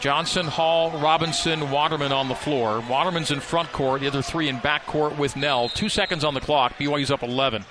Johnson, 0.00 0.46
Hall, 0.46 0.90
Robinson, 0.98 1.70
Waterman 1.70 2.10
on 2.10 2.28
the 2.28 2.34
floor. 2.34 2.82
Waterman's 2.88 3.30
in 3.30 3.38
front 3.38 3.70
court, 3.70 4.00
the 4.00 4.08
other 4.08 4.20
three 4.20 4.48
in 4.48 4.58
back 4.58 4.84
court 4.84 5.16
with 5.16 5.36
Knell. 5.36 5.68
Two 5.68 5.88
seconds 5.88 6.24
on 6.24 6.34
the 6.34 6.40
clock. 6.40 6.76
BYU's 6.76 7.12
up 7.12 7.22
11. 7.22 7.64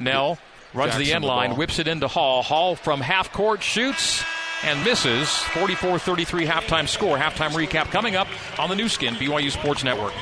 Knell 0.00 0.38
runs 0.74 0.92
Jackson 0.92 1.06
the 1.06 1.12
end 1.12 1.24
line, 1.24 1.56
whips 1.56 1.78
it 1.78 1.86
into 1.86 2.08
Hall. 2.08 2.42
Hall 2.42 2.74
from 2.74 3.00
half 3.00 3.32
court 3.32 3.62
shoots 3.62 4.24
and 4.64 4.82
misses. 4.84 5.30
44 5.54 5.98
33 5.98 6.46
halftime 6.46 6.88
score. 6.88 7.16
Halftime 7.18 7.50
recap 7.50 7.90
coming 7.90 8.16
up 8.16 8.28
on 8.58 8.68
the 8.68 8.76
Nu 8.76 8.88
Skin, 8.88 9.14
BYU 9.14 9.50
Sports 9.50 9.84
Network. 9.84 10.14